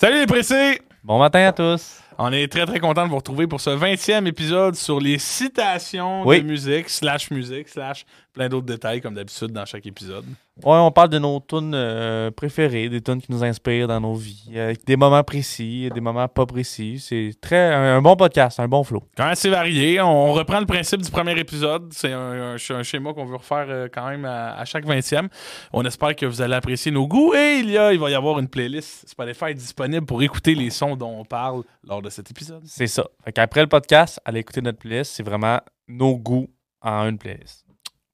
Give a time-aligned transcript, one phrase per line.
[0.00, 0.80] Salut les pressés!
[1.02, 1.98] Bon matin à tous.
[2.20, 6.22] On est très très content de vous retrouver pour ce 20e épisode sur les citations
[6.26, 6.42] Oui.
[6.42, 10.24] de musique, slash musique, slash plein d'autres détails comme d'habitude dans chaque épisode.
[10.64, 14.14] Ouais, on parle de nos tunes euh, préférées, des tunes qui nous inspirent dans nos
[14.14, 16.98] vies, avec des moments précis, des moments pas précis.
[16.98, 19.04] C'est très un, un bon podcast, un bon flow.
[19.16, 20.00] Quand même assez varié.
[20.00, 21.92] On reprend le principe du premier épisode.
[21.92, 22.18] C'est un,
[22.52, 25.28] un sch- un schéma qu'on veut refaire euh, quand même à, à chaque 20e.
[25.72, 27.34] On espère que vous allez apprécier nos goûts.
[27.34, 30.70] Et il, y a, il va y avoir une playlist Spotify disponible pour écouter les
[30.70, 32.64] sons dont on parle lors de cet épisode.
[32.66, 33.06] C'est ça.
[33.24, 35.12] Fait qu'après le podcast, allez écouter notre playlist.
[35.12, 36.50] C'est vraiment nos goûts
[36.80, 37.64] en une playlist.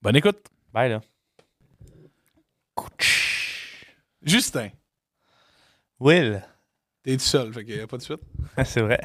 [0.01, 0.47] Bonne écoute.
[0.73, 1.01] Bye là.
[4.21, 4.69] Justin,
[5.99, 6.43] Will.
[7.03, 8.21] t'es tout seul, fait qu'il n'y a pas de suite.
[8.65, 8.99] C'est vrai.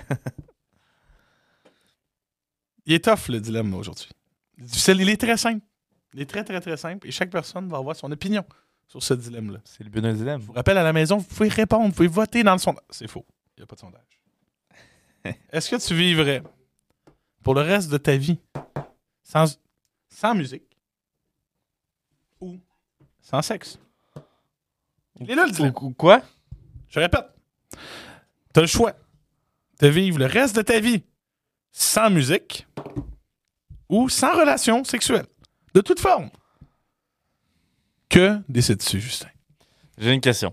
[2.86, 4.08] Il est tough le dilemme aujourd'hui.
[4.58, 5.64] Il est très simple.
[6.14, 8.44] Il est très très très simple et chaque personne va avoir son opinion
[8.88, 9.60] sur ce dilemme-là.
[9.64, 10.40] C'est le but d'un dilemme.
[10.40, 12.84] Je vous rappelle à la maison, vous pouvez répondre, vous pouvez voter dans le sondage.
[12.90, 13.24] C'est faux.
[13.56, 14.19] Il n'y a pas de sondage.
[15.52, 16.42] Est-ce que tu vivrais
[17.42, 18.38] pour le reste de ta vie
[19.22, 19.58] sans,
[20.08, 20.76] sans musique
[22.40, 22.58] ou
[23.20, 23.78] sans sexe?
[25.20, 25.72] Il est là le dilemme.
[25.80, 26.22] Ou- ou quoi?
[26.88, 27.26] Je répète,
[27.72, 28.94] tu as le choix
[29.80, 31.02] de vivre le reste de ta vie
[31.72, 32.66] sans musique
[33.88, 35.26] ou sans relation sexuelle,
[35.74, 36.30] de toute forme.
[38.08, 39.28] Que décides-tu, Justin?
[39.98, 40.52] J'ai une question.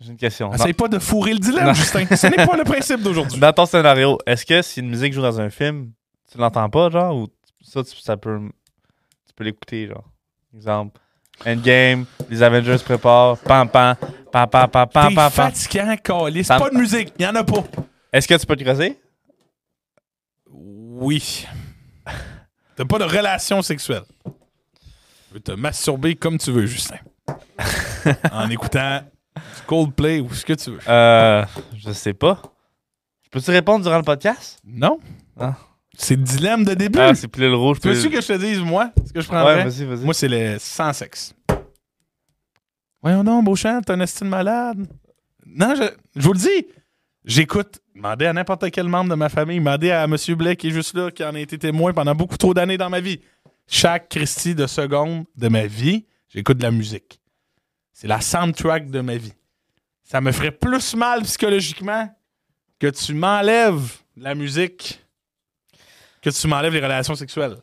[0.00, 0.52] J'ai une question.
[0.52, 1.74] Essaye pas de fourrer le dilemme, Non.
[1.74, 2.04] Justin.
[2.14, 3.38] Ce n'est pas le principe d'aujourd'hui.
[3.38, 5.92] Dans ton scénario, est-ce que si une musique joue dans un film,
[6.30, 7.28] tu l'entends pas, genre, ou
[7.62, 8.40] ça, tu, ça peut,
[9.26, 10.04] tu peux l'écouter, genre?
[10.54, 11.00] Exemple,
[11.46, 13.96] Endgame, les Avengers se préparent, pam pam,
[14.32, 15.96] pam pam pam pam pam fatigant.
[16.04, 16.58] Pam.
[16.58, 17.64] Pas de musique, il n'y en a pas.
[18.12, 19.00] Est-ce que tu peux te creuser?
[20.50, 21.46] Oui.
[22.76, 24.04] T'as pas de relation sexuelle.
[24.24, 26.98] Tu peux te masturber comme tu veux, Justin.
[28.32, 29.00] en écoutant
[29.36, 30.78] du Coldplay ou ce que tu veux?
[30.88, 31.44] Euh,
[31.76, 32.40] je sais pas.
[33.30, 34.58] Peux-tu répondre durant le podcast?
[34.64, 34.98] Non.
[35.38, 35.56] Ah.
[35.96, 36.98] C'est le dilemme de début.
[37.00, 37.78] Ah, c'est plus le rouge.
[37.80, 39.56] tu veux-tu le- que je te dise, moi, ce que je prendrais?
[39.56, 40.04] Ouais, vas-y, vas-y.
[40.04, 41.34] moi, c'est le sans sexe.
[43.02, 44.86] Voyons donc, Beauchamp, t'es un estime malade.
[45.46, 45.84] Non, je,
[46.16, 46.66] je vous le dis.
[47.24, 47.80] J'écoute.
[47.94, 49.58] Demandez à n'importe quel membre de ma famille.
[49.58, 50.16] Demandez à M.
[50.36, 52.90] Blais qui est juste là, qui en a été témoin pendant beaucoup trop d'années dans
[52.90, 53.20] ma vie.
[53.66, 57.20] Chaque Christie de seconde de ma vie, j'écoute de la musique.
[57.94, 59.32] C'est la soundtrack de ma vie.
[60.02, 62.14] Ça me ferait plus mal psychologiquement
[62.78, 65.00] que tu m'enlèves la musique
[66.20, 67.56] que tu m'enlèves les relations sexuelles.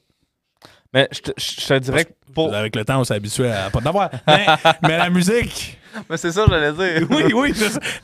[0.94, 2.54] Mais je te, je te dirais que pour.
[2.54, 4.10] Avec le temps, on s'est habitué à pas d'avoir.
[4.28, 4.46] Mais,
[4.84, 5.78] mais la musique.
[6.10, 7.08] Mais c'est ça, que j'allais dire.
[7.12, 7.54] Oui, oui.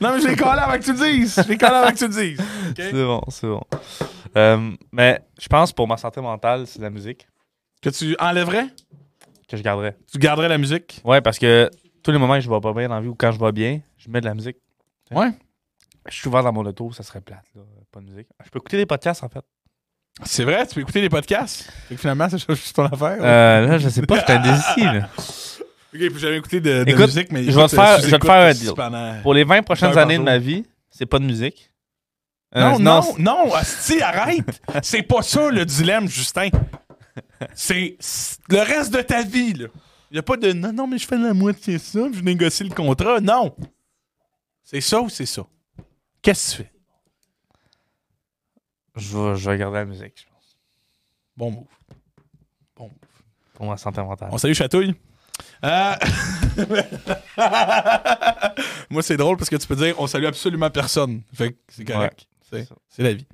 [0.00, 1.40] non, mais je l'ai collé avant que tu le dises.
[1.42, 2.40] Je l'ai collé avant que tu le dises.
[2.76, 3.62] C'est bon, c'est bon.
[4.36, 7.26] Euh, mais je pense pour ma santé mentale, c'est la musique
[7.80, 8.66] Que tu enlèverais?
[9.48, 9.96] Que je garderais.
[10.10, 11.00] Tu garderais la musique?
[11.04, 11.70] Ouais, parce que
[12.08, 13.52] tous les moments que je vais pas bien dans la vie ou quand je vais
[13.52, 14.56] bien, je mets de la musique.
[15.10, 15.30] Ouais.
[16.08, 17.60] Je suis souvent dans mon auto, ça serait plate, là.
[17.92, 18.26] Pas de musique.
[18.42, 19.44] Je peux écouter des podcasts, en fait.
[20.24, 21.70] C'est vrai, tu peux écouter des podcasts?
[21.86, 23.18] Fait que finalement, c'est juste ton affaire.
[23.20, 25.08] Euh, là, je sais pas, je suis indécis, là.
[25.94, 28.18] Ok, puis j'avais écouté de, de Écoute, musique, mais je vais te faire- je vais
[28.18, 28.72] te faire un deal.
[28.74, 30.24] pendant- Pour les 20 prochaines années de jour.
[30.26, 31.70] ma vie, c'est pas de musique.
[32.56, 34.60] Euh, Non, non, non, asti, arrête.
[34.82, 36.48] C'est pas ça le dilemme, Justin.
[37.54, 37.96] C'est
[38.50, 39.66] le reste de ta vie, là.
[40.10, 42.24] Il n'y a pas de non, non, mais je fais la moitié ça, puis je
[42.24, 43.20] négocie le contrat.
[43.20, 43.54] Non.
[44.64, 45.42] C'est ça ou c'est ça?
[46.22, 46.72] Qu'est-ce que tu fais?
[48.96, 50.56] Je vais, je vais garder la musique, je pense.
[51.36, 51.64] Bon move.
[52.76, 52.92] Bon move.
[53.54, 54.28] Pour ma santé mentale.
[54.32, 54.94] On salue Chatouille.
[55.64, 55.94] Euh,
[58.90, 61.22] Moi, c'est drôle parce que tu peux dire on salue absolument personne.
[61.34, 62.26] Fait que c'est correct.
[62.50, 62.74] C'est- ça.
[62.88, 63.26] C'est la vie.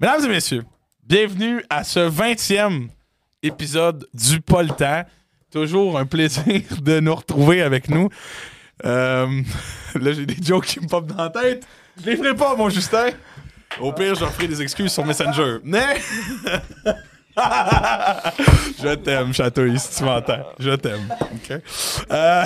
[0.00, 0.64] Mesdames et messieurs,
[1.02, 2.88] bienvenue à ce 20e
[3.42, 5.04] épisode du Pas le temps.
[5.52, 8.08] Toujours un plaisir de nous retrouver avec nous.
[8.84, 9.26] Euh,
[10.00, 11.66] là, j'ai des jokes qui me popent dans la tête.
[12.00, 13.10] Je les ferai pas, mon Justin.
[13.80, 15.58] Au pire, je leur ferai des excuses sur Messenger.
[15.64, 15.96] Mais.
[17.36, 20.46] je t'aime, Chatouille, si tu m'entends.
[20.58, 21.12] Je t'aime.
[21.20, 21.60] OK?
[22.10, 22.44] Euh,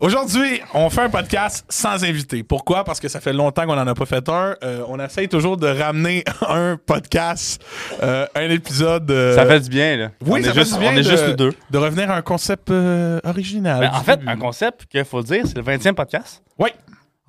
[0.00, 2.42] Aujourd'hui, on fait un podcast sans invité.
[2.42, 2.84] Pourquoi?
[2.84, 4.56] Parce que ça fait longtemps qu'on n'en a pas fait un.
[4.64, 7.62] Euh, on essaye toujours de ramener un podcast,
[8.02, 9.10] euh, un épisode.
[9.10, 10.10] euh, Ça fait du bien, là.
[10.22, 11.52] oui, on ça est fait juste, du bien on est de- juste les deux.
[11.70, 13.80] de revenir à un concept euh, original.
[13.80, 14.30] Ben, en du fait, début.
[14.30, 16.42] un concept qu'il faut dire, c'est le 20e podcast.
[16.58, 16.70] Oui.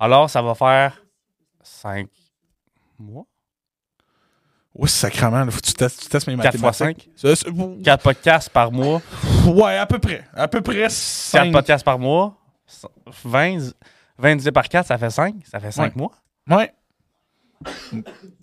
[0.00, 1.02] Alors, ça va faire
[1.62, 2.06] 5
[2.98, 3.26] mois.
[4.74, 5.44] Oui, sacrément.
[5.50, 7.10] Faut que tu testes, tu testes mes 4 fois mathématiques.
[7.16, 7.36] 5.
[7.36, 9.02] Ça, c'est- 4 podcasts par mois.
[9.46, 10.24] Ouais, à peu près.
[10.34, 11.52] À peu près 4 5.
[11.52, 12.38] podcasts par mois.
[13.24, 13.72] 20,
[14.18, 15.34] 20 divisé par 4, ça fait 5.
[15.46, 16.02] Ça fait 5 Ouais.
[16.02, 16.12] mois.
[16.48, 16.72] Ouais.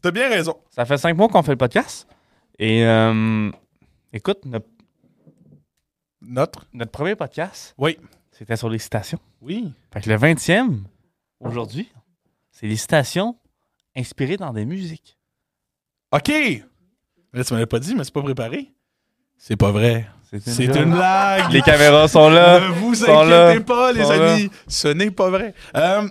[0.02, 0.56] T'as bien raison.
[0.70, 2.08] Ça fait 5 mois qu'on fait le podcast.
[2.58, 3.52] Et euh,
[4.14, 4.68] écoute, notre,
[6.22, 6.68] Notre?
[6.74, 7.98] notre premier podcast, Oui.
[8.32, 9.20] c'était sur les citations.
[9.42, 9.74] Oui.
[9.94, 10.84] Fait que le 20e,
[11.40, 11.92] aujourd'hui,
[12.52, 13.38] c'est les citations
[13.96, 15.18] inspirées dans des musiques.
[16.12, 16.30] OK.
[16.30, 16.64] Mais
[17.34, 18.74] là, tu m'avais pas dit, mais c'est pas préparé.
[19.38, 20.08] C'est pas vrai.
[20.46, 20.76] C'est joke.
[20.76, 21.52] une blague.
[21.52, 22.60] Les caméras sont là.
[22.60, 24.52] Ne vous sont inquiétez là, pas, les sont amis.
[24.68, 25.54] Ce n'est pas vrai.
[25.76, 26.08] Euh,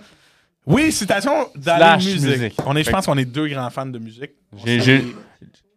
[0.65, 1.31] oui, citation
[1.65, 2.21] la musique.
[2.21, 2.53] musique.
[2.65, 4.31] On est, je pense qu'on est deux grands fans de musique.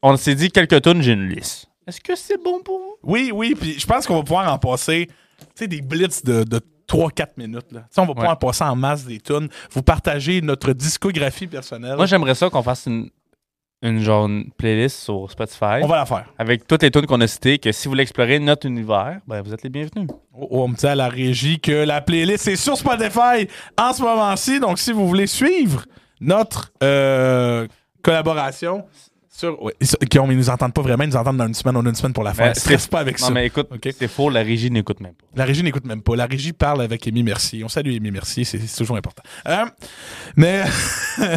[0.03, 1.67] On s'est dit quelques tonnes, j'ai une liste.
[1.87, 2.95] Est-ce que c'est bon pour vous?
[3.03, 6.45] Oui, oui, puis je pense qu'on va pouvoir en passer, tu sais, des blitz de,
[6.45, 7.73] de 3-4 minutes.
[7.73, 7.85] Là.
[7.97, 8.33] On va pouvoir Ouais.
[8.33, 9.49] en passer en masse des tunes.
[9.73, 11.97] Vous partagez notre discographie personnelle.
[11.97, 13.09] Moi, j'aimerais ça qu'on fasse une,
[13.83, 16.25] une genre une playlist sur Spotify on va la faire.
[16.39, 17.59] avec toutes les tunes qu'on a citées.
[17.59, 20.09] Que si vous voulez explorer notre univers, ben, vous êtes les bienvenus.
[20.35, 23.93] Oh, oh, on me dit à la régie que la playlist est sur Spotify en
[23.93, 24.61] ce moment-ci.
[24.61, 25.85] Donc, si vous voulez suivre
[26.21, 27.67] notre euh,
[28.03, 28.85] collaboration
[29.29, 29.59] sur.
[30.09, 31.03] Guillaume, ils nous entendent pas vraiment.
[31.03, 31.77] Ils nous entendent dans une semaine.
[31.77, 32.47] On a une semaine pour la faire.
[32.49, 33.33] Ben, Stresse pas avec Non, ça.
[33.33, 33.69] mais écoute,
[33.99, 35.27] c'est faux, la régie n'écoute même pas.
[35.35, 36.15] La régie n'écoute même pas.
[36.15, 37.65] La régie parle avec Amy Mercier.
[37.65, 39.23] On salue Amy Mercier, c'est c'est toujours important.
[39.49, 39.65] Euh,
[40.37, 40.63] mais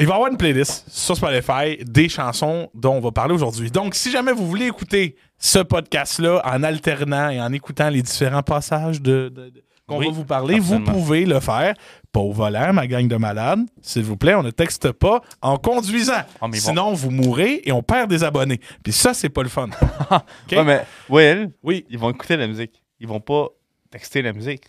[0.00, 3.70] il va y avoir une playlist sur Spotify des chansons dont on va parler aujourd'hui.
[3.70, 8.42] Donc, si jamais vous voulez écouter ce podcast-là en alternant et en écoutant les différents
[8.42, 11.74] passages de, de- de- qu'on Oui, va vous parler, vous pouvez le faire.
[12.12, 13.60] Pas au volant, ma gang de malades.
[13.82, 16.12] S'il vous plaît, on ne texte pas en conduisant.
[16.40, 16.52] Ah, bon.
[16.52, 18.60] Sinon, vous mourrez et on perd des abonnés.
[18.84, 19.66] Puis ça, c'est pas le fun.
[20.10, 20.20] OK?
[20.52, 21.84] Ouais, mais Will, Oui.
[21.90, 22.80] ils vont écouter la musique.
[23.00, 23.48] Ils vont pas
[23.90, 24.64] texter la musique.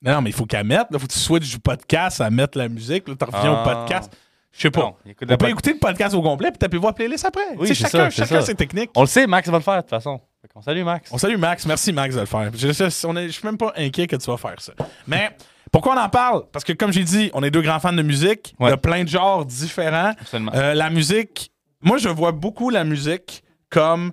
[0.00, 0.86] Non, non, mais il faut qu'elle mette.
[0.92, 3.08] Il faut que tu switches du podcast à mettre la musique.
[3.08, 3.64] Là, tu reviens au Ah.
[3.64, 4.12] podcast.
[4.52, 4.80] Je sais pas.
[4.80, 7.40] Non, ils écoutent on peut écouter le podcast au complet puis taper voir playlist après.
[7.58, 8.46] Oui, chacun, ça, chacun ça.
[8.46, 8.90] ses techniques.
[8.96, 10.20] On le sait, Max va le faire de toute façon.
[10.52, 11.10] Qu'on salue Max.
[11.12, 11.64] On salue Max.
[11.66, 12.50] Merci Max de le faire.
[12.54, 14.72] Je, je- on est- je suis même pas inquiet que tu vas faire ça.
[15.06, 15.30] Mais
[15.70, 16.42] pourquoi on en parle?
[16.52, 18.54] Parce que comme j'ai dit, on est deux grands fans de musique.
[18.58, 18.72] Il y Ouais.
[18.72, 20.12] a plein de genres différents.
[20.20, 20.52] Absolument.
[20.54, 24.12] Euh, la musique, moi je vois beaucoup la musique comme,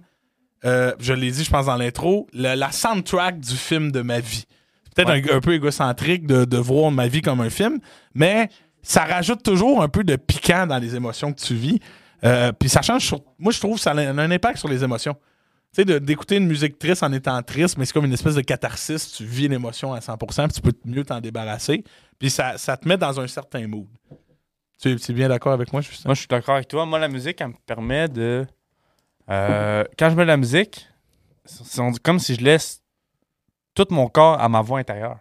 [0.65, 4.45] euh, je l'ai dit je pense dans l'intro, la soundtrack du film de ma vie.
[4.95, 5.33] C'est Peut-être Ouais.
[5.33, 7.79] un, un peu égocentrique de, de voir ma vie comme un film,
[8.13, 8.49] mais
[8.89, 11.79] ça rajoute toujours un peu de piquant dans les émotions que tu vis.
[12.23, 13.21] Euh, Puis ça change sur...
[13.37, 15.13] Moi je trouve que ça a un impact sur les émotions.
[15.75, 18.41] Tu sais, d'écouter une musique triste en étant triste, mais c'est comme une espèce de
[18.41, 19.11] catharsis.
[19.11, 21.83] Tu vis l'émotion à 100%, puis tu peux mieux t'en débarrasser.
[22.17, 23.85] Puis ça, ça te met dans un certain mood.
[24.81, 26.07] Tu es bien d'accord avec moi, Justin?
[26.09, 26.87] Moi, je suis d'accord avec toi.
[26.87, 28.47] Moi, la musique, elle me permet de.
[29.29, 30.87] Euh, quand je mets la musique,
[31.45, 32.81] c'est comme si je laisse
[33.75, 35.19] tout mon corps à ma voix intérieure.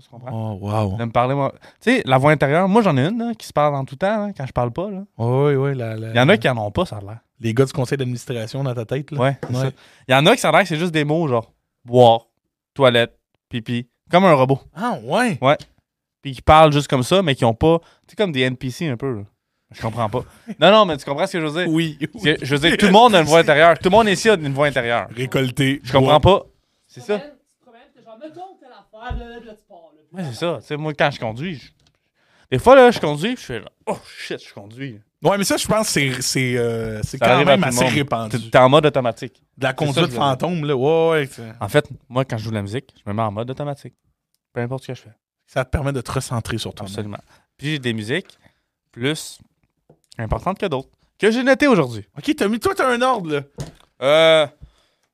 [0.00, 0.30] Je comprends.
[0.32, 0.96] Oh, wow.
[0.96, 1.52] De me parler, moi.
[1.80, 3.96] Tu sais, la voix intérieure, moi, j'en ai une là, qui se parle en tout
[3.96, 4.90] temps hein, quand je parle pas.
[4.90, 5.02] là.
[5.18, 5.74] oui, oui.
[5.76, 7.18] la- la- Il y en a qui en ont pas, ça a l'air.
[7.40, 9.10] Les gars du conseil d'administration dans ta tête.
[9.10, 9.18] Là.
[9.20, 9.54] Ouais, Ouais.
[9.60, 9.70] ça.
[10.08, 11.52] Il y en a qui ça a l'air que c'est juste des mots genre
[11.84, 12.26] boire,
[12.74, 13.18] toilette,
[13.48, 13.86] pipi.
[14.10, 14.60] Comme un robot.
[14.74, 15.38] Ah, ouais.
[16.22, 17.78] Puis qui parlent juste comme ça, mais qui ont pas.
[18.06, 19.12] Tu sais, comme des NPC un peu.
[19.16, 19.22] là.
[19.74, 20.22] Je comprends pas.
[20.60, 21.72] Non, non, mais tu comprends ce que je veux dire?
[21.72, 21.98] Oui.
[22.22, 23.78] Que, je veux dire, tout le monde a une voix intérieure.
[23.78, 25.08] Tout le monde ici a une voix intérieure.
[25.16, 25.80] Récolté.
[25.82, 26.42] Je comprends pas.
[26.86, 27.18] C'est ça.
[27.18, 30.00] Tu te promènes, t'es genre, mettons telle affaire, là, là, tu pars, là.
[30.08, 30.58] Puis Ouais, c'est ça.
[30.60, 31.70] Tu sais, moi, quand je conduis, je-
[32.50, 35.00] des fois, là, je conduis, je fais là, oh shit, je conduis.
[35.22, 37.92] Ouais, mais ça, je pense que c'est, c'est, euh, quand même assez monde.
[37.94, 38.50] répandu.
[38.50, 39.40] T'es en mode automatique.
[39.56, 40.74] De la conduite fantôme, là.
[40.76, 41.52] Ouais, ouais.
[41.60, 43.94] En fait, moi, quand je joue de la musique, je me mets en mode automatique.
[44.52, 45.12] Peu importe ce que je fais.
[45.46, 46.86] Ça te permet de te recentrer sur toi.
[46.86, 47.18] Absolument.
[47.56, 48.36] Puis j'ai des musiques
[48.90, 49.38] plus
[50.18, 50.88] importantes que d'autres.
[51.18, 52.04] Que j'ai notées aujourd'hui.
[52.18, 52.58] Ok, t'as mis.
[52.58, 53.42] Toi, t'as un ordre, là.
[54.02, 54.46] Euh.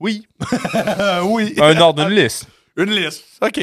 [0.00, 0.26] Oui.
[1.24, 1.54] oui.
[1.58, 2.46] Un ordre, une liste.
[2.78, 3.24] Une liste.
[3.42, 3.54] OK.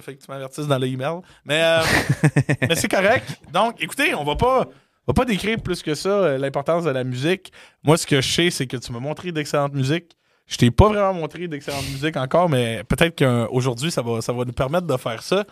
[0.00, 1.20] Fait que tu m'avertisses dans l'email.
[1.44, 1.80] Mais, euh,
[2.68, 3.38] mais c'est correct.
[3.52, 4.62] Donc, écoutez, on va pas,
[5.06, 7.52] on va pas décrire plus que ça euh, l'importance de la musique.
[7.84, 10.16] Moi, ce que je sais, c'est que tu m'as montré d'excellentes musiques.
[10.46, 14.44] Je t'ai pas vraiment montré d'excellentes musiques encore, mais peut-être qu'aujourd'hui, ça va, ça va
[14.44, 15.44] nous permettre de faire ça.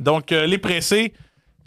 [0.00, 1.14] Donc, euh, les pressés,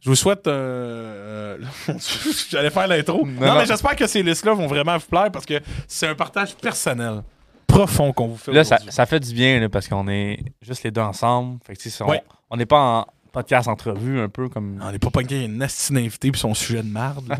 [0.03, 0.47] je vous souhaite.
[0.47, 1.57] euh,
[1.89, 1.93] euh,
[2.49, 3.25] J'allais faire l'intro.
[3.25, 3.59] Non, Non, non.
[3.59, 7.23] mais j'espère que ces listes-là vont vraiment vous plaire parce que c'est un partage personnel,
[7.67, 8.51] profond qu'on vous fait.
[8.51, 11.59] Là, ça, fait du bien là, parce qu'on est juste les deux ensemble.
[11.65, 12.21] Fait que, on- Ouais.
[12.55, 14.79] n'est pas en podcast entrevue un peu comme.
[14.83, 17.27] On n'est pas pogné une astine invité puis son sujet de marde.
[17.27, 17.37] là.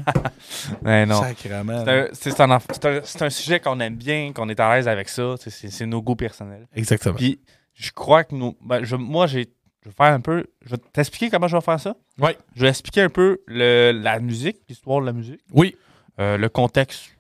[0.84, 1.22] Mais non.
[1.22, 1.84] Sacrément.
[2.14, 5.36] C'est un, sujet qu'on aime bien, qu'on est à l'aise avec ça.
[5.40, 6.68] C'est c'est nos goûts personnels.
[6.76, 7.16] Exactement.
[7.16, 7.40] Puis
[7.74, 8.56] je crois que nous.
[8.62, 9.48] ben, je- moi, j'ai.
[9.84, 10.44] Je vais faire un peu.
[10.66, 11.96] Je vais t'expliquer comment je vais faire ça.
[12.20, 12.38] Ouais.
[12.56, 15.78] Je vais expliquer un peu le, la musique, l'histoire de la musique, Oui.
[16.20, 17.12] euh, le contexte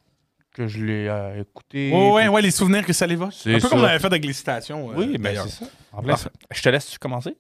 [0.57, 1.91] que je l'ai euh, écouté.
[1.93, 3.33] Ouais, ouais, puis- ouais, les souvenirs que ça l'évoque.
[3.33, 4.91] C'est Un peu comme on avait fait avec les citations.
[4.91, 5.47] euh, Oui, ben d'ailleurs.
[5.47, 5.71] c'est ça.
[5.93, 6.15] En plein.
[6.51, 7.37] Je te laisse commencer?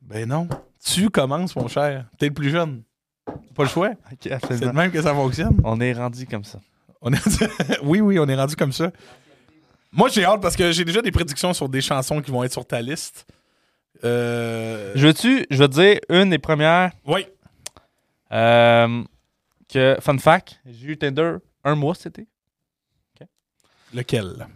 [0.00, 0.48] Ben non.
[0.84, 2.06] Tu commences, mon cher.
[2.18, 2.82] T'es le plus jeune.
[3.54, 3.90] Pas le choix.
[4.10, 4.72] Ok, C'est absolument.
[4.72, 5.60] de même que ça fonctionne.
[5.64, 6.58] On est rendu comme ça.
[7.02, 7.18] On est...
[7.82, 8.90] oui, oui, on est rendu comme ça.
[9.92, 12.52] Moi, j'ai hâte parce que j'ai déjà des prédictions sur des chansons qui vont être
[12.52, 13.26] sur ta liste.
[14.04, 14.92] Euh...
[14.94, 17.26] Je veux-tu, je veux te dire, une des premières, Oui.
[18.32, 19.02] euh,
[19.68, 21.34] que, fun fact, j'ai eu Tinder
[21.64, 22.28] un mois cet été.
[23.94, 24.46] Lequel?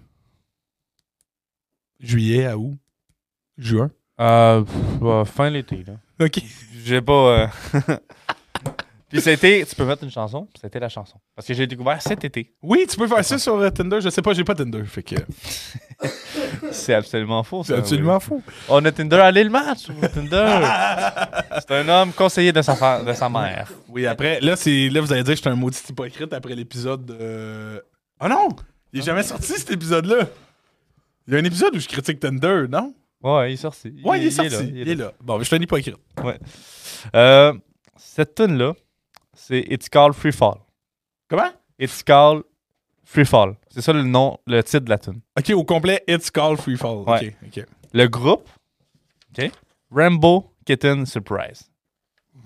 [2.00, 2.76] Juillet à août?
[3.56, 3.90] Juin?
[4.20, 5.94] Euh, pff, euh, fin l'été, là.
[6.24, 6.40] OK.
[6.84, 7.12] J'ai pas.
[7.12, 7.46] euh,
[9.08, 9.64] Puis c'était.
[9.68, 11.18] Tu peux mettre une chanson, puis c'était la chanson.
[11.34, 12.52] Parce que j'ai découvert cet été.
[12.62, 14.00] Oui, tu peux faire ça sur euh, Tinder.
[14.00, 14.84] Je sais pas, j'ai pas Tinder.
[14.84, 15.14] Fait que
[16.72, 17.74] C'est absolument faux, ça.
[17.74, 18.42] c'est absolument fou.
[18.68, 20.60] On a Tinder, allez le match Tinder.
[21.60, 23.70] C'est un homme conseiller de sa, fa- de sa mère.
[23.88, 26.54] Oui, après, là, c'est là vous allez dire que je suis un maudit hypocrite après
[26.54, 27.82] l'épisode de.
[28.20, 28.48] Oh non!
[28.94, 30.28] Il est jamais sorti cet épisode-là.
[31.26, 32.94] Il y a un épisode où je critique Tinder, non?
[33.22, 33.92] Ouais, il est sorti.
[34.04, 34.50] Ouais, il, est sorti.
[34.50, 35.12] là, il, est là.
[35.20, 35.96] Bon, je suis un hypocrite.
[37.14, 37.52] Euh,
[37.96, 38.72] cette tune là
[39.34, 40.58] c'est It's Called Free Fall.
[41.28, 41.50] Comment?
[41.78, 42.44] It's Called
[43.04, 43.56] Free Fall.
[43.68, 45.20] C'est ça le nom, le titre de la tune.
[45.38, 47.04] Ok, au complet, It's Called Free Fall.
[47.06, 47.34] Ouais.
[47.42, 47.66] Ok, ok.
[47.92, 48.48] Le groupe,
[49.36, 49.50] OK,
[49.90, 51.70] Rambo Kitten Surprise.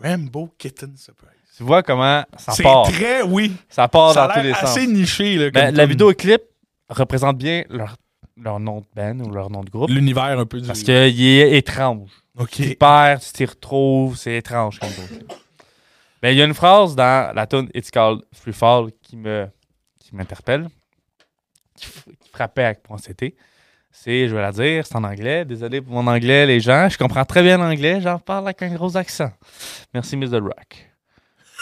[0.00, 1.37] Rainbow Kitten Surprise.
[1.58, 2.84] Tu vois comment ça C'est part.
[2.84, 3.52] très, oui.
[3.68, 4.62] Ça part Ça dans tous les sens.
[4.62, 5.50] assez niché, là.
[5.50, 6.40] Ben, la vidéoclip
[6.88, 7.96] représente bien leur,
[8.40, 9.90] leur nom de band ou leur nom de groupe.
[9.90, 10.68] L'univers un peu du.
[10.68, 12.10] Parce qu'il est étrange.
[12.38, 12.50] Ok.
[12.50, 15.32] Tu perds, tu t'y retrouves, c'est étrange comme groupe.
[16.22, 19.48] Ben, il y a une phrase dans la tune It's Called Free Fall qui me
[19.98, 20.68] qui m'interpelle,
[21.74, 21.88] qui,
[22.32, 23.34] frappait avec point CT.
[23.90, 25.44] C'est, je vais la dire, c'est en anglais.
[25.44, 26.88] Désolé pour mon anglais, les gens.
[26.88, 28.00] Je comprends très bien l'anglais.
[28.00, 29.32] J'en parle avec un gros accent.
[29.92, 30.88] Merci, Miss The Rock.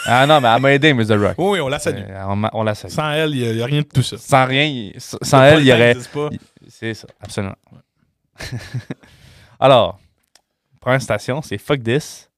[0.09, 1.35] Ah non, mais elle m'a aidé, Miss The Rock.
[1.37, 2.03] Oui, on la salue.
[2.07, 2.91] Euh, on, la salue.
[2.91, 4.17] Sans elle, il n'y a, rien de tout ça.
[4.17, 5.95] Sans rien, sans sans elle, il y aurait.
[6.69, 7.55] C'est ça, absolument.
[9.59, 9.99] Alors,
[10.79, 12.29] première station, c'est Fuck This.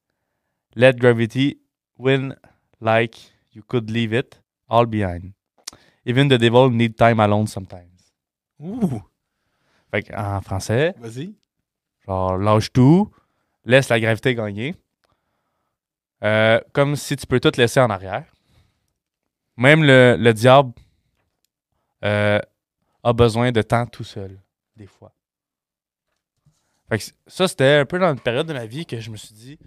[0.75, 1.59] Let gravity
[1.97, 2.35] win
[2.81, 5.33] like you could leave it all behind.
[6.05, 8.13] Even the devil need time alone sometimes.
[8.59, 9.01] Ouh,
[9.91, 11.35] Fait en français, vas-y.
[12.05, 13.11] genre, lâche tout,
[13.65, 14.75] laisse la gravité gagner.
[16.23, 18.25] Euh, comme si tu peux tout laisser en arrière.
[19.55, 20.73] Même le, le diable
[22.03, 22.39] euh,
[23.03, 24.39] a besoin de temps tout seul,
[24.75, 25.13] des fois.
[26.89, 29.17] Fait que ça, c'était un peu dans une période de ma vie que je me
[29.17, 29.59] suis dit,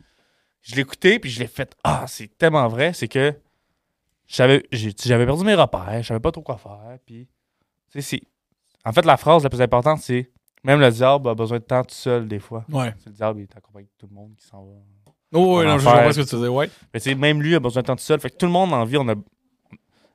[0.60, 3.34] je l'ai écouté, puis je l'ai fait, ah, c'est tellement vrai, c'est que
[4.26, 7.28] j'avais perdu mes repères, je savais pas trop quoi faire, puis.
[8.84, 10.32] En fait, la phrase la plus importante, c'est,
[10.64, 12.64] même le diable a besoin de temps tout seul, des fois.
[12.70, 12.94] Ouais.
[13.06, 14.72] Le diable, il est accompagné de tout le monde qui s'en va.
[15.32, 16.70] Oh, oui, non, je comprends ce que tu disais, ouais.
[16.92, 18.20] Mais tu sais, même lui a besoin de temps tout seul.
[18.20, 19.14] Fait que tout le monde en vie, on a.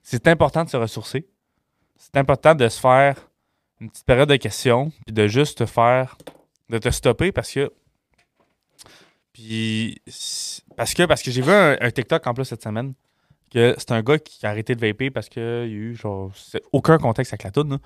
[0.03, 1.27] C'est important de se ressourcer.
[1.97, 3.17] C'est important de se faire
[3.81, 6.17] une petite période de questions, puis de juste te faire.
[6.69, 7.71] de te stopper parce que.
[9.33, 10.01] Puis.
[10.75, 12.93] Parce que, parce que j'ai vu un, un TikTok en plus cette semaine,
[13.51, 16.31] que c'est un gars qui a arrêté de vaper parce qu'il y a eu, genre.
[16.71, 17.77] aucun contexte avec la toune, là,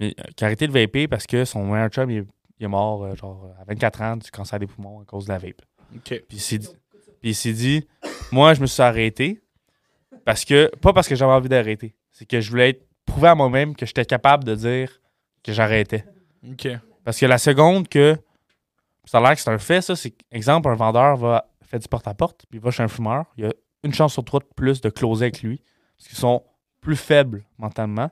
[0.00, 2.26] mais euh, qui a arrêté de vaper parce que son meilleur chum, il est,
[2.58, 5.32] il est mort, euh, genre, à 24 ans du cancer des poumons à cause de
[5.32, 5.62] la vape.
[7.20, 7.86] Puis il s'est dit,
[8.32, 9.40] moi, je me suis arrêté
[10.24, 13.34] parce que, pas parce que j'avais envie d'arrêter, c'est que je voulais être, prouver à
[13.34, 15.00] moi-même que j'étais capable de dire
[15.42, 16.04] que j'arrêtais.
[17.04, 18.16] Parce que la seconde que,
[19.04, 21.86] ça a l'air que c'est un fait, ça, c'est exemple, un vendeur va faire du
[21.88, 24.46] porte-à-porte, puis il va chez un fumeur, il y a une chance sur trois de
[24.56, 25.60] plus de closer avec lui,
[25.98, 26.42] parce qu'ils sont
[26.80, 28.10] plus faibles mentalement.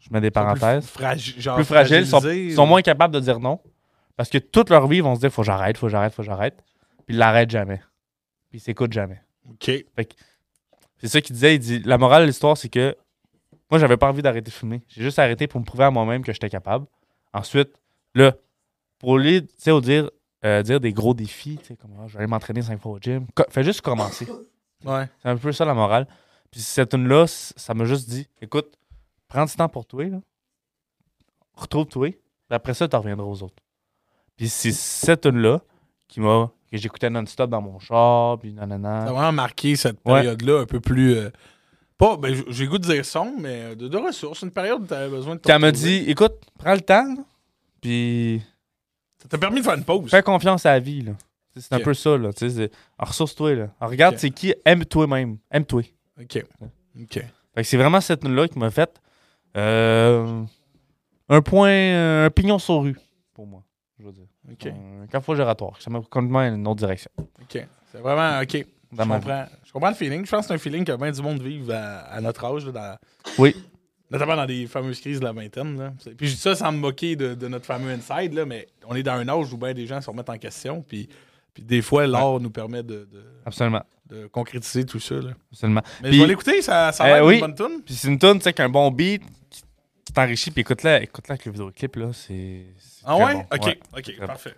[0.00, 2.20] Je mets des parenthèses Plus, fragi- genre plus fragiles, sont,
[2.56, 3.60] sont moins capables de dire non.
[4.16, 6.12] Parce que toute leur vie, ils vont se dire faut que j'arrête, faut que j'arrête,
[6.12, 6.62] faut que j'arrête.
[7.06, 7.78] Puis ils l'arrêtent jamais.
[8.50, 9.20] Puis ils s'écoutent jamais.
[9.50, 9.70] OK.
[10.98, 11.54] C'est ça qu'il disait.
[11.56, 12.96] Il dit la morale de l'histoire, c'est que
[13.70, 14.82] moi, j'avais pas envie d'arrêter de fumer.
[14.88, 16.86] J'ai juste arrêté pour me prouver à moi-même que j'étais capable.
[17.32, 17.72] Ensuite,
[18.14, 18.34] là,
[18.98, 20.10] pour lui, tu sais, au dire,
[20.44, 22.92] euh, dire des gros défis, tu sais, comme Ah, je vais aller m'entraîner cinq fois
[22.92, 23.26] au gym.
[23.34, 24.26] Co- fais juste commencer.
[24.84, 25.08] Ouais.
[25.22, 26.08] C'est un peu ça la morale.
[26.50, 28.76] Puis cette tune-là, c- ça m'a juste dit écoute,
[29.28, 30.20] prends du temps pour toi, là.
[31.54, 33.62] retrouve-toi, puis après ça, tu reviendras aux autres.
[34.36, 35.60] Puis c'est cette tune-là
[36.08, 36.50] qui m'a.
[36.78, 39.12] Que j'écoutais non-stop dans mon char, puis Ça a nanana.
[39.12, 40.14] vraiment marqué cette Ouais.
[40.22, 41.14] période-là un peu plus.
[41.14, 41.30] euh,
[41.98, 44.42] pas, ben, j'ai goût de dire son, mais de, de ressources.
[44.42, 45.40] Une période où tu avais besoin de.
[45.46, 45.72] M'a retrouver.
[45.72, 47.22] dit écoute, prends le temps, là,
[47.80, 48.42] puis
[49.22, 50.10] Ça t'a permis de faire une pause.
[50.10, 51.12] fais confiance à la vie, là.
[51.54, 52.30] C'est un peu ça, là.
[52.98, 53.68] Ressource-toi, là.
[53.78, 55.36] Alors, regarde, c'est qui aime-toi même.
[55.50, 55.82] Aime-toi.
[56.20, 56.44] OK.
[56.98, 57.12] OK.
[57.12, 57.26] Fait
[57.56, 58.98] que c'est vraiment cette tune-là qui m'a fait
[59.58, 60.42] euh,
[61.28, 62.96] un point, euh, un pignon sur rue
[63.34, 63.62] pour moi,
[63.98, 64.26] je veux dire.
[64.52, 64.66] OK.
[65.02, 65.80] Un carrefour gératoire.
[65.80, 67.10] Ça m'a complètement une autre direction.
[67.18, 67.66] OK.
[67.90, 68.40] C'est vraiment.
[68.40, 68.52] OK.
[68.92, 70.24] Je, comprends, je comprends le feeling.
[70.26, 72.66] Je pense que c'est un feeling que bien du monde vive à, à notre âge.
[72.66, 72.96] là, dans-
[73.38, 73.56] Oui.
[74.10, 75.78] Notamment dans les fameuses crises de la vingtaine.
[75.78, 75.92] Là.
[76.18, 78.94] Puis je dis ça sans me moquer de, de notre fameux inside, là, mais on
[78.94, 80.82] est dans un âge où bien des gens se remettent en question.
[80.86, 81.08] Puis,
[81.54, 83.80] puis des fois, l'art nous permet de, de- Absolument.
[84.10, 85.14] de concrétiser tout ça.
[85.14, 85.30] Là.
[85.50, 85.80] Absolument.
[86.02, 87.34] Mais Puis- je vais l'écouter, ça, ça a Euh, l'air oui.
[87.36, 87.82] une bonne tune.
[87.82, 89.62] Puis c'est une tune, tu sais, avec un bon beat qui,
[90.12, 90.50] qui t'enrichit.
[90.50, 92.10] Puis écoute-la, écoute-la avec le vidéoclip, là.
[92.12, 92.66] C'est.
[93.04, 93.34] Ah ouais?
[93.34, 93.40] bon.
[93.52, 93.64] OK.
[93.64, 93.78] Ouais.
[93.96, 94.26] OK, bon.
[94.26, 94.54] parfait.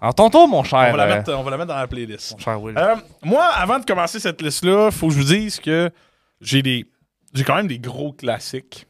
[0.00, 0.88] Alors, ton tour, mon cher.
[0.88, 2.32] On va, la euh, mettre, on va la mettre dans la playlist.
[2.32, 2.76] Mon cher Will.
[2.76, 5.90] Euh, moi, avant de commencer cette liste-là, faut que je vous dise que
[6.40, 6.86] j'ai des.
[7.32, 8.86] J'ai quand même des gros classiques.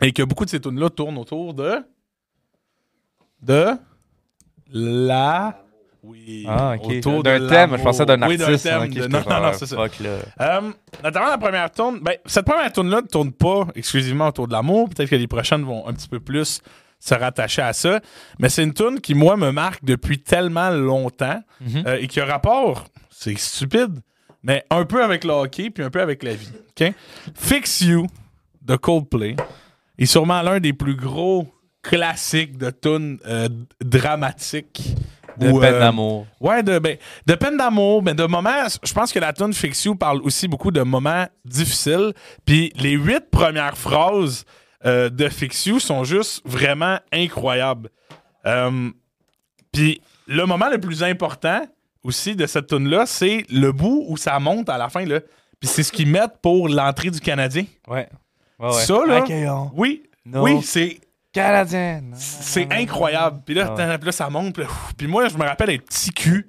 [0.00, 1.84] Et que beaucoup de ces tunes là tournent autour de.
[3.42, 3.72] De.
[4.72, 5.58] La.
[6.02, 6.44] Oui.
[6.48, 7.22] Ah, ok.
[7.22, 8.64] D'un thème, je pensais d'un Oui, artiste.
[8.66, 8.92] d'un thème.
[8.94, 9.76] de- Non, non, non, c'est ça.
[10.40, 10.60] Euh,
[11.02, 12.00] notamment la première tourne.
[12.00, 14.88] Ben, cette première tourne-là ne tourne pas exclusivement autour de l'amour.
[14.88, 16.60] Peut-être que les prochaines vont un petit peu plus
[16.98, 18.00] se rattacher à ça.
[18.38, 21.84] Mais c'est une tourne qui, moi, me marque depuis tellement longtemps Mhm.
[21.86, 24.00] euh, et qui a rapport, c'est stupide,
[24.42, 26.50] mais un peu avec le hockey puis un peu avec la vie.
[26.80, 26.92] OK?
[27.34, 28.06] Fix You
[28.62, 29.36] de Coldplay
[29.98, 31.46] est sûrement l'un des plus gros
[31.82, 33.48] classiques de tunes euh,
[33.84, 34.94] dramatiques.
[35.42, 36.26] De ou, peine euh, d'amour.
[36.40, 36.96] Ouais, de, ben,
[37.26, 38.66] de peine d'amour, mais de moments.
[38.82, 42.12] Je pense que la tune Fix You parle aussi beaucoup de moments difficiles.
[42.44, 44.44] Puis les huit premières phrases
[44.84, 47.90] euh, de Fix You sont juste vraiment incroyables.
[48.46, 48.90] Euh,
[49.72, 51.66] puis le moment le plus important
[52.02, 55.04] aussi de cette tune là c'est le bout où ça monte à la fin.
[55.04, 55.20] Là.
[55.60, 57.64] Puis c'est ce qu'ils mettent pour l'entrée du Canadien.
[57.86, 58.08] Ouais.
[58.58, 58.72] Ouais, ouais.
[58.72, 59.24] Ça, là-.
[59.74, 61.00] Oui, No oui, c'est
[62.14, 63.42] C'est incroyable.
[63.44, 64.12] Puis là, ouais.
[64.12, 64.54] ça monte.
[64.54, 64.92] Puis, là, ouf.
[64.96, 66.46] Puis moi, je me rappelle être petit cul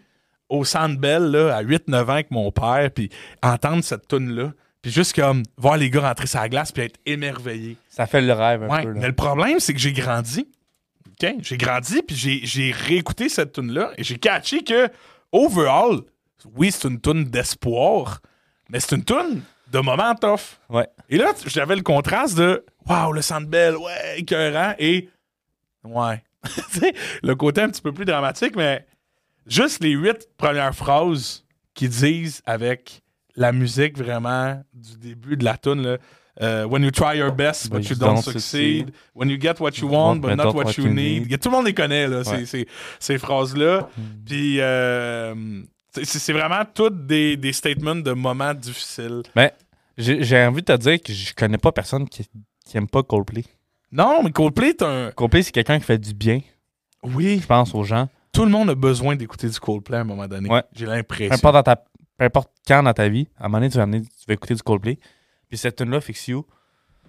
[0.49, 3.09] au Centre Bell là, à 8-9 ans avec mon père, puis
[3.41, 4.51] entendre cette tune-là.
[4.81, 7.77] Puis juste comme voir les gars rentrer sur la glace, puis être émerveillé.
[7.87, 8.89] Ça fait le rêve un Ouais, peu.
[8.89, 8.99] là.
[8.99, 10.45] mais le problème, c'est que j'ai grandi.
[11.07, 11.35] OK?
[11.41, 14.89] J'ai grandi, puis j'ai, j'ai réécouté cette tune-là, et j'ai catché que,
[15.31, 16.01] overall,
[16.57, 18.19] oui, c'est une tune d'espoir,
[18.69, 19.41] mais c'est une tune
[19.73, 20.59] de moment tough.
[20.69, 20.87] Ouais.
[21.09, 25.09] Et là, j'avais le contraste de Waouh, le Centre Bell, ouais, écœurant, et
[25.83, 26.23] ouais.
[27.23, 28.85] Le côté un petit peu plus dramatique, mais
[29.47, 33.01] juste les huit premières phrases qui disent avec
[33.35, 35.97] la musique vraiment du début de la tune là.
[36.41, 38.87] Euh, when you try your best, but, you don't don't succeed.
[38.87, 38.93] succeed.
[39.13, 41.29] When you get what you want, but not what you need.
[41.39, 42.45] Tout le monde les connaît, là, ces, Ouais.
[42.45, 42.67] ces-
[42.99, 43.87] ces phrases-là.
[43.95, 44.01] Mm.
[44.25, 45.35] Puis, euh,
[46.01, 49.21] c'est vraiment toutes des, des statements de moments difficiles.
[49.35, 49.49] J'ai
[49.97, 52.27] j'ai envie de te dire que je connais pas personne qui,
[52.65, 53.43] qui aime pas Coldplay.
[53.91, 55.11] Non, mais Coldplay est un.
[55.11, 56.39] Coldplay, c'est quelqu'un qui fait du bien,
[57.03, 58.09] Oui, je pense, aux gens.
[58.31, 60.49] tout le monde a besoin d'écouter du Coldplay à un moment donné.
[60.49, 60.63] Ouais.
[60.73, 61.33] J'ai Peu l'impression.
[61.35, 63.83] importe, dans ta, peu importe quand dans ta vie, à un moment donné, tu vas,
[63.83, 64.97] amener- tu vas écouter du Coldplay.
[65.49, 66.45] Puis cette tune-là, Fix You,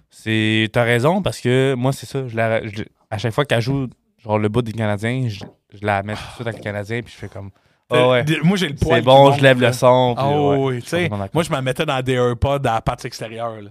[0.09, 0.69] c'est.
[0.71, 2.27] T'as raison, parce que moi, c'est ça.
[2.27, 3.87] Je la- je- à chaque fois qu'elle joue,
[4.19, 5.43] genre le bout des Canadiens, je,
[5.73, 7.49] je la mets tout de suite avec le Canadien, puis je fais comme.
[7.89, 8.25] Oh ouais.
[8.29, 8.99] Euh, Moi, j'ai le poil.
[8.99, 9.67] C'est bon, je lève là.
[9.67, 10.15] le son.
[10.17, 10.81] Ah ouais, oui,
[11.33, 13.61] moi je m'en mettais dans des AirPods à la patte extérieure.
[13.61, 13.69] Là.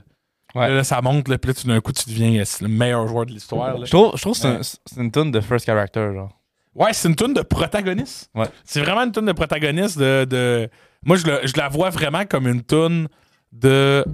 [0.55, 0.73] Ouais.
[0.73, 3.27] Là, ça monte, là, puis là, tout d'un coup, tu deviens euh, le meilleur joueur
[3.27, 3.77] de l'histoire.
[3.85, 6.31] Je trouve, je trouve que c'est une tune de first character, genre.
[6.77, 8.31] Ouais, c'est une tune de protagoniste.
[8.65, 9.99] C'est vraiment une tune de protagoniste.
[9.99, 10.69] De, de-
[11.05, 13.09] Moi, je, le- je la vois vraiment comme une tune
[13.53, 14.05] de.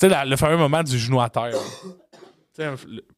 [0.00, 1.54] Tu sais, le fameux moment du genou à terre.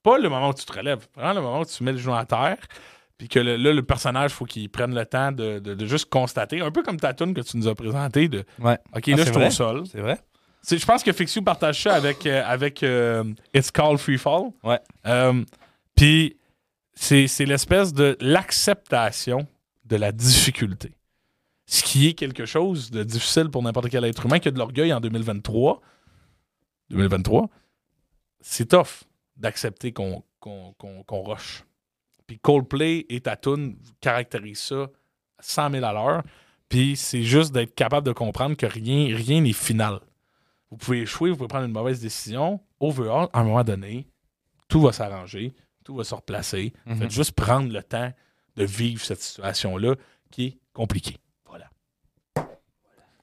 [0.02, 2.14] Pas le moment où tu te relèves, vraiment le moment où tu mets le genou
[2.14, 2.56] à terre.
[3.18, 6.06] Puis que le- là, le personnage, faut qu'il prenne le temps de, de- de juste
[6.10, 8.78] constater, un peu comme ta tune que tu nous as présentée, de Ouais.
[8.96, 9.84] OK, Ah, là, je suis au sol.
[9.86, 10.18] C'est vrai?
[10.68, 14.50] Je pense que Fix You partage ça avec, euh, avec euh, It's Called Free Fall.
[14.64, 14.80] Ouais.
[15.06, 15.44] Euh,
[15.96, 16.36] Puis
[16.94, 19.46] c'est l'espèce de l'acceptation
[19.84, 20.94] de la difficulté.
[21.66, 24.58] Ce qui est quelque chose de difficile pour n'importe quel être humain qui a de
[24.58, 25.80] l'orgueil en 2023.
[26.90, 27.48] 2023,
[28.40, 29.04] c'est tough
[29.36, 31.64] d'accepter qu'on qu'on qu'on- qu'on rush.
[32.32, 34.84] Puis Coldplay et ta tune caractérisent ça
[35.38, 36.22] à 100 000 à l'heure.
[36.70, 40.00] Puis c'est juste d'être capable de comprendre que rien rien n'est final.
[40.70, 42.58] Vous pouvez échouer, vous pouvez prendre une mauvaise décision.
[42.80, 44.06] Overall, à un moment donné,
[44.66, 45.52] tout va s'arranger,
[45.84, 46.72] tout va se replacer.
[46.86, 46.96] Mhm.
[47.00, 48.10] Faites juste prendre le temps
[48.56, 49.96] de vivre cette situation-là
[50.30, 51.18] qui est compliquée.
[51.44, 51.68] Voilà.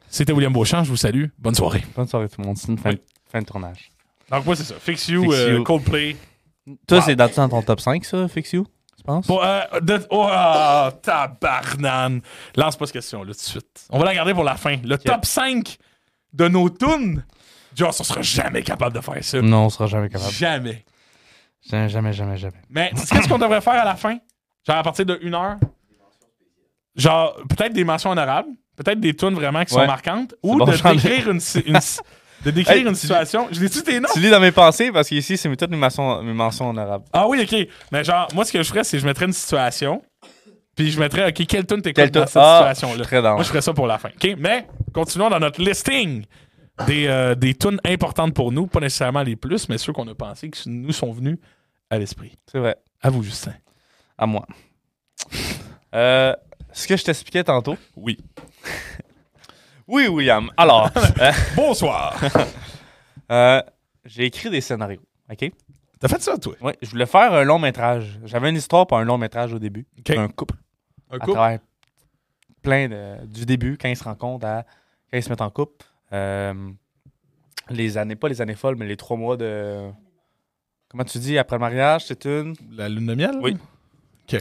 [0.08, 1.26] C'était William Beauchamp, je vous salue.
[1.40, 1.84] Bonne soirée.
[1.96, 2.58] Bonne soirée tout le monde.
[2.58, 3.02] C'est une fin, Oui.
[3.26, 3.92] fin de tournage.
[4.30, 4.76] Donc, moi, c'est ça.
[4.80, 5.64] Fix You, Fix euh.
[5.64, 6.16] Coldplay.
[6.86, 7.04] Toi, Wow.
[7.04, 8.68] c'est dans ton top 5, ça, Fix You,
[9.00, 9.28] tu penses?
[9.28, 12.22] Bon, euh, de- oh, ah, tabarnane.
[12.56, 13.86] Lance pas cette question-là tout de suite.
[13.90, 14.78] On va la garder pour la fin.
[14.84, 15.78] Le top 5
[16.34, 17.24] de nos tunes.
[17.76, 19.42] Genre, on sera jamais capable de faire ça.
[19.42, 20.32] Non, on sera jamais capable.
[20.32, 20.86] Jamais.
[21.70, 22.62] Jamais, jamais, jamais, jamais.
[22.70, 24.18] Mais qu'est-ce qu'on devrait faire à la fin?
[24.68, 25.58] Genre à partir de une heure?
[26.96, 30.72] Genre, peut-être des mentions honorables, peut-être des tunes vraiment qui sont marquantes, ou bon, de
[30.72, 31.40] décrire une,
[32.46, 33.48] de décrire Hey, une tu- situation.
[33.52, 34.08] Je l'ai-tu tes noms?
[34.14, 37.06] Tu lis dans mes pensées parce qu'ici, c'est toutes mes mentions, mes mentions honorables.
[37.14, 37.68] Ah oui, ok.
[37.92, 40.02] Mais genre, moi, ce que je ferais, c'est que je mettrais une situation,
[40.76, 43.34] puis je mettrais, ok, quelle tune t'écoutes dans cette Ah, je situation-là?
[43.34, 44.10] Moi, je ferais ça pour la fin.
[44.10, 44.36] OK?
[44.38, 46.24] Mais continuons dans notre listing
[46.88, 48.68] des, euh, des tunes importantes pour nous.
[48.68, 51.38] Pas nécessairement les plus, mais ceux qu'on a pensé qui nous sont venus
[51.90, 52.38] à l'esprit.
[52.50, 52.78] C'est vrai.
[53.02, 53.54] À vous, Justin.
[54.18, 54.46] À moi.
[55.96, 56.34] Euh,
[56.72, 57.78] ce que je t'expliquais tantôt.
[57.96, 58.18] Oui.
[59.90, 60.52] Oui, William.
[60.56, 62.16] Alors, euh, Bonsoir.
[63.32, 63.62] euh,
[64.06, 65.02] j'ai écrit des scénarios.
[65.32, 65.52] OK?
[66.00, 66.54] T'as fait ça, toi?
[66.62, 68.20] Ouais, je voulais faire un long métrage.
[68.24, 69.88] J'avais une histoire pour un long métrage au début.
[69.98, 70.12] OK.
[70.12, 70.56] Un couple.
[71.10, 71.32] Un à couple?
[71.34, 71.60] travers
[72.62, 74.64] plein de, du début, quand ils se rencontrent, à,
[75.10, 75.86] quand ils se mettent en couple.
[76.14, 76.70] Euh,
[77.72, 79.90] les années, pas les années folles, mais les trois mois de.
[80.90, 82.54] Comment tu dis, après le mariage, c'est une?
[82.72, 83.40] La lune de miel?
[83.42, 83.58] Oui.
[84.28, 84.40] Trois,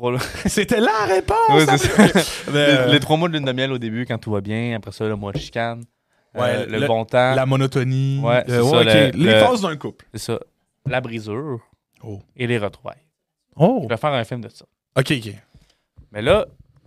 [0.46, 1.36] C'était la réponse!
[1.50, 2.02] Ouais, ça.
[2.52, 4.40] Mais, les, euh, les trois mois de lune de miel au début, quand tout va
[4.40, 4.76] bien.
[4.76, 5.84] Après ça, le mois de chicane.
[6.34, 7.34] Ouais, euh, le, le- bon temps.
[7.34, 8.20] La monotonie.
[8.22, 10.06] Ouais, ça, le- Les le- phases d'un couple.
[10.12, 10.40] C'est ça.
[10.86, 11.60] La brisure
[12.04, 12.20] Oh.
[12.36, 13.02] et les retrouvailles.
[13.56, 13.80] Oh.
[13.84, 14.64] Je vais faire un film de ça.
[14.96, 15.34] Ok, ok.
[16.12, 16.46] Mais là,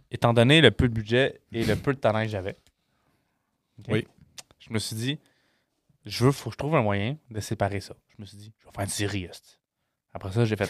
[0.09, 2.55] étant donné le peu de budget et le peu de talent que j'avais,
[3.89, 4.07] Oui.
[4.59, 5.19] je me suis dit,
[6.05, 7.93] je veux, faut que je trouve un moyen de séparer ça.
[8.09, 9.27] Je me suis dit, je vais faire une série.
[10.13, 10.69] Après ça, j'ai fait,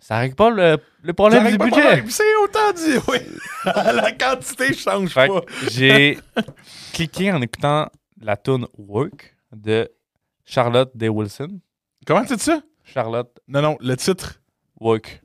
[0.00, 2.04] ça règle pas le, le problème Ça du budget.
[2.08, 3.18] C'est autant dit, oui.
[3.64, 5.40] la quantité change Fait pas.
[5.70, 6.18] j'ai
[6.92, 7.88] cliqué en écoutant
[8.20, 9.90] la tune Work de
[10.44, 11.60] Charlotte Day Wilson.
[12.06, 12.60] Comment tu dis ça?
[12.84, 14.40] Charlotte Non, non, le titre.
[14.80, 15.22] Work.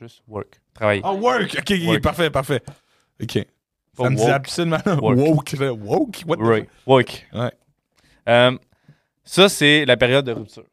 [0.00, 0.60] Juste Work.
[0.74, 1.02] Travailler.
[1.04, 1.56] Ah, work.
[1.58, 2.02] Ok, Work.
[2.02, 2.62] parfait, parfait.
[3.22, 3.38] Ok.
[3.96, 4.32] Pas Ça me dit woke.
[4.32, 5.18] absolument Work.
[5.18, 5.54] woke.
[5.80, 6.16] Woke?
[6.26, 6.66] What the.
[6.86, 7.28] Work.
[7.32, 7.52] Ouais.
[8.28, 8.58] Euh,
[9.22, 10.64] ça, c'est la période de rupture.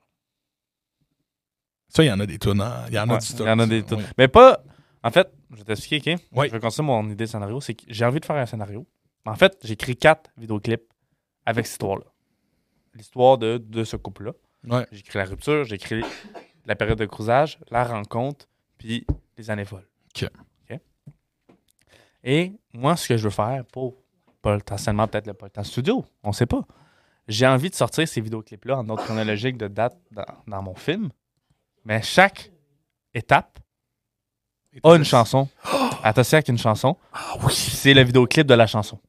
[1.94, 2.62] Ça, il y en a des tunes.
[2.62, 2.86] hein.
[2.88, 3.98] Il y en a Ouais, du il y en a des tunes.
[4.00, 4.04] oui.
[4.18, 4.64] Mais pas.
[5.04, 6.22] En fait, je vais t'expliquer, OK?
[6.34, 6.48] Oui.
[6.48, 7.60] Je vais continuer mon idée de scénario.
[7.60, 8.86] C'est que j'ai envie de faire un scénario.
[9.26, 10.84] En fait, j'ai écrit quatre vidéoclips
[11.46, 12.06] avec cette histoire-là.
[12.94, 14.32] L'histoire de, de ce couple-là.
[14.68, 14.86] Ouais.
[14.92, 16.04] J'ai écrit la rupture, j'ai écrit
[16.66, 19.06] la période de cruisage, la rencontre, puis
[19.38, 19.88] les années folles.
[20.22, 20.30] OK.
[22.24, 23.96] Et moi, ce que je veux faire pour
[24.42, 26.62] potentiellement peut-être le podcast studio, on sait pas.
[27.28, 31.10] J'ai envie de sortir ces vidéoclips-là en ordre chronologique de date dans, dans mon film.
[31.86, 32.52] Mais chaque
[33.14, 33.60] étape
[34.84, 35.50] a une chanson.
[36.04, 36.98] Attention avec une chanson.
[37.14, 37.54] Ah oui.
[37.54, 39.00] C'est le vidéoclip de la chanson.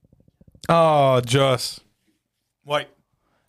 [0.68, 1.84] Ah, Joss.
[2.66, 2.88] Ouais.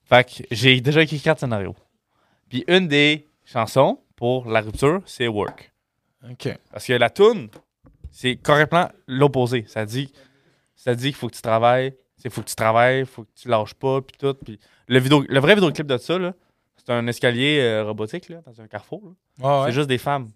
[0.03, 1.75] Fait que j'ai déjà écrit quatre scénarios.
[2.49, 5.71] Puis une des chansons pour la rupture, c'est Work.
[6.29, 6.49] OK.
[6.71, 7.49] Parce que la tune,
[8.12, 9.65] c'est complètement l'opposé.
[9.67, 10.12] Ça dit,
[10.75, 13.47] ça dit qu'il faut que tu travailles, il faut que tu travailles, faut que tu
[13.47, 14.33] lâches pas, puis tout.
[14.33, 16.33] Puis le, vidéo, le vrai vidéoclip de ça, là,
[16.86, 19.02] c'est un escalier euh, robotique là, dans un carrefour.
[19.06, 19.12] là.
[19.41, 19.67] Ah, ouais?
[19.67, 20.30] C'est juste des femmes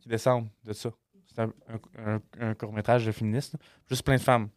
[0.00, 0.90] qui descendent de ça.
[1.26, 3.54] C'est un, un- un- un court-métrage de féministe.
[3.54, 3.58] là.
[3.88, 4.48] Juste plein de femmes.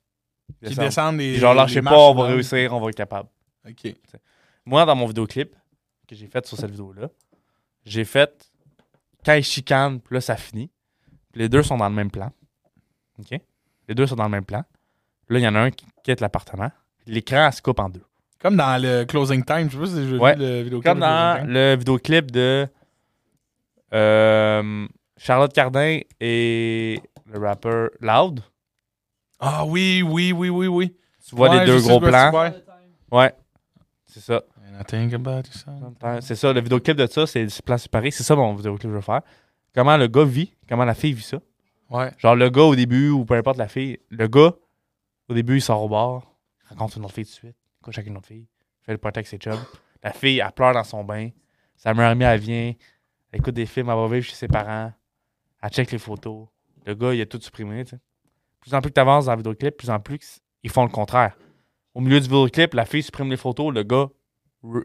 [0.63, 1.31] Qui descendent les.
[1.31, 3.29] Puis genre, les lâchez pas, marches on va réussir, on va être capable.
[3.67, 3.95] OK.
[4.65, 5.55] Moi, dans mon vidéoclip
[6.07, 7.09] que j'ai fait sur cette vidéo-là,
[7.85, 8.51] j'ai fait
[9.25, 10.69] quand ils chicanent, puis là, ça finit.
[11.31, 12.31] Puis les deux sont dans le même plan.
[13.19, 13.39] OK?
[13.87, 14.63] Les deux sont dans le même plan.
[15.29, 16.69] Là, il y en a un qui quitte l'appartement.
[17.05, 18.03] L'écran, elle se coupe en deux.
[18.41, 19.69] Comme dans le Closing Time.
[19.69, 20.35] Je sais pas si j'ai Ouais.
[20.35, 22.67] vu le vidéo Comme dans le vidéoclip de
[23.93, 26.99] euh, Charlotte Cardin et
[27.31, 28.41] le rappeur Loud.
[29.39, 30.95] Ah oui, oui, oui, oui, oui.
[31.27, 32.31] Tu vois Ouais, les deux gros plans?
[33.11, 33.33] Ouais.
[34.05, 34.41] C'est ça.
[36.21, 36.53] C'est ça.
[36.53, 38.11] Le vidéoclip de ça, c'est des plans séparés.
[38.11, 39.21] C'est ça mon vidéoclip que je veux faire.
[39.73, 41.37] Comment le gars vit, comment la fille vit ça.
[41.89, 42.11] Ouais.
[42.17, 44.53] Genre, le gars, au début, ou peu importe la fille, le gars,
[45.29, 46.23] au début, il sort au bar,
[46.63, 48.47] il rencontre une autre fille tout de suite, couche avec une autre fille,
[48.81, 49.63] il fait le party avec ses chums.
[50.03, 51.29] La fille, elle pleure dans son bain.
[51.75, 52.73] Sa meilleure amie, elle vient,
[53.31, 54.91] elle écoute des films, elle va vivre chez ses parents,
[55.61, 56.47] elle check les photos.
[56.85, 57.83] Le gars, il a tout supprimé.
[58.59, 60.89] Plus en plus que tu avances dans le vidéoclip, plus en plus ils font le
[60.91, 61.35] contraire.
[61.95, 64.07] Au milieu du vidéoclip, la fille supprime les photos, le gars
[64.63, 64.83] re-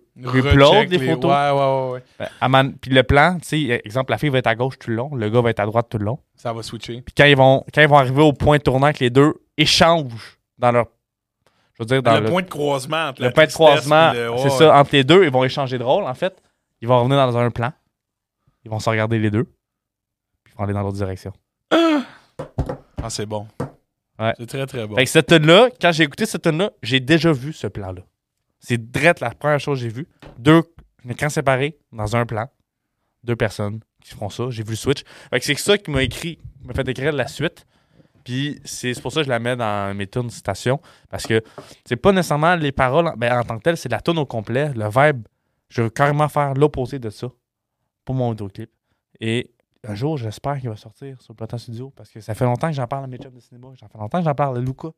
[0.73, 1.31] Recheck les photos.
[1.31, 2.29] Ouais, ouais, ouais, ouais.
[2.41, 4.89] Ben, man- Puis le plan, tu sais, exemple, la fille va être à gauche tout
[4.91, 6.19] le long, le gars va être à droite tout le long.
[6.35, 7.03] Ça va switcher.
[7.03, 10.39] Puis quand ils vont quand ils vont arriver au point tournant que les deux échangent
[10.59, 10.87] dans leur
[11.79, 13.09] je veux dire dans le, le, point de croisement.
[13.09, 15.85] entre le point de croisement, c'est ouais, ça entre les deux, ils vont échanger de
[15.85, 16.43] rôle en fait.
[16.81, 17.73] Ils vont revenir dans un plan.
[18.65, 19.45] Ils vont se regarder les deux.
[19.45, 21.33] Puis ils vont aller dans l'autre direction.
[21.71, 23.47] Ah, c'est bon.
[24.19, 24.33] Ouais.
[24.39, 24.97] C'est très, très bon.
[24.97, 27.93] Fait que cette là, quand j'ai écouté cette tune là, j'ai déjà vu ce plan
[27.93, 28.03] là.
[28.59, 30.09] C'est direct la première chose que j'ai vue.
[30.39, 30.63] Deux
[31.07, 32.49] un écran séparé dans un plan.
[33.23, 34.45] Deux personnes qui font ça.
[34.51, 35.03] J'ai vu le switch.
[35.31, 37.67] Fait que c'est ça qui m'a écrit, m'a fait écrire la suite.
[38.27, 40.81] Puis c'est pour ça que je la mets dans mes tunes citation.
[41.09, 41.43] Parce que
[41.85, 44.27] c'est pas nécessairement les paroles en, ben, en tant que tel, c'est la tune au
[44.27, 44.73] complet.
[44.75, 45.27] Le vibe,
[45.69, 47.29] je veux carrément faire l'opposé de ça
[48.05, 48.69] pour mon vidéoclip.
[49.21, 49.53] Et
[49.87, 51.93] un jour, j'espère qu'il va sortir sur le Plateau Studio.
[51.95, 53.69] Parce que ça fait longtemps que j'en parle à mes chums de cinéma.
[53.79, 54.89] Ça fait longtemps que j'en parle à Luca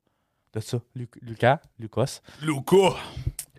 [0.55, 0.79] de ça.
[0.95, 2.21] Lu- Lucas, Lucas.
[2.41, 2.97] Luca.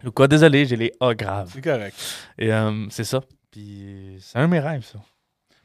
[0.04, 1.52] Lucas, désolé, j'ai les A graves.
[1.54, 1.96] C'est correct.
[2.40, 3.22] Et euh, c'est ça.
[3.52, 5.00] Puis c'est un de mes rêves, ça.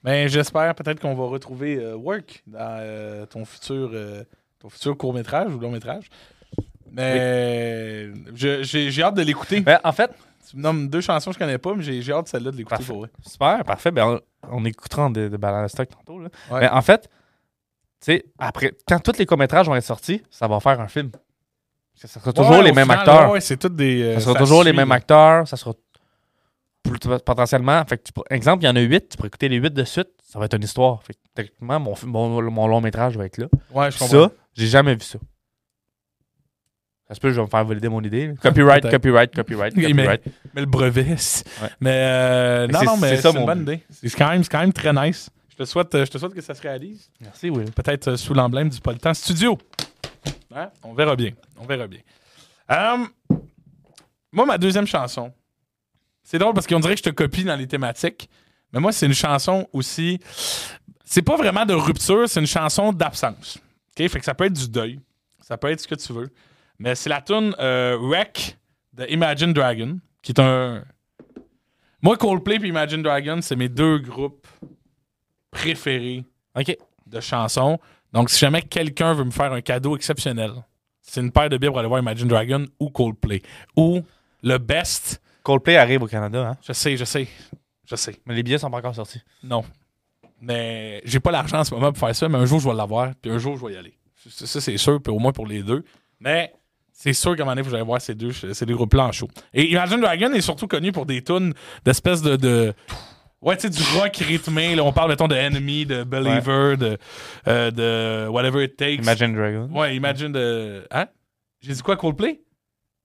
[0.04, 4.22] Ben, j'espère peut-être qu'on va retrouver euh, Work dans euh, ton futur, euh,
[4.60, 6.08] ton futur court-métrage ou long-métrage.
[6.92, 9.60] Mais je- j'ai j'ai hâte de l'écouter.
[9.60, 10.10] Ben, en fait,
[10.50, 12.56] Tu me nommes deux chansons que je connais pas, mais j'ai j'ai hâte celle-là de
[12.56, 12.92] l'écouter Parfait.
[12.92, 13.10] pour vrai.
[13.26, 13.90] super, parfait.
[13.90, 16.18] Ben, on, on écoutera de, de de stock tantôt.
[16.20, 16.28] Là.
[16.50, 16.60] Ouais.
[16.60, 17.08] Mais en fait, tu
[18.12, 21.10] sais, après, quand tous les courts-métrages vont être sortis, ça va faire un film.
[21.94, 23.26] Ça sera toujours Ouais, les au mêmes final, acteurs.
[23.28, 24.02] ouais, ouais, c'est tout des.
[24.02, 25.48] euh, ça sera toujours les suit, mêmes acteurs.
[25.48, 25.72] Ça sera
[27.24, 27.84] potentiellement.
[27.86, 29.08] Fait que tu exemple, il y en a huit.
[29.08, 30.08] Tu pourrais écouter les huit de suite.
[30.22, 31.02] Ça va être une histoire.
[31.02, 33.46] Fait que techniquement, mon, mon, mon long métrage va être là.
[33.72, 34.28] Ouais, je comprends.
[34.28, 35.18] Ça, j'ai jamais vu ça.
[37.08, 38.32] Ça se peut que je vais me faire valider mon idée.
[38.40, 40.22] Copyright, copyright, copyright, mais- copyright.
[40.54, 41.68] Mais le brevet, Ouais.
[41.80, 43.80] Mais, euh, non, non, mais c'est une bonne idée.
[43.90, 45.28] C'est quand, quand même très nice.
[45.50, 47.10] Je te souhaite, euh, je te souhaite que ça se réalise.
[47.20, 47.70] Merci, Will.
[47.70, 49.56] Peut-être euh, sous l'emblème du Politan Studio.
[50.54, 50.70] Hein?
[50.82, 51.30] On verra bien.
[51.58, 52.00] On verra bien.
[52.72, 53.04] Euh,
[54.32, 55.30] moi, ma deuxième chanson,
[56.24, 58.28] c'est drôle parce qu'on dirait que je te copie dans les thématiques,
[58.72, 60.18] mais moi, c'est une chanson aussi.
[61.04, 63.58] C'est pas vraiment de rupture, c'est une chanson d'absence.
[63.90, 64.08] OK?
[64.08, 64.98] Fait que ça peut être du deuil.
[65.40, 66.30] Ça peut être ce que tu veux.
[66.78, 68.58] Mais c'est la tune euh, Wreck
[68.94, 70.82] de Imagine Dragon, qui est un.
[72.02, 74.46] Moi, Coldplay et Imagine Dragon, c'est mes deux groupes
[75.50, 76.24] préférés
[76.58, 76.76] OK.
[77.06, 77.78] de chansons.
[78.12, 80.52] Donc, si jamais quelqu'un veut me faire un cadeau exceptionnel,
[81.00, 83.42] c'est une paire de billets pour aller voir Imagine Dragon ou Coldplay.
[83.76, 84.02] Ou
[84.42, 86.56] le best, Coldplay arrive au Canada, hein?
[86.66, 87.28] je sais, je sais,
[87.86, 88.16] je sais.
[88.26, 89.20] Mais les billets sont pas encore sortis.
[89.42, 89.62] Non.
[90.40, 92.74] Mais j'ai pas l'argent en ce moment pour faire ça, mais un jour, je vais
[92.74, 93.96] l'avoir, puis un jour, je vais y aller.
[94.28, 95.84] Ça, ça, c'est sûr, puis au moins pour les deux.
[96.18, 96.52] Mais
[96.92, 99.12] c'est sûr qu'à un moment donné, vous allez voir ces deux, ces deux groupes-là en
[99.12, 99.28] show.
[99.52, 101.52] Et Imagine Dragon est surtout connu pour des tunes
[101.84, 102.72] d'espèces de, de.
[103.42, 104.74] Ouais, tu sais, du rock rythmé.
[104.74, 106.96] Là, on parle, mettons, de Enemy, de Believer, de,
[107.48, 109.02] euh, de Whatever It Takes.
[109.02, 109.68] Imagine Dragon.
[109.70, 110.86] Ouais, Imagine de.
[110.90, 111.06] Hein?
[111.60, 112.40] J'ai dit quoi, Coldplay?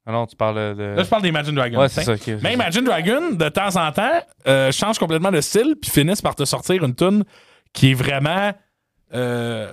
[0.10, 0.84] Ah non, tu parles de.
[0.95, 1.78] Là, je parle d'Imagine Dragon.
[1.82, 2.13] ouais, c'est ça.
[2.41, 6.34] Mais Imagine Dragon, de temps en temps, euh, change complètement de style, puis finissent par
[6.34, 7.24] te sortir une tune
[7.74, 8.52] qui est vraiment.
[9.13, 9.72] euh,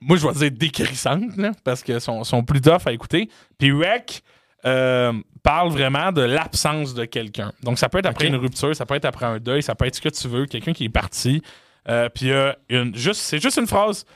[0.00, 3.28] moi, je vais dire décrissante, là, parce qu'elles sont, sont plus tough à écouter.
[3.58, 4.22] Puis Wreck
[4.64, 7.52] euh, parle vraiment de l'absence de quelqu'un.
[7.62, 9.84] Donc, ça peut être après une rupture, ça peut être après un deuil, ça peut
[9.86, 11.42] être ce que tu veux, quelqu'un qui est parti.
[11.90, 12.30] Euh, puis
[12.70, 14.06] une- juste, c'est juste une phrase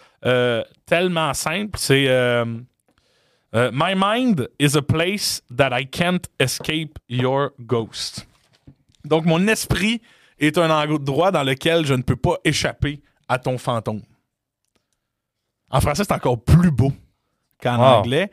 [0.86, 1.78] tellement simple.
[1.78, 2.06] C'est
[3.54, 8.26] euh, My mind is a place that I can't escape your ghost.
[9.04, 10.00] Donc, mon esprit
[10.38, 14.02] est un endroit dans lequel je ne peux pas échapper à ton fantôme.
[15.70, 16.92] En français, c'est encore plus beau
[17.62, 17.84] qu'en Wow.
[18.00, 18.30] anglais.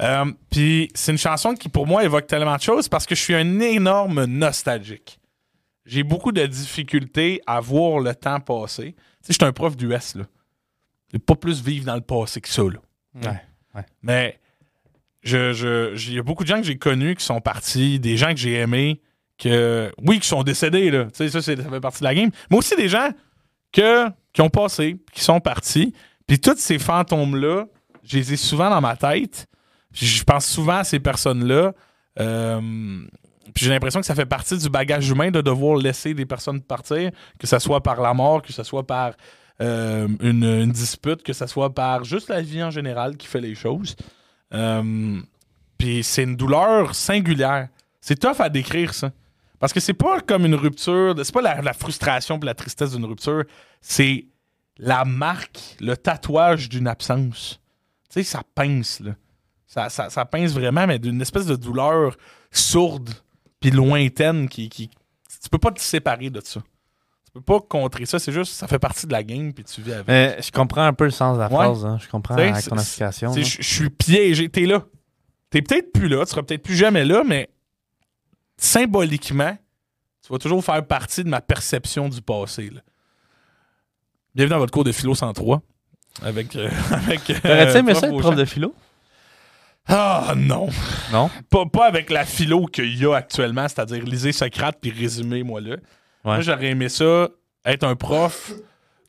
[0.00, 3.20] Euh, Puis, c'est une chanson qui, pour moi, évoque tellement de choses parce que je
[3.20, 5.18] suis un énorme nostalgique.
[5.86, 8.92] J'ai beaucoup de difficultés à voir le temps passer.
[8.94, 10.24] Tu sais, je suis un prof d'US, là.
[11.12, 12.80] Je pas plus vivre dans le passé que ça, là.
[13.14, 13.40] Ouais,
[13.76, 13.86] ouais.
[14.02, 14.40] Mais
[15.24, 18.30] je, je, y a beaucoup de gens que j'ai connus qui sont partis, des gens
[18.30, 19.00] que j'ai aimés,
[19.38, 21.04] que oui, qui sont décédés, là.
[21.06, 22.30] Tu sais, ça, ça fait partie de la game.
[22.50, 23.08] Mais aussi des gens
[23.72, 23.82] qui
[24.40, 25.94] ont passé, qui sont partis.
[26.26, 27.66] Puis tous ces fantômes-là,
[28.04, 29.46] je les ai souvent dans ma tête.
[29.92, 31.72] Je pense souvent à ces personnes-là.
[32.20, 32.60] Euh,
[33.54, 36.60] puis j'ai l'impression que ça fait partie du bagage humain de devoir laisser des personnes
[36.60, 39.12] partir, que ce soit par la mort, que ce soit par
[39.60, 43.40] euh, une, une dispute, que ce soit par juste la vie en général qui fait
[43.40, 43.96] les choses.
[44.54, 45.20] Euh,
[45.78, 47.68] puis c'est une douleur singulière.
[48.00, 49.10] C'est tough à décrire ça.
[49.58, 52.92] Parce que c'est pas comme une rupture, c'est pas la, la frustration et la tristesse
[52.92, 53.44] d'une rupture,
[53.80, 54.26] c'est
[54.78, 57.60] la marque, le tatouage d'une absence.
[58.10, 59.12] Tu sais, ça pince, là.
[59.66, 62.16] Ça, ça, ça pince vraiment, mais d'une espèce de douleur
[62.50, 63.10] sourde
[63.58, 64.88] puis lointaine qui, qui.
[64.88, 66.62] Tu peux pas te séparer de ça.
[67.34, 69.82] Tu peux pas contrer ça, c'est juste, ça fait partie de la game puis tu
[69.82, 70.06] vis avec.
[70.06, 71.64] Mais je comprends un peu le sens de la Ouais.
[71.64, 71.84] phrase.
[71.84, 71.98] hein.
[72.00, 72.36] Je comprends.
[72.36, 72.54] Tu là.
[72.60, 74.48] sais, Je je suis piégé.
[74.48, 74.84] T'es là.
[75.50, 76.24] T'es peut-être plus là.
[76.24, 77.50] Tu seras peut-être plus jamais là, mais
[78.56, 79.56] symboliquement,
[80.24, 82.70] tu vas toujours faire partie de ma perception du passé.
[82.70, 82.80] là.
[84.36, 85.60] Bienvenue dans votre cours de philo 103.
[86.22, 86.54] Avec.
[86.54, 88.72] euh, avec euh, T'aurais-tu aimé ça, être prof de philo?
[89.86, 90.68] Ah non.
[91.12, 91.30] Non?
[91.50, 95.76] Pas, pas avec la philo qu'il y a actuellement, c'est-à-dire lisez Socrate puis résumez-moi là.
[96.24, 97.28] Moi, j'aurais aimé ça,
[97.64, 98.52] être un prof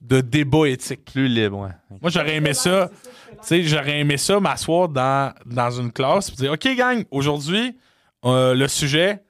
[0.02, 1.06] de débat éthique.
[1.14, 1.98] Plus libre, ouais.
[2.02, 2.90] Moi, j'aurais aimé ça.
[3.32, 7.78] Tu sais, j'aurais aimé ça m'asseoir dans, dans une classe et dire OK, gang, aujourd'hui,
[8.26, 9.24] euh, le sujet,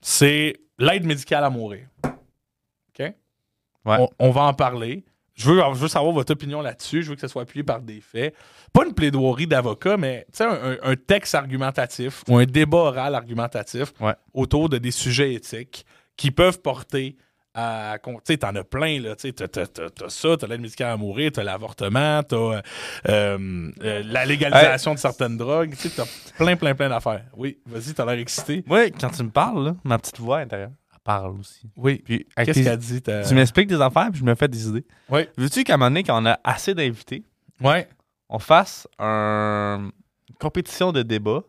[0.00, 1.86] c'est l'aide médicale à mourir.
[2.04, 2.98] OK?
[3.00, 3.96] Ouais.
[3.98, 5.04] On, on va en parler.
[5.34, 7.02] Je veux, je veux savoir votre opinion là-dessus.
[7.04, 8.34] Je veux que ça soit appuyé par des faits.
[8.72, 12.78] Pas une plaidoirie d'avocat, mais tu sais, un, un- un texte argumentatif ou un débat
[12.78, 14.14] oral argumentatif Ouais.
[14.34, 15.86] autour de des sujets éthiques
[16.18, 17.16] qui peuvent porter
[17.54, 17.96] à.
[18.04, 19.16] Tu sais, t'en as plein, là.
[19.16, 19.64] Tu sais, t'as,
[20.08, 22.60] ça, t'as l'aide médicale à mourir, t'as l'avortement, t'as euh,
[23.08, 25.70] euh, euh, la légalisation de certaines drogues.
[25.74, 26.04] Tu sais, t'as
[26.36, 27.24] plein, plein, plein d'affaires.
[27.34, 28.62] Oui, vas-y, t'as l'air excité.
[28.66, 31.70] Moi, quand tu me parles, là, ma petite voix intérieure, elle parle aussi.
[31.76, 32.02] Oui.
[32.04, 33.00] Puis, Qu'est-ce qu'elle dit?
[33.02, 34.84] tu m'expliques des affaires, puis je me fais des idées.
[35.08, 35.30] Ouais.
[35.38, 37.24] Veux-tu qu'à un moment donné, quand on a assez d'invités,
[37.62, 37.88] Ouais.
[38.28, 39.90] on fasse un-
[40.28, 41.40] une compétition de débat,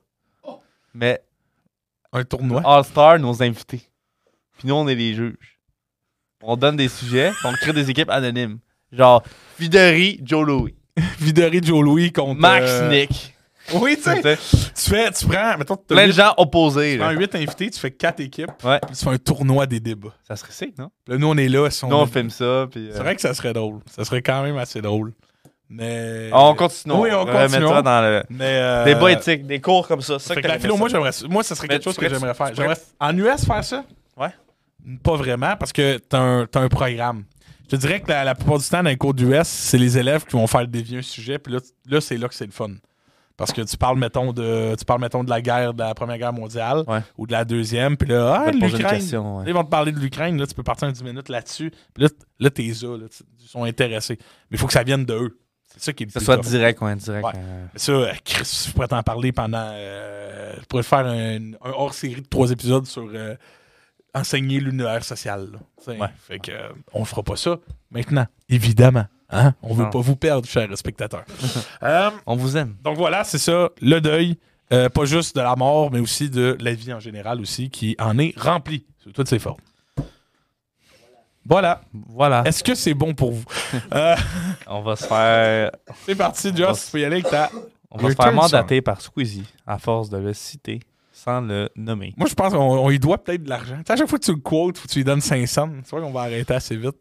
[0.94, 1.22] mais
[2.14, 2.62] Un tournoi.
[2.66, 3.84] All-Star, nos invités?
[4.60, 5.60] Puis nous, on est les juges.
[6.44, 8.60] On donne des sujets, puis on crée des équipes anonymes.
[8.92, 9.24] Genre,
[9.58, 10.76] Fideri, Joe Louis.
[11.20, 12.40] Viderie Joe Louis contre.
[12.40, 13.34] Max euh, Nick.
[13.74, 14.22] Oui, tu sais.
[14.22, 16.94] Tu fais, tu prends, mettons, Plein de gens opposés.
[16.94, 18.80] tu prends 8 invités, tu fais 4 équipes, Ouais.
[18.86, 20.14] puis tu fais un tournoi des débats.
[20.28, 20.90] Ça serait sick, non?
[21.08, 21.70] Là, nous, on est là.
[21.70, 22.88] si Nous, on filme ça, puis...
[22.90, 23.80] euh, C'est vrai que ça serait drôle.
[23.92, 25.14] Ça serait quand même assez drôle.
[25.70, 26.32] Mais.
[26.34, 26.96] On continue.
[26.96, 27.62] Oui, on continue.
[27.84, 28.24] dans le...
[28.32, 28.46] Mais.
[28.60, 30.18] euh, Débat éthique, des cours comme ça.
[30.18, 30.80] ça Fait que que la philo, ça.
[30.80, 31.28] moi, j'aimerais ça.
[31.28, 32.56] Moi, ça serait Mais quelque chose que j'aimerais faire.
[32.56, 33.86] J'aimerais en US faire ça?
[34.18, 34.30] Ouais.
[35.04, 37.24] Pas vraiment, parce que t'as un, t'as un programme.
[37.66, 39.98] Je te dirais que la, la plupart du temps, dans les cours d'US, c'est les
[39.98, 42.52] élèves qui vont faire dévier un sujet, puis là, là c'est là que c'est le
[42.52, 42.72] fun.
[43.38, 46.18] Parce que tu parles, mettons, de, tu parles, mettons, de la guerre, de la Première
[46.18, 47.00] Guerre mondiale, Ouais.
[47.18, 49.00] ou de la Deuxième, puis là, ah, va te poser une l'Ukraine.
[49.00, 49.44] question, ouais.
[49.48, 52.04] Ils vont te parler de l'Ukraine, là, tu peux partir en 10 minutes là-dessus, puis
[52.04, 54.18] là, t- là t'es là, là, tu- ils sont intéressés.
[54.50, 55.40] Mais il faut que ça vienne de eux.
[55.72, 56.48] C'est ça qui est le Que ce plus soit tough.
[56.48, 57.24] direct ou indirect.
[57.26, 57.32] Ouais.
[57.38, 59.70] euh, Ça, euh, Chris, je pourrais t'en parler pendant.
[59.72, 63.36] euh, je pourrais faire un, un hors-série de trois épisodes sur euh,
[64.14, 65.50] enseigner l'univers social.
[65.52, 65.94] là.
[65.94, 66.08] Ouais.
[66.28, 67.58] Fait que, euh, on fera pas ça
[67.92, 69.06] maintenant, évidemment.
[69.30, 69.54] Hein?
[69.62, 69.90] On veut Non.
[69.92, 71.26] pas vous perdre, chers spectateurs.
[71.84, 72.76] Euh, On vous aime.
[72.84, 74.38] donc voilà, c'est ça, le deuil.
[74.72, 77.96] euh, pas juste de la mort, mais aussi de la vie en général aussi, qui
[78.00, 79.58] en est remplie sous toutes ses formes.
[81.46, 81.82] Voilà.
[81.94, 82.44] Voilà.
[82.46, 83.46] Est-ce que c'est bon pour vous?
[84.68, 85.72] On va se faire,
[86.06, 86.86] c'est parti, Joss.
[86.86, 87.50] Tu peux y aller avec ta.
[87.92, 90.80] on va se faire mandater par Squeezie à force de le citer
[91.24, 92.14] sans le nommer.
[92.18, 93.78] Moi, je pense qu'on on lui doit peut-être de l'argent.
[93.78, 95.70] Tu sais, à chaque fois que tu le quotes, faut que tu lui donnes 500.
[95.84, 96.96] Tu vois qu'on va arrêter assez vite.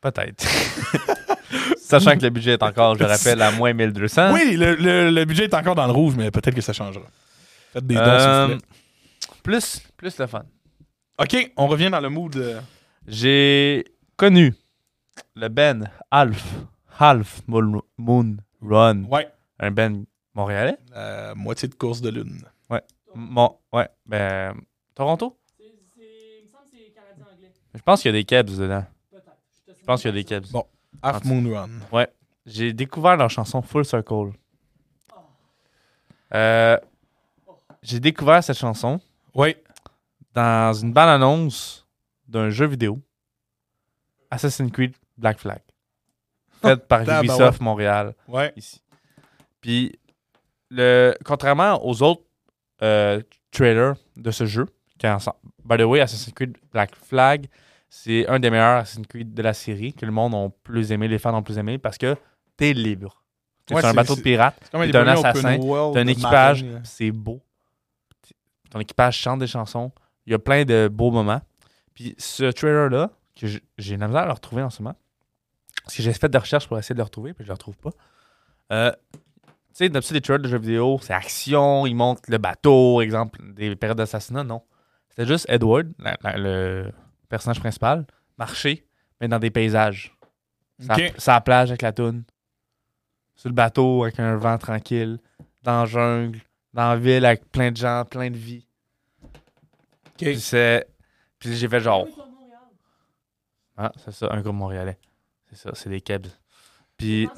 [0.00, 0.44] Peut-être.
[1.78, 4.32] Sachant que le budget est encore, je rappelle, à moins 1200.
[4.32, 7.04] Oui, le, le- le budget est encore dans le rouge, mais peut-être que ça changera.
[7.72, 8.68] Faites des dons, Euh, s'il vous plaît.
[9.42, 10.42] plus, plus le fun.
[11.18, 12.34] OK, on revient dans le mood.
[12.36, 12.60] euh,
[13.06, 13.84] J'ai
[14.16, 14.54] connu
[15.36, 16.44] le Ben Half,
[16.98, 19.28] Half Moon, Moon Run, Ouais,
[19.60, 20.76] un Ben montréalais?
[20.92, 22.42] la moitié de course de lune.
[23.14, 24.54] Mon, ouais, ben,
[24.94, 25.38] Toronto?
[25.56, 25.64] C'est-
[25.96, 27.52] c'est- Il me semble que c'est canadien-anglais.
[27.74, 28.84] Je pense qu'il y a des Kebs dedans.
[29.10, 29.24] Peut-être.
[29.66, 30.50] te Je pense qu'il y a des Kebs.
[30.52, 30.64] Bon.
[31.02, 32.06] Half Moon Run.
[32.46, 34.32] J'ai découvert leur chanson Full Circle.
[36.34, 36.76] Euh,
[37.82, 38.98] J'ai découvert cette chanson
[39.34, 39.54] Oui.
[40.32, 41.86] dans une bande-annonce
[42.26, 42.98] d'un jeu vidéo
[44.30, 45.60] Assassin's Creed Black Flag.
[46.62, 48.14] Fait par Ah, bah Ubisoft Montréal.
[48.26, 48.52] Ouais.
[48.56, 48.82] ici.
[49.60, 49.92] Puis,
[50.70, 52.22] le, contrairement aux autres
[52.84, 53.20] euh,
[53.50, 54.66] trailers de ce jeu,
[54.98, 57.46] qui est ensemble, by the way, Assassin's Creed Black Flag,
[57.88, 61.08] c'est un des meilleurs Assassin's Creed de la série, que le monde a plus aimé,
[61.08, 62.16] les fans ont plus aimé, parce que
[62.56, 63.22] t'es libre.
[63.68, 67.40] C'est Ouais, un c'est- bateau de pirate, T'es un assassin, t'as un équipage, c'est beau.
[68.70, 69.90] Ton équipage chante des chansons,
[70.26, 71.40] il y a plein de beaux moments.
[71.94, 73.46] Puis ce trailer-là, que
[73.78, 74.96] j'ai la misère à le retrouver en ce moment,
[75.84, 77.76] parce que j'ai fait des recherches pour essayer de le retrouver, puis je le retrouve
[77.78, 77.90] pas.
[78.72, 78.92] Euh,
[79.78, 83.74] sais, d'habitude, les trailers de jeux vidéo, c'est action, ils montrent le bateau, exemple, des
[83.76, 84.62] périodes d'assassinat, non.
[85.10, 86.92] C'était juste Edward, la- la- le
[87.28, 88.06] personnage principal,
[88.38, 88.86] marcher,
[89.20, 90.16] mais dans des paysages.
[90.80, 91.14] Ça, Ok.
[91.18, 92.24] ça à la plage avec la toune.
[93.36, 95.18] Sur le bateau avec un vent tranquille.
[95.62, 96.40] Dans la jungle.
[96.72, 98.66] Dans la ville avec plein de gens, plein de vie.
[100.18, 100.86] Puis c'est.
[101.38, 102.06] Puis j'ai fait genre.
[103.76, 104.98] Ah, c'est ça, un groupe montréalais.
[105.50, 106.28] C'est ça, c'est des Kebs.
[106.96, 107.28] Puis.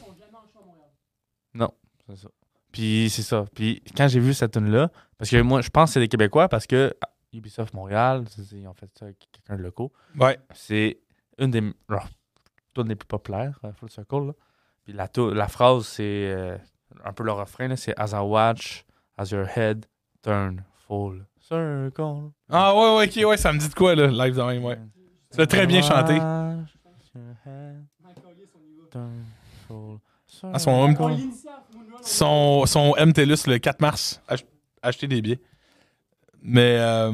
[1.55, 1.66] Les
[2.08, 2.16] à.
[2.16, 2.28] C'est ça.
[2.72, 3.44] Puis c'est ça.
[3.54, 6.08] Puis quand j'ai vu cette tune là parce que moi, je pense que c'est des
[6.08, 6.94] Québécois parce que
[7.32, 9.92] Ubisoft Montréal, c'est- c'est- ils ont fait ça avec quelqu'un de locaux.
[10.18, 10.38] Ouais.
[10.54, 10.98] C'est
[11.38, 11.60] une des
[12.74, 14.26] tunes les plus populaires, euh, Full Circle.
[14.28, 14.32] Là.
[14.84, 16.56] Puis la, la phrase, c'est euh,
[17.04, 18.84] un peu le refrain, c'est As I watch,
[19.16, 19.86] as your head
[20.22, 22.30] turn full circle.
[22.50, 24.78] Ah ouais, ouais, ok, ouais, ça me dit de quoi, là, live de même, ouais.
[25.36, 26.18] L'as très bien chanté.
[30.52, 30.94] Ah, son home-
[32.02, 34.20] Son, son MTLUS le 4 mars.
[34.28, 34.44] Ach-
[34.82, 35.40] acheter des billets.
[36.42, 36.76] Mais.
[36.78, 37.12] euh,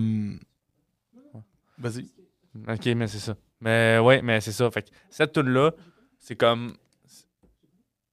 [1.79, 2.07] Vas-y.
[2.69, 3.35] Ok, mais c'est ça.
[3.61, 4.71] Mais ouais, mais c'est ça.
[4.71, 5.71] Fait que cette tune là
[6.19, 6.75] c'est comme.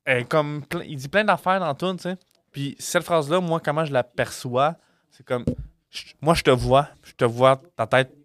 [0.05, 2.17] elle comme il dit plein d'affaires dans tune, tu sais.
[2.51, 4.75] Puis cette phrase-là, moi, comment je la perçois,
[5.11, 5.45] c'est comme.
[5.91, 8.15] je- moi, je te vois, je te vois ta tête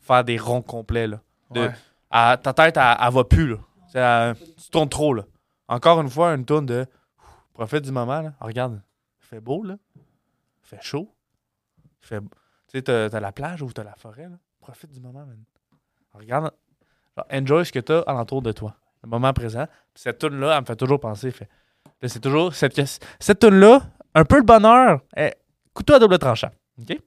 [0.00, 1.20] faire des ronds complets, là.
[1.50, 1.70] De- Ouais.
[2.10, 3.58] à- ta tête, elle, elle va plus, là.
[3.94, 5.24] Elle- tu tournes trop, là.
[5.68, 6.86] Encore une fois, une tune de.
[7.54, 8.34] Profite du moment, là.
[8.40, 8.82] Ah, regarde,
[9.22, 9.76] il fait beau, là.
[9.96, 10.02] Il
[10.68, 11.10] fait chaud.
[12.02, 12.20] Il fait.
[12.20, 12.26] Tu
[12.68, 14.36] sais, t'as t'as la plage ou t'as la forêt, là.
[14.60, 15.42] Profite du moment, man.
[16.12, 16.50] Regarde.
[17.16, 18.76] genre, enjoy ce que t'as alentour de toi.
[19.02, 19.66] Le moment présent.
[19.92, 21.30] Puis cette tune là elle me fait toujours penser.
[21.30, 21.48] Fait,
[22.02, 22.80] là, c'est toujours cette,
[23.20, 23.82] cette tune là
[24.14, 25.36] un peu le bonheur, est
[25.74, 26.50] couteau à double tranchant.
[26.80, 26.98] OK?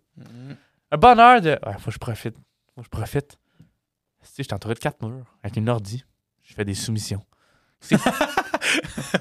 [0.91, 1.51] Un bonheur de.
[1.65, 2.35] Ouais, faut que je profite.
[2.75, 3.37] Faut que je profite.
[3.57, 3.65] Tu
[4.21, 6.05] sais, je suis entouré de quatre murs avec une ordi.
[6.43, 7.25] Je fais des soumissions.
[7.81, 7.97] Qu'est-ce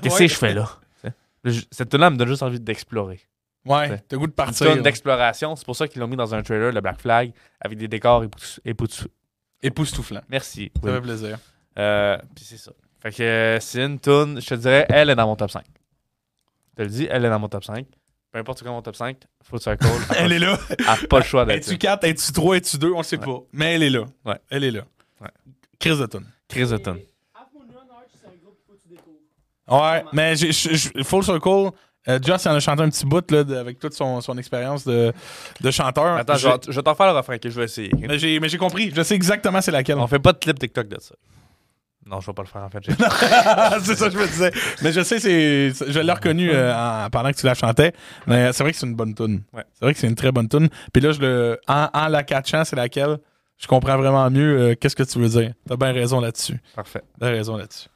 [0.02, 0.28] que Ouais.
[0.28, 0.68] je fais là?
[1.00, 1.08] Tu sais?
[1.08, 1.35] Là, je-
[1.70, 3.20] Cette tune là me donne juste envie d'explorer.
[3.64, 4.72] Ouais, t'as goût de Une partir.
[4.72, 5.56] tune d'exploration.
[5.56, 8.22] C'est pour ça qu'ils l'ont mis dans un trailer, le Black Flag, avec des décors
[8.24, 9.06] épous- épous-
[9.62, 10.20] Époustouflant.
[10.28, 10.70] Merci.
[10.76, 10.94] Ça Will.
[10.96, 11.38] fait plaisir.
[11.78, 12.70] Euh, puis c'est ça.
[13.00, 15.64] Fait que euh, c'est une tune, je te dirais, elle est dans mon top 5.
[16.70, 17.86] Je te le dis, elle est dans mon top 5.
[18.30, 19.86] Peu importe quoi mon top 5, Full Circle,
[20.18, 20.58] Elle est là.
[20.78, 21.76] elle a pas le choix d'être Es-tu là.
[21.96, 23.38] 4, es-tu 3, es-tu 2, on le sait pas.
[23.52, 24.04] Mais elle est là.
[24.24, 24.38] Ouais.
[24.50, 24.82] Elle est là.
[25.20, 25.28] Ouais.
[25.80, 26.26] Crise de tune.
[26.48, 26.98] Chris de tune.
[27.34, 29.16] Half Moon Run Arch, c'est un groupe qu'il faut que tu découvres.
[29.68, 30.52] Ouais, mais j'ai-
[31.02, 31.70] Full Circle,
[32.08, 34.38] euh, Joss il en a chanté un petit bout là, de- avec toute son, son
[34.38, 35.12] expérience de,
[35.60, 36.16] de chanteur.
[36.16, 37.90] Attends, je je vais t'en faire le refrain que je vais essayer.
[37.98, 38.92] mais j'ai mais j'ai compris.
[38.94, 39.98] Je sais exactement c'est laquelle.
[39.98, 41.14] On fait pas de clip TikTok de ça.
[42.08, 42.78] Non, je vais pas le faire en fait.
[43.84, 44.52] C'est ça que je me disais.
[44.82, 47.92] Mais je sais, c'est, c'est- je l'ai reconnu euh, en- pendant que tu la chantais.
[48.28, 49.42] Mais c'est vrai que c'est une bonne tune.
[49.52, 49.64] Ouais.
[49.72, 50.68] C'est vrai que c'est une très bonne tune.
[50.92, 53.18] Puis là, je le, en, en la catchant, c'est laquelle,
[53.58, 55.52] je comprends vraiment mieux euh, qu'est-ce que tu veux dire.
[55.68, 56.60] T'as bien raison là-dessus.
[56.76, 57.02] Parfait.
[57.18, 57.88] T'as raison là-dessus.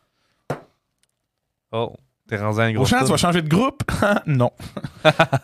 [1.72, 1.94] Oh,
[2.28, 2.86] t'es rendu un groupe.
[2.86, 3.82] Au tu vas changer de groupe?
[4.26, 4.50] non.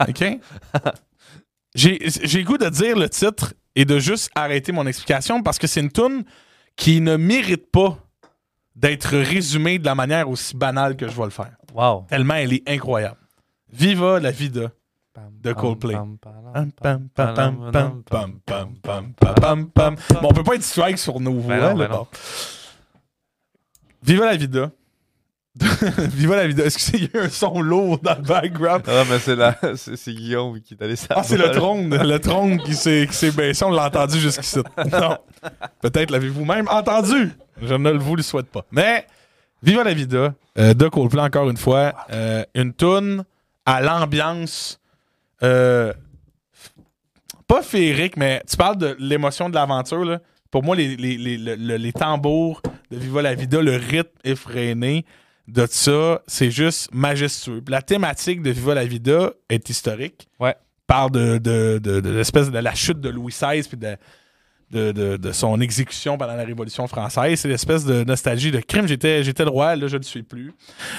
[0.08, 0.24] OK?
[1.74, 5.80] J'ai goût de dire le titre et de juste arrêter mon explication parce que c'est
[5.80, 6.24] une tune
[6.76, 7.98] qui ne mérite pas
[8.74, 11.56] d'être résumée de la manière aussi banale que je vais le faire.
[11.74, 12.06] Wow.
[12.08, 13.18] Tellement elle est incroyable.
[13.72, 14.70] Viva la vida
[15.42, 15.94] de Coldplay.
[15.94, 16.18] Bon,
[20.22, 21.74] on peut pas être swag sur nos voix.
[21.74, 22.06] Ben ben
[24.02, 24.70] Viva la vida
[25.58, 26.64] Viva la vida.
[26.64, 28.82] Est-ce que c'est il y a un son lourd dans le background?
[28.86, 29.56] Ah, mais c'est la...
[29.76, 33.64] c'est Guillaume qui est allé Ah, c'est le trône, le trône qui s'est, baissé.
[33.64, 34.58] On l'a entendu jusqu'ici.
[34.92, 35.16] Non.
[35.80, 37.30] Peut-être l'avez-vous même entendu.
[37.62, 38.64] Je ne le vous le souhaite pas.
[38.70, 39.06] Mais,
[39.62, 41.94] Viva la vida euh, de Coldplay, encore une fois.
[42.12, 43.24] Euh, une toune
[43.64, 44.78] à l'ambiance.
[45.42, 45.92] euh,
[47.48, 50.04] pas féerique, mais tu parles de l'émotion de l'aventure.
[50.04, 50.20] là.
[50.50, 54.10] Pour moi, les, les, les, le- le- les tambours de Viva la vida, le rythme
[54.24, 55.04] effréné
[55.48, 57.62] de ça, c'est juste majestueux.
[57.68, 60.28] La thématique de Viva la vida est historique.
[60.40, 60.54] Ouais.
[60.86, 63.96] Parle de, de, de, de l'espèce de la chute de Louis XVI puis de,
[64.70, 67.38] de, de, de son exécution pendant la Révolution française.
[67.40, 68.86] C'est l'espèce de nostalgie de crime.
[68.88, 70.52] J'étais, j'étais le roi, là, je ne le suis plus.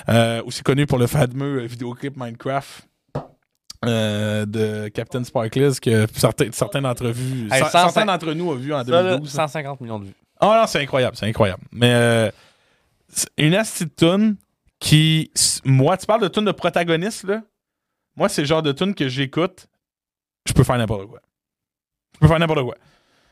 [0.09, 2.87] Euh, aussi connu pour le fameux vidéoclip Minecraft.
[3.85, 8.49] euh, de Captain Sparkles que certains, certains d'entre vous Hey, cer- 105 certains d'entre nous
[8.49, 10.15] ont vu en Ça, là, 2012 150 millions de vues.
[10.39, 11.61] ah non, c'est incroyable, c'est incroyable.
[11.71, 12.29] Mais euh,
[13.37, 14.35] une astuce de tune
[14.79, 15.31] qui.
[15.65, 17.41] Moi, tu parles de tune de protagoniste, là.
[18.15, 19.67] Moi, c'est le genre de tune que j'écoute.
[20.47, 21.21] Je peux faire n'importe quoi.
[22.15, 22.75] Je peux faire n'importe quoi.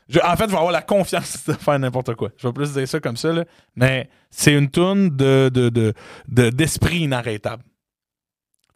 [0.08, 2.30] Je- en fait, je vais avoir la confiance de faire n'importe quoi.
[2.36, 3.44] Je vais plus dire ça comme ça, là.
[3.74, 5.92] Mais c'est une tune de, de, de,
[6.28, 7.64] de- d'esprit inarrêtable.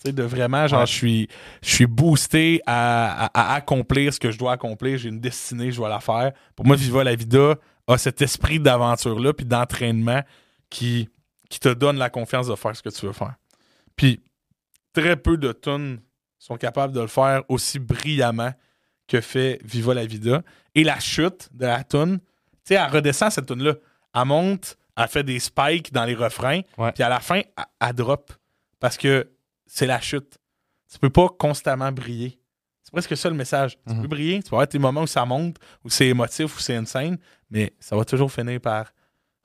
[0.03, 0.87] Tu sais, de vraiment, genre, Ouais.
[0.87, 1.29] je suis
[1.63, 4.97] je suis boosté à, à- à accomplir ce que je dois accomplir.
[4.99, 6.33] J'ai une destinée, je dois la faire.
[6.57, 7.57] Pour moi, Viva la Vida
[7.87, 10.23] a cet esprit d'aventure-là puis d'entraînement
[10.71, 11.09] qui,
[11.49, 13.35] qui te donne la confiance de faire ce que tu veux faire.
[13.97, 14.21] Puis,
[14.93, 16.01] très peu de tunes
[16.39, 18.53] sont capables de le faire aussi brillamment
[19.07, 20.43] que fait Viva la Vida.
[20.75, 22.27] Et la chute de la tune, tu
[22.65, 23.75] sais, elle redescend cette tune-là.
[24.15, 26.93] Elle monte, elle fait des spikes dans les refrains, Ouais.
[26.93, 28.33] puis à la fin, elle, elle drop.
[28.79, 29.29] Parce que
[29.67, 30.39] c'est la chute.
[30.91, 32.39] Tu peux pas constamment briller.
[32.83, 33.77] C'est presque ça le message.
[33.87, 34.03] Tu Mhm.
[34.03, 36.75] peux briller, tu vas avoir tes moments où ça monte, où c'est émotif, où c'est
[36.77, 37.19] insane,
[37.51, 38.93] mais ça va toujours finir par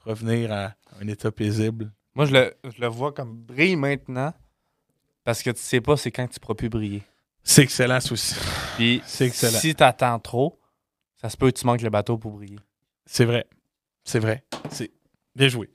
[0.06, 1.92] revenir à un état paisible.
[2.14, 4.34] Moi, je le, je le vois comme brille maintenant
[5.24, 7.04] parce que tu sais pas c'est quand tu pourras plus briller.
[7.44, 8.36] C'est excellent, aussi.
[8.76, 9.60] Puis C'est excellent.
[9.60, 10.60] si t'attends trop,
[11.22, 12.60] ça se peut que tu manques le bateau pour briller.
[13.06, 13.46] C'est vrai.
[14.04, 14.44] C'est vrai.
[14.70, 14.92] C'est
[15.36, 15.70] bien joué.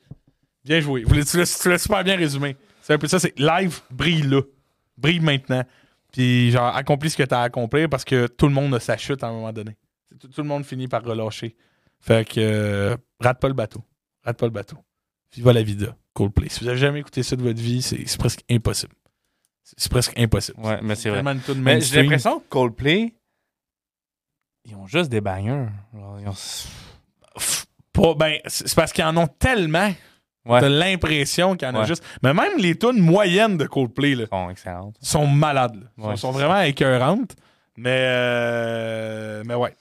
[0.65, 1.05] Bien joué.
[1.05, 2.57] Vous Tu l'as super bien résumé.
[2.83, 4.43] C'est un peu ça, c'est live, brille là.
[4.97, 5.65] Brille maintenant.
[6.13, 8.81] Puis genre, accomplis ce que tu as à accomplir parce que tout le monde a
[8.81, 9.77] sa chute à un moment donné.
[10.21, 11.57] Tout, tout le monde finit par relâcher.
[12.01, 13.83] Fait que euh, rate pas le bateau.
[14.25, 14.77] Rate pas le bateau.
[15.35, 15.97] Viva la vida.
[16.15, 16.49] Coldplay.
[16.49, 18.93] Si vous avez jamais écouté ça de votre vie, c'est presque impossible.
[19.63, 20.59] C'est presque impossible.
[20.61, 21.23] Ouais, mais c'est vrai.
[21.23, 23.15] Mais j'ai l'impression que Coldplay,
[24.65, 25.69] ils ont juste des bangers.
[25.95, 26.35] Genre, ils ont-
[27.35, 29.93] Pff, pas- ben, c'est parce qu'ils en ont tellement.
[30.47, 30.61] Ouais.
[30.61, 31.87] T'as l'impression qu'il y en a Ouais.
[31.87, 32.03] juste.
[32.23, 34.97] Mais même les tunes moyennes de Coldplay là, sont excellentes.
[35.01, 35.77] sont malades.
[35.77, 35.91] là.
[36.03, 37.37] Sont, Ouais, sont vraiment écœurantes.
[37.77, 39.75] Mais, euh, mais ouais.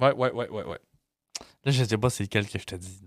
[0.00, 0.78] Ouais, ouais, ouais, ouais, ouais.
[1.64, 3.00] Là, je sais pas c'est lequel que je te dis.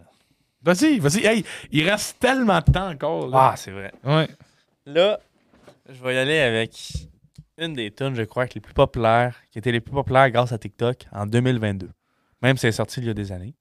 [0.61, 1.25] Vas-y, vas-y.
[1.25, 3.27] Hey, il reste tellement de temps encore.
[3.27, 3.51] Là.
[3.51, 3.91] Ah, c'est vrai.
[4.03, 4.27] Ouais.
[4.85, 5.19] Là,
[5.87, 6.93] je vais y aller avec
[7.57, 10.51] une des tunes, je crois, que les plus populaires, qui était les plus populaires grâce
[10.51, 11.89] à TikTok en 2022.
[12.41, 13.55] Même si elle est sortie il y a des années.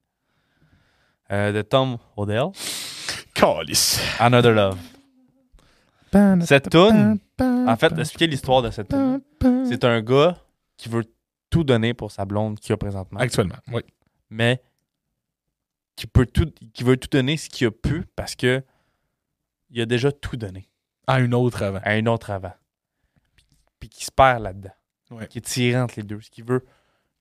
[1.32, 2.46] Euh, de Tom Odell,
[3.34, 4.00] Calice.
[4.20, 4.78] Another Love.
[6.44, 9.20] Cette tune, en fait, expliquer l'histoire de cette tune.
[9.68, 10.36] C'est un gars
[10.76, 11.04] qui veut
[11.50, 13.82] tout donner pour sa blonde qu'il a présentement, Actuellement, oui.
[14.30, 14.60] mais
[15.96, 18.62] qui, peut tout, qui veut tout donner ce qu'il a pu parce que
[19.70, 20.68] il a déjà tout donné
[21.06, 21.80] À une autre avant.
[21.82, 22.52] à un autre avant.
[23.34, 23.44] Puis,
[23.80, 24.74] puis qui se perd là-dedans.
[25.10, 25.26] Ouais.
[25.26, 26.20] Qui est tiré entre les deux.
[26.20, 26.64] Ce qu'il veut.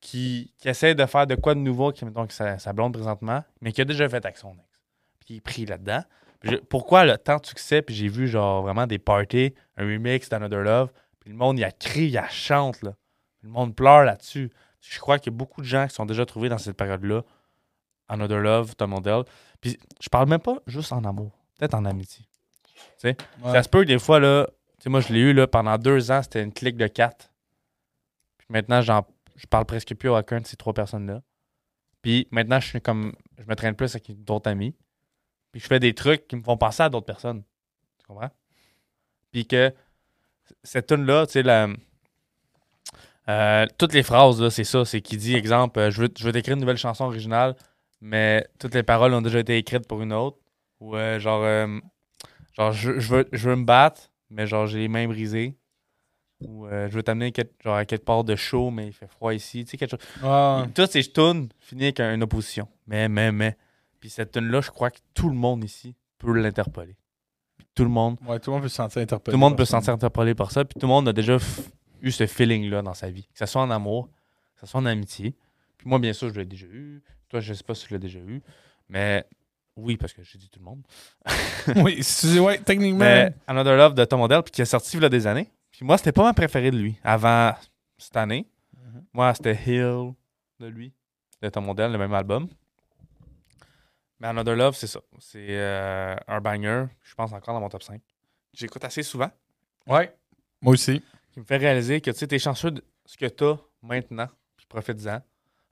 [0.01, 2.93] Qui, qui essaie de faire de quoi de nouveau, qui mettons que sa, sa blonde
[2.93, 4.83] présentement, mais qui a déjà fait avec son ex.
[5.19, 6.03] Puis il est pris là-dedans.
[6.69, 10.61] Pourquoi a tant de succès, puis j'ai vu genre vraiment des parties, un remix d'Another
[10.61, 12.93] Love, puis le monde il a crie, il a chante là.
[13.41, 14.51] Le monde pleure là-dessus.
[14.79, 17.23] Je crois qu'il y a beaucoup de gens qui sont déjà trouvés dans cette période-là.
[18.07, 19.23] Another Love, Tom Odell.
[19.61, 22.25] Puis je parle même pas juste en amour, peut-être en amitié.
[23.03, 23.15] Ouais.
[23.43, 24.47] Ça se peut que des fois, là,
[24.77, 27.31] tu sais, moi, je l'ai eu là, pendant deux ans, c'était une clique de quatre.
[28.37, 31.21] Puis maintenant, j'en, je parle presque plus à aucun de ces trois personnes-là.
[32.01, 34.75] Puis maintenant, je suis comme, je me traîne plus avec d'autres amis.
[35.51, 37.43] puis je fais des trucs qui me font penser à d'autres personnes.
[37.99, 38.29] Tu comprends?
[39.31, 39.73] Puis que
[40.63, 41.67] cette tune-là, tu sais, la.
[43.29, 44.83] euh, toutes les phrases, là, c'est ça.
[44.83, 47.55] C'est qui dit, exemple, euh, je veux, je veux t'écrire une nouvelle chanson originale,
[48.01, 50.37] mais toutes les paroles ont déjà été écrites pour une autre.
[50.79, 51.79] Ou euh, genre, euh,
[52.53, 55.55] genre je, je veux, je veux me battre, mais genre, j'ai les mains brisées.
[56.41, 57.31] Ou euh, je veux t'amener
[57.63, 59.63] genre, à quelque part de chaud, mais il fait froid ici.
[59.63, 60.21] Tu sais, quelque chose.
[60.21, 60.67] Ouais.
[60.75, 62.67] Toutes ces tunes finissent avec un- une opposition.
[62.87, 63.55] Mais, mais, mais.
[64.01, 66.97] Puis cette tune-là, je crois que tout le monde ici peut l'interpeller.
[67.73, 68.17] Tout le monde.
[68.27, 69.31] Ouais, tout le monde peut se sentir interpellé.
[69.33, 70.65] Tout le monde peut se sentir interpellé par ça.
[70.65, 71.37] Puis tout le monde a déjà
[72.01, 73.23] eu ce feeling-là dans sa vie.
[73.33, 74.09] Que ce soit en amour,
[74.55, 75.35] que ce soit en amitié.
[75.77, 77.01] Puis moi, bien sûr, je l'ai déjà eu.
[77.35, 78.41] Toi, je sais pas si je l'ai déjà eu.
[78.87, 79.25] Mais
[79.75, 80.81] oui, parce que j'ai dit tout le monde.
[81.83, 82.01] oui,
[82.39, 82.99] ouais, techniquement.
[82.99, 85.51] Mais Another Love de Tom Odell, puis qui est sorti il y a des années.
[85.69, 87.53] Puis moi, c'était pas ma préférée de lui avant
[87.97, 88.47] cette année.
[88.73, 89.03] Mhm.
[89.11, 90.13] Moi, c'était Hill
[90.61, 90.93] de lui,
[91.41, 92.47] de Tom Odell, le même album.
[94.21, 95.01] Mais Another Love, c'est ça.
[95.19, 97.99] C'est euh, un banger, je pense encore dans mon top 5.
[98.53, 99.29] J'écoute assez souvent.
[99.87, 100.15] Ouais.
[100.61, 101.03] Moi aussi.
[101.33, 104.65] Qui me fait réaliser que tu sais, t'es chanceux de ce que t'as maintenant, puis
[104.69, 105.21] profite-en.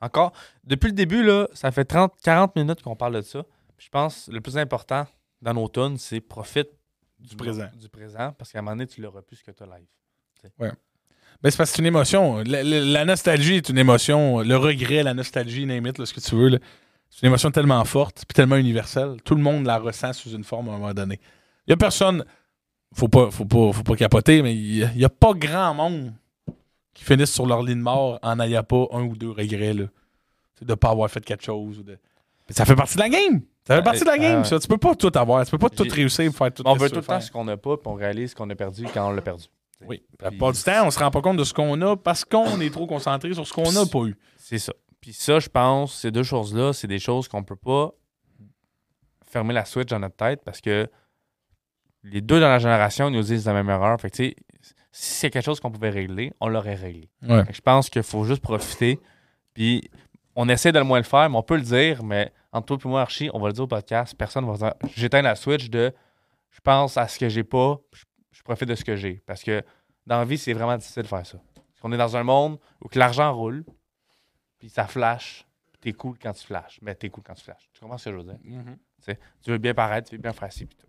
[0.03, 0.33] Encore,
[0.63, 3.43] depuis le début, là, ça fait 30, 40 minutes qu'on parle de ça.
[3.77, 5.07] Puis je pense que le plus important
[5.41, 6.67] dans nos tunes, c'est profite
[7.19, 7.67] Du présent.
[7.79, 9.87] Du présent, parce qu'à un moment donné, tu l'auras plus ce que tu as live.
[11.41, 12.37] Ben, c'est parce que c'est une émotion.
[12.45, 14.39] La, la- la nostalgie est une émotion.
[14.41, 16.59] Le regret, la nostalgie, là, ce que tu veux.
[17.09, 19.17] C'est une émotion tellement forte puis tellement universelle.
[19.23, 21.19] Tout le monde la ressent sous une forme à un moment donné.
[21.65, 22.25] Il n'y a personne.
[22.95, 26.13] Faut pas, faut pas, faut pas capoter, mais il n'y a, pas grand monde
[26.93, 29.73] qui finissent sur leur lit de mort en n'ayant pas un ou deux regrets.
[29.73, 29.85] Là.
[30.61, 31.79] De ne pas avoir fait quelque chose.
[31.79, 31.97] ou de-
[32.47, 33.41] Mais ça fait partie de la game.
[33.67, 34.59] Ça fait partie de la game, ça.
[34.59, 35.43] Tu peux pas tout avoir.
[35.45, 37.23] Tu peux pas tout réussir pour faire tout on veut tout le temps faire.
[37.23, 39.45] ce qu'on n'a pas, puis on réalise ce qu'on a perdu quand on l'a perdu.
[39.87, 40.03] Oui.
[40.19, 42.23] La Puis- plupart du temps, on se rend pas compte de ce qu'on a parce
[42.25, 44.15] qu'on est trop concentré sur ce qu'on n'a pas eu.
[44.37, 44.73] C'est ça.
[45.01, 47.91] Puis ça, je pense, ces deux choses-là, c'est des choses qu'on peut pas
[49.25, 50.87] fermer la switch dans notre tête parce que
[52.03, 53.99] les deux dans la génération nous disent la même erreur.
[53.99, 54.35] Fait que, tu sais,
[54.95, 57.09] si c'est quelque chose qu'on pouvait régler, on l'aurait réglé.
[57.23, 57.43] Ouais.
[57.51, 58.99] Je pense qu'il faut juste profiter.
[59.55, 59.89] Puis
[60.35, 62.77] on essaie de le moins le faire, mais on peut le dire, mais entre toi
[62.85, 65.69] et moi, Archie, on va le dire au podcast, personne va dire j'éteins la switch
[65.71, 65.91] de
[66.51, 69.15] je pense à ce que j'ai pas, je, je profite de ce que j'ai.
[69.25, 69.63] Parce que
[70.05, 71.39] dans la vie, c'est vraiment difficile de faire ça.
[71.55, 73.65] Parce qu'on est dans un monde où l'argent roule,
[74.59, 76.77] puis ça flash, puis t'es cool quand tu flashes.
[76.83, 77.67] Mais t'es cool quand tu flashes.
[77.73, 78.37] Tu comprends ce que je veux dire?
[79.41, 80.87] Tu veux bien paraître, tu veux bien faire ci, puis tout.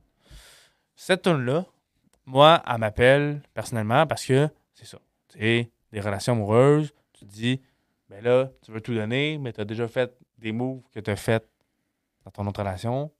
[0.94, 1.64] Cette tune-là,
[2.27, 4.99] moi, elle m'appelle personnellement parce que c'est ça.
[5.29, 7.61] Tu sais, des relations amoureuses, tu te dis,
[8.09, 11.11] ben là, tu veux tout donner, mais tu as déjà fait des moves que tu
[11.11, 11.47] as fait
[12.25, 13.11] dans ton autre relation.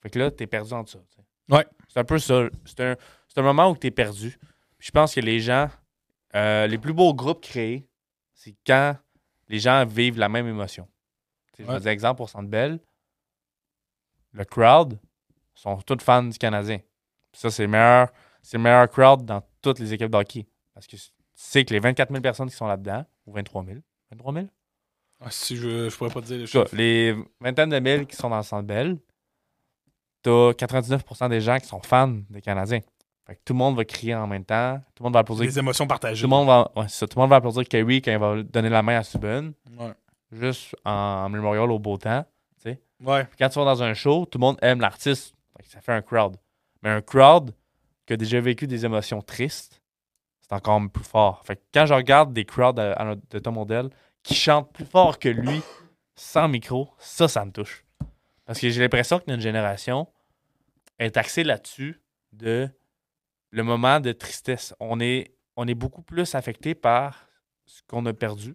[0.00, 0.98] Fait que là, tu es perdu en ça.
[0.98, 1.54] tu sais.
[1.54, 1.66] Ouais.
[1.88, 2.48] C'est un peu ça.
[2.64, 2.96] C'est un,
[3.28, 4.38] c'est un moment où tu es perdu.
[4.78, 5.68] Puis je pense que les gens,
[6.34, 7.86] euh, les plus beaux groupes créés,
[8.34, 8.96] c'est quand
[9.48, 10.88] les gens vivent la même émotion.
[11.52, 11.74] Tu sais, Je Ouais.
[11.76, 12.78] vais dire exemple pour Centre Bell.
[14.32, 14.98] Le crowd
[15.54, 16.78] sont tous fans du Canadien.
[16.78, 18.10] Puis ça, c'est le meilleur,
[18.42, 20.46] c'est le meilleur crowd dans toutes les équipes de hockey.
[20.74, 21.02] Parce que tu
[21.34, 23.78] sais que les 24 000 personnes qui sont là-dedans, ou 23 000,
[24.10, 24.46] 23 000?
[25.20, 26.72] Ah, si je, je pourrais pas te dire les choses.
[26.72, 28.98] les vingtaines de mille qui sont dans le Centre Bell,
[30.22, 32.80] t'as 99% des gens qui sont fans des Canadiens.
[33.26, 35.44] Fait que tout le monde va crier en même temps, tout le monde va applaudir.
[35.44, 36.22] Les émotions partagées.
[36.22, 38.18] Tout le monde va, ouais, c'est ça, tout le monde va applaudir Kerry quand il
[38.18, 39.92] va donner la main à Subban, Ouais.
[40.32, 42.24] juste en, en mémorial au beau temps.
[43.04, 43.24] Ouais.
[43.24, 45.34] Puis quand tu vas dans un show, tout le monde aime l'artiste.
[45.64, 46.36] Ça fait un crowd.
[46.82, 47.52] Mais un crowd
[48.12, 49.80] qui a déjà vécu des émotions tristes,
[50.40, 51.42] c'est encore plus fort.
[51.44, 53.88] Fait que quand je regarde des crowds à- à notre- de Tom Odell
[54.22, 55.62] qui chantent plus fort que lui,
[56.14, 57.84] sans micro, ça, ça me touche.
[58.44, 60.06] Parce que j'ai l'impression que notre génération
[60.98, 62.00] est axée là-dessus
[62.32, 62.68] de
[63.50, 64.74] le moment de tristesse.
[64.80, 67.28] On est, on est beaucoup plus affecté par
[67.66, 68.54] ce qu'on a perdu,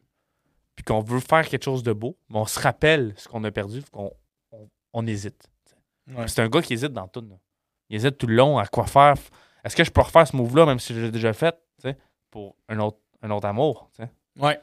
[0.75, 3.51] puis qu'on veut faire quelque chose de beau, mais on se rappelle ce qu'on a
[3.51, 4.11] perdu, qu'on
[4.51, 5.49] on, on hésite.
[6.07, 6.27] Ouais.
[6.27, 7.21] C'est un gars qui hésite dans tout.
[7.21, 7.35] là.
[7.89, 9.15] Il hésite tout le long à quoi faire.
[9.67, 11.55] Est-ce que je peux refaire ce move-là, même si je l'ai déjà fait,
[12.31, 14.09] pour un autre, un autre amour, tu sais?
[14.39, 14.59] Ouais.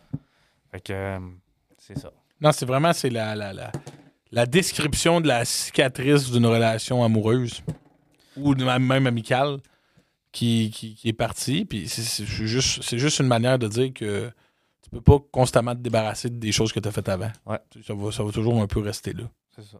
[0.71, 1.19] Fait que euh,
[1.79, 2.13] c'est ça.
[2.41, 3.73] Non, c'est vraiment c'est la, la, la,
[4.33, 7.63] la description de la cicatrice d'une relation amoureuse
[8.37, 9.59] ou même amicale
[10.33, 11.65] qui, qui, qui est partie.
[11.65, 14.31] Puis c'est- juste, c'est juste une manière de dire que
[14.83, 17.31] tu peux pas constamment te débarrasser des choses que tu as faites avant.
[17.47, 17.59] Ouais.
[17.87, 19.25] Ça va, ça va toujours un peu rester là.
[19.55, 19.79] C'est ça.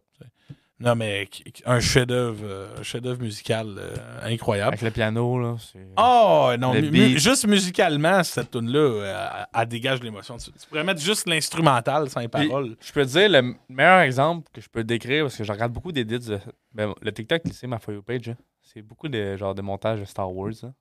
[0.77, 1.29] Non, mais
[1.65, 4.69] un chef-d'œuvre euh, chef-d'œuvre musical euh, incroyable.
[4.73, 5.55] Avec le piano, là.
[5.97, 10.35] Oh non, mu- mu- juste musicalement, cette tune là elle dégage l'émotion.
[10.37, 12.75] Tu, pourrais mettre juste l'instrumental sans les paroles.
[12.81, 15.71] Je peux te dire, le meilleur exemple que je peux décrire, parce que je regarde
[15.71, 16.39] beaucoup d'édits, de-
[16.73, 18.35] ben, le TikTok, c'est ma For page, hein.
[18.61, 20.51] c'est beaucoup de, genre, de montage de Star Wars.
[20.63, 20.73] hein.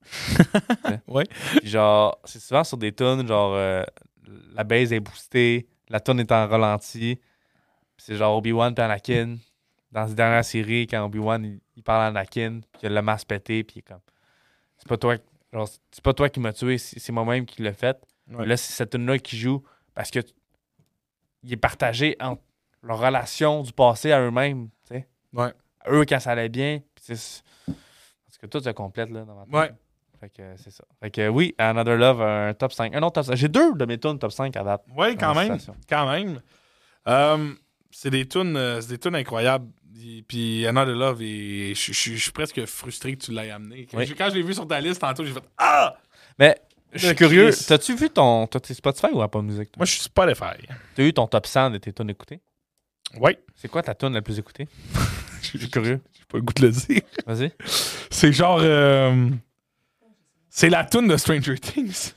[0.91, 1.01] Ouais.
[1.07, 1.25] Ouais.
[1.61, 3.85] Puis genre, c'est souvent sur des tunes, genre, euh,
[4.57, 7.21] la base est boostée, la tune est en ralenti,
[7.97, 9.37] c'est genre Obi-Wan Anakin,
[9.95, 13.03] dans cette dernière série, quand Obi-Wan il, il parle à Anakin, puis il a le
[13.03, 14.01] masque pété, puis il est comme
[14.77, 15.17] C'est pas toi,
[15.53, 17.97] genre, c'est pas toi qui m'as tué, c'est moi-même qui l'ai fait.
[18.29, 18.45] Ouais.
[18.45, 19.63] Là, c'est cette tune-là qui joue
[19.95, 20.19] parce que
[21.45, 22.43] il est partagé entre
[22.83, 25.09] leur relation du passé à eux-mêmes, tu sais.
[25.33, 25.53] Ouais.
[25.89, 26.81] Eux quand ça allait bien.
[27.07, 27.43] Parce
[28.41, 29.55] que tout se complète là dans ma tête.
[29.55, 29.77] Ouais.
[30.19, 30.85] Fait que c'est ça.
[31.01, 32.95] Fait que oui, Another Love, un top 5.
[32.95, 33.35] Un autre top 5.
[33.37, 34.85] J'ai deux de mes tunes top 5 à date.
[34.97, 35.59] Ouais, quand même.
[35.89, 36.41] Quand même.
[37.07, 37.55] Euh,
[37.91, 39.69] c'est des tunes, euh, c'est des tunes incroyables.
[40.27, 43.87] Puis Another Love, et je suis presque frustré que tu l'aies amené.
[43.91, 44.07] Quand Oui.
[44.07, 45.97] je- quand je l'ai vu sur ta liste tantôt, j'ai fait Ah!
[46.39, 46.57] Mais
[46.93, 47.51] je suis curieux.
[47.67, 48.47] T'as-tu vu ton.
[48.49, 49.71] Tes Spotify ou Apple Music?
[49.71, 49.79] toi?
[49.79, 50.67] Moi, je suis Spotify.
[50.97, 52.41] T'as eu ton top 100 de tes tunes écoutées?
[53.21, 53.39] Ouais.
[53.55, 54.67] C'est quoi ta tune la plus écoutée?
[55.43, 56.01] Je suis curieux.
[56.19, 57.03] J'ai pas le goût de le dire.
[57.27, 57.53] Vas-y.
[58.11, 58.59] C'est genre.
[58.63, 59.29] euh,
[60.49, 62.13] c'est la tune de Stranger Things.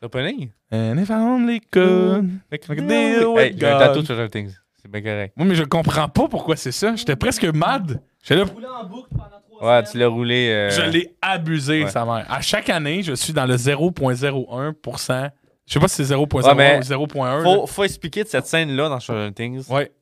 [0.00, 0.50] L'opening?
[0.72, 2.40] And if I only could.
[2.50, 3.80] deal with Hey, j'ai un God.
[3.80, 4.54] tatou sur Stranger Things.
[4.82, 5.34] C'est bien correct.
[5.36, 6.94] Moi, mais je comprends pas pourquoi c'est ça.
[6.96, 8.00] J'étais presque mad.
[8.22, 10.02] J'étais là, Roulé en boucle pendant trois Ouais, tu semaines.
[10.06, 10.48] l'as roulé.
[10.50, 11.90] euh, Je l'ai abusé, ouais.
[11.90, 12.24] sa mère.
[12.30, 15.30] À chaque année, je suis dans le 0.01%.
[15.66, 17.42] Je sais pas si c'est 0.01 Ouais, mais ou 0.1.
[17.42, 19.68] Faut, faut expliquer de cette scène-là dans Stranger Things.
[19.68, 19.74] là.
[19.74, 19.92] Ouais.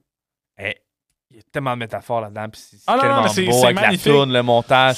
[0.58, 0.74] Eh,
[1.30, 2.48] il y a tellement de métaphores là-dedans.
[2.50, 4.06] Puis c'est c'est Ah non, non, tellement mais c'est- beau c'est avec magnifique.
[4.06, 4.96] la toune, le montage.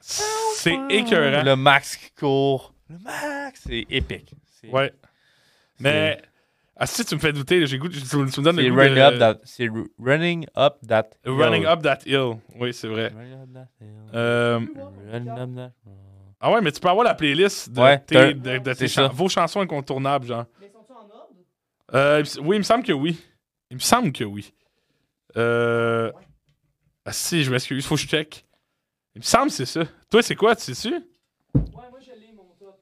[0.00, 1.42] C'est écœurant.
[1.44, 2.74] Le Max qui court.
[2.88, 4.34] Le Max, c'est épique.
[4.60, 4.92] C'est Ouais.
[5.78, 6.20] Mais.
[6.82, 8.94] Ah, si tu me fais douter, j'ai goût, tu, tu me donnes le goût running,
[8.96, 11.32] de- up that, c'est ru- running Up That Hill.
[11.32, 12.38] Running Up That Hill.
[12.58, 13.08] Oui, c'est vrai.
[13.14, 13.88] Running Up That Hill.
[14.14, 14.60] Euh,
[15.12, 15.72] Running Up That
[16.42, 19.10] ah ouais, mais tu peux avoir la playlist de, Ouais, tes- de- de tes chan-
[19.12, 20.46] vos chansons incontournables, genre.
[20.58, 21.34] Mais sont-ils en ordre?
[21.94, 23.20] Euh, oui, il me semble que oui.
[23.70, 24.50] Il me semble que oui.
[25.36, 26.10] Euh...
[27.04, 28.46] Ah si, je m'excuse, faut que je check.
[29.14, 29.82] Il me semble que c'est ça.
[30.10, 30.94] Toi, c'est quoi, tu sais-tu?
[30.94, 31.02] Ouais,
[31.74, 32.80] moi je l'ai mon top.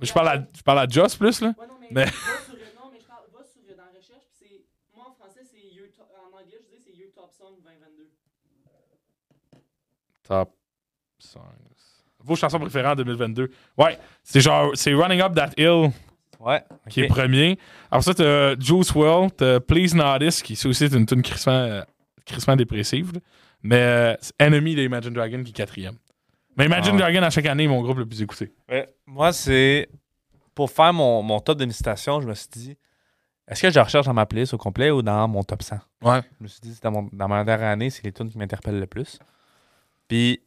[0.00, 1.48] Je parle à, je parle à Joss plus, là.
[1.56, 4.24] Ouais, non, mais, Mais- va sur, non, mais je parle, va sur dans la recherche,
[4.26, 4.64] puis c'est.
[4.96, 6.08] Moi en français, c'est Your Top.
[6.26, 8.10] En anglais, je dis c'est Your Top Song 2022.
[10.22, 10.50] Top
[11.18, 11.40] songs.
[12.24, 13.50] Vos chansons préférées en 2022.
[13.78, 15.90] Ouais, c'est genre, c'est Running Up That Hill
[16.38, 16.62] Ouais.
[16.88, 17.56] qui est premier.
[17.90, 21.82] Après ça, t'as Juice WRLD, t'as Please Notice, qui c'est aussi une tune crissement,
[22.24, 23.12] crissement dépressive.
[23.14, 23.20] là.
[23.62, 25.96] Mais euh, c'est Enemy de Imagine Dragon qui est quatrième.
[26.56, 26.98] Mais Imagine Ah ouais.
[27.12, 28.52] Dragon, à chaque année, est mon groupe le plus écouté.
[28.68, 28.88] Ouais.
[29.06, 29.88] Moi, c'est.
[30.54, 31.64] Pour faire mon, mon top de
[32.20, 32.76] je me suis dit
[33.48, 36.22] est-ce que je recherche dans ma playlist au complet ou dans mon top 100 Ouais.
[36.38, 38.80] Je me suis dit, dans, mon- dans ma dernière année, c'est les tunes qui m'interpellent
[38.80, 39.18] le plus.
[40.08, 40.40] Puis,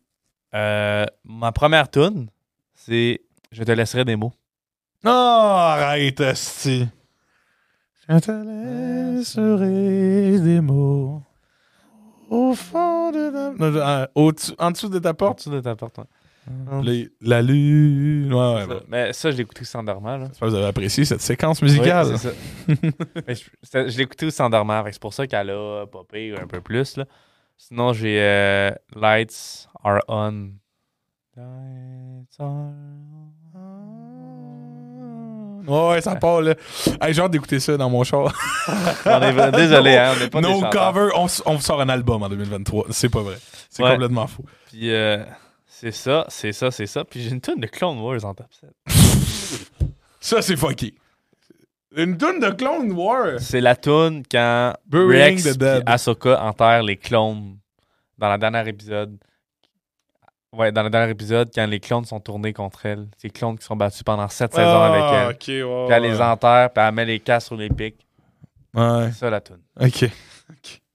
[0.53, 2.29] euh, ma première tune,
[2.73, 3.21] c'est
[3.51, 4.33] Je te laisserai des mots.
[5.03, 6.87] Oh, arrête, esti.
[8.09, 11.21] Je te laisserai des mots
[12.29, 14.09] au fond de ta...
[14.15, 15.37] Au-dessus- en dessous de ta En porte.
[15.39, 16.03] dessous de ta porte, ouais.
[16.83, 18.31] Les- la lune.
[18.33, 18.67] Ouais, ouais, Ça.
[18.67, 18.81] ouais.
[18.87, 20.17] Mais ça, je l'ai écouté aussi en dormant.
[20.17, 20.25] Là.
[20.27, 22.07] J'espère que vous avez apprécié cette séquence musicale.
[22.07, 22.33] Oui, c'est ça.
[23.27, 23.43] Mais je
[23.89, 24.25] je l'ai écouté
[24.89, 26.97] que C'est pour ça qu'elle a popé un peu plus.
[26.97, 27.05] Là.
[27.57, 30.49] Sinon, j'ai euh, Lights Are On.
[31.35, 32.71] Lights Are
[35.67, 36.53] Ouais, ouais, ça part, là.
[37.01, 38.31] Hey, j'ai hâte d'écouter ça dans mon char.
[39.05, 42.21] On est- Désolé, hein, on n'est pas des no cover, on, on sort un album
[42.21, 42.85] en 2023.
[42.91, 43.37] C'est pas vrai.
[43.71, 43.91] C'est Ouais.
[43.93, 44.45] complètement faux.
[44.67, 45.23] Puis euh,
[45.77, 47.03] c'est ça, c'est ça, c'est ça.
[47.03, 48.69] Puis j'ai une tonne de Clone Wars en top 7.
[50.21, 50.93] Ça, c'est fucké.
[51.97, 53.39] Une tune de Clone War.
[53.39, 55.83] C'est la tune quand Rex Dead.
[55.85, 57.57] Ahsoka enterrent les clones
[58.17, 59.17] dans le dernier épisode.
[60.53, 63.09] Ouais, dans le dernier épisode, quand les clones sont tournés contre elle.
[63.17, 65.29] Ces clones qui sont battus pendant sept saisons avec elle.
[65.29, 65.33] Ah.
[65.33, 68.07] Puis elle les enterre, puis elle met les casques sur les pics.
[68.73, 69.61] Ouais, C'est ça la tune.
[69.79, 70.09] ok.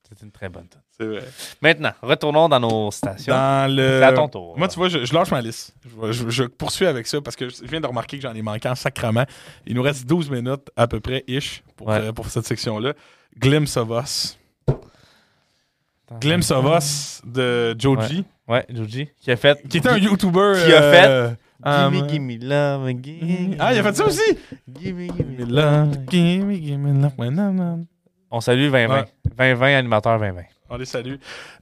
[0.08, 0.79] C'est une très bonne tune.
[1.04, 1.24] Vrai.
[1.62, 3.34] Maintenant, retournons dans nos stations.
[3.34, 3.98] Dans le...
[4.00, 4.58] C'est à ton tour.
[4.58, 5.74] Moi, tu vois, je, je lâche ma liste.
[5.84, 8.34] Je, vais- je- je poursuis avec ça parce que je viens de remarquer que j'en
[8.34, 9.24] ai manqué en sacrement.
[9.66, 12.00] Il nous reste 12 minutes à peu près, ish, pour, Ouais.
[12.00, 12.92] euh, pour cette section-là.
[13.38, 14.38] Glimpse of Us.
[16.20, 19.08] Glimpse of Us de Joji, Ouais, Joji.
[19.20, 19.62] Qui a fait.
[19.68, 20.54] qui était un YouTuber.
[20.66, 21.30] Qui a fait euh,
[21.64, 23.56] um, Gimme, gimme love, gimme.
[23.60, 24.20] Ah, il a fait ça aussi?
[24.68, 26.04] Gimme, Gimme gimme love, love.
[26.08, 27.84] gimme, gimme love,
[28.32, 28.94] On salue 2020.
[28.94, 29.04] Ouais.
[29.36, 30.42] 2020, animateur 2020.
[30.70, 31.16] On les salue.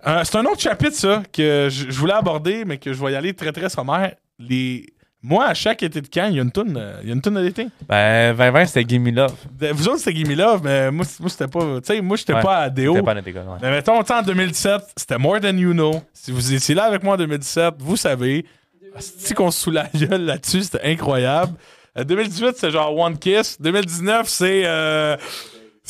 [0.07, 3.17] Euh, c'est un autre chapitre, ça, que je, voulais aborder, mais que je vais y
[3.17, 4.15] aller très, très sommaire.
[4.39, 4.85] Les...
[5.23, 7.15] Moi, à chaque été de camp, il y a une toune, euh, il y a
[7.15, 7.67] une toune de l'été.
[7.89, 9.35] Ben, 2020, c'était Gimme Love.
[9.59, 11.81] De- Vous autres, c'était Gimme Love, mais moi, moi c'était pas.
[11.81, 12.43] Tu sais, moi, j'étais Ouais.
[12.43, 13.03] pas à Déo.
[13.03, 13.23] Pas ouais.
[13.61, 16.03] Mais mettons, en 2017, c'était More Than You Know.
[16.13, 18.45] Si vous étiez là avec moi en 2017, vous savez.
[18.99, 21.55] Si qu'on se sous la gueule là-dessus, c'était incroyable.
[21.97, 23.61] Euh, 2018, c'est genre One Kiss.
[23.61, 25.17] 2019, c'est euh,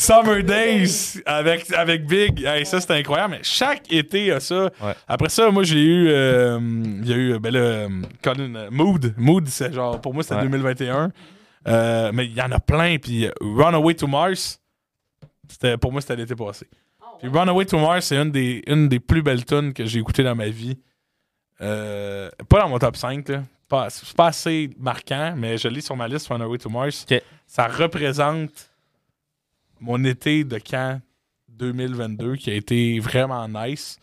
[0.01, 2.44] Summer Days avec, avec Big.
[2.44, 3.32] Hey, ça, c'était incroyable.
[3.32, 4.70] Mais chaque été, il y a ça.
[4.80, 4.94] Ouais.
[5.09, 6.09] Après ça, moi, j'ai eu.
[6.09, 6.61] euh,
[7.03, 7.38] Il y a eu.
[7.40, 9.12] Ben Colin, euh, Mood.
[9.16, 10.01] Mood, c'est genre.
[10.01, 10.42] Pour moi, c'était Ouais.
[10.42, 11.11] 2021.
[11.66, 12.96] Euh, mais il y en a plein.
[12.99, 14.61] Puis Runaway to Mars,
[15.49, 16.68] c'était, pour moi, c'était l'été passé.
[17.03, 19.99] Ah Puis Runaway to Mars, c'est une des, une des plus belles tunes que j'ai
[19.99, 20.78] écoutées dans ma vie.
[21.61, 23.42] Euh, pas dans mon top 5, là.
[23.68, 27.05] Pas, c'est pas assez marquant, mais je lis sur ma liste Runaway to Mars.
[27.49, 28.68] Ça représente
[29.81, 31.01] mon été de camp
[31.49, 33.99] 2022 qui a été vraiment nice.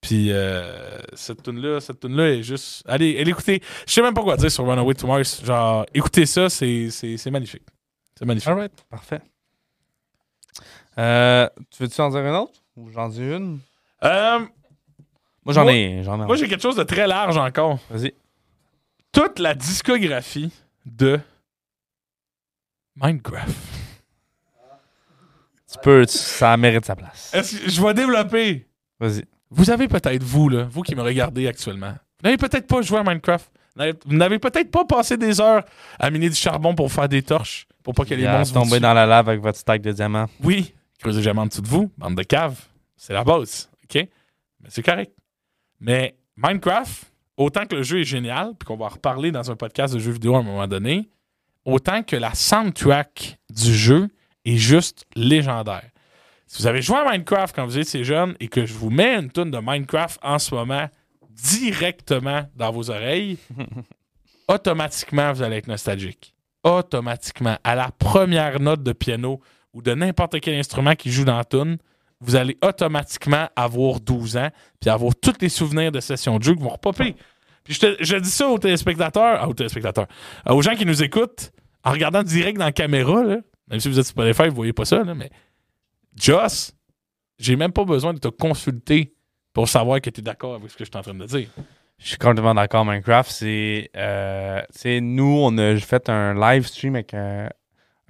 [0.00, 2.82] Puis euh, cette tune-là, cette tune-là est juste.
[2.86, 3.62] Allez, allez écouter.
[3.86, 5.44] Je sais même pas quoi dire sur Runaway to Mars.
[5.44, 6.88] Genre, écoutez ça, c'est,
[7.30, 7.62] magnifique.
[8.18, 8.48] C'est magnifique.
[8.48, 9.20] Alright, parfait.
[10.98, 12.52] Euh, tu veux-tu en dire une autre?
[12.76, 13.60] Ou j'en dis une?
[14.02, 14.38] Euh,
[15.44, 16.02] Moi, j'en ai.
[16.02, 16.26] J'en ai.
[16.26, 17.78] moi, j'ai quelque chose de très large encore.
[17.90, 18.14] Vas-y.
[19.12, 20.52] toute la discographie
[20.86, 21.20] de
[22.96, 23.79] Minecraft.
[25.72, 27.30] Tu peux, tu- ça mérite sa place.
[27.34, 28.66] Est-ce que je vais développer?
[28.98, 29.24] Vas-y.
[29.50, 32.98] Vous avez peut-être, vous, là, vous qui me regardez actuellement, vous n'avez peut-être pas joué
[32.98, 33.50] à Minecraft.
[33.74, 35.64] Vous n'avez- Vous n'avez peut-être pas passé des heures
[35.98, 38.54] à miner du charbon pour faire des torches, pour pas que les Il a monstres
[38.54, 38.82] vous tombé tuent.
[38.82, 40.26] dans la lave avec votre stack de diamants.
[40.42, 42.60] Oui, creusez jamais en dessous de vous, bande de caves.
[42.96, 43.94] C'est la base, OK?
[43.94, 45.12] Mais c'est correct.
[45.80, 47.04] Mais Minecraft,
[47.36, 49.98] autant que le jeu est génial, puis qu'on va en reparler dans un podcast de
[50.00, 51.08] jeux vidéo à un moment donné,
[51.64, 54.08] autant que la soundtrack du jeu
[54.44, 55.84] est juste légendaire.
[56.46, 59.14] Si vous avez joué à Minecraft quand vous étiez jeune et que je vous mets
[59.14, 60.88] une tonne de Minecraft en ce moment
[61.30, 63.38] directement dans vos oreilles,
[64.48, 66.34] automatiquement, vous allez être nostalgique.
[66.64, 67.56] Automatiquement.
[67.64, 69.40] À la première note de piano
[69.72, 71.78] ou de n'importe quel instrument qui joue dans la tune,
[72.20, 76.54] vous allez automatiquement avoir 12 ans puis avoir tous les souvenirs de sessions de jeu
[76.54, 77.14] qui vont repopper.
[77.64, 80.06] Puis je, te- je dis ça aux téléspectateurs, ah, aux téléspectateurs,
[80.48, 81.52] euh, aux gens qui nous écoutent
[81.84, 83.38] en regardant direct dans la caméra, là,
[83.70, 85.30] même si vous êtes sur Spotify, vous voyez pas ça, là, mais
[86.16, 86.72] Joss,
[87.38, 89.14] j'ai même pas besoin de te consulter
[89.52, 91.48] pour savoir que tu es d'accord avec ce que je suis en train de dire.
[91.98, 92.84] Je suis complètement d'accord.
[92.84, 93.90] Minecraft, c'est.
[93.96, 94.62] Euh,
[95.00, 97.48] nous, on a fait un live stream avec un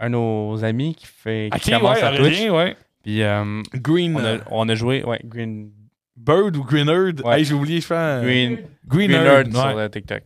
[0.03, 2.39] de nos amis qui, fait, qui Ok, commence ouais, à Twitch.
[2.39, 2.77] rien, ouais.
[3.03, 5.03] Puis euh, Green on, a, on a joué.
[5.05, 5.71] Ouais, Green,
[6.17, 7.21] Bird ou Greenerd.
[7.25, 7.39] Ouais.
[7.39, 10.23] Hey, j'ai oublié, je fais Green, Green Green Nerd, Nerd sur TikTok.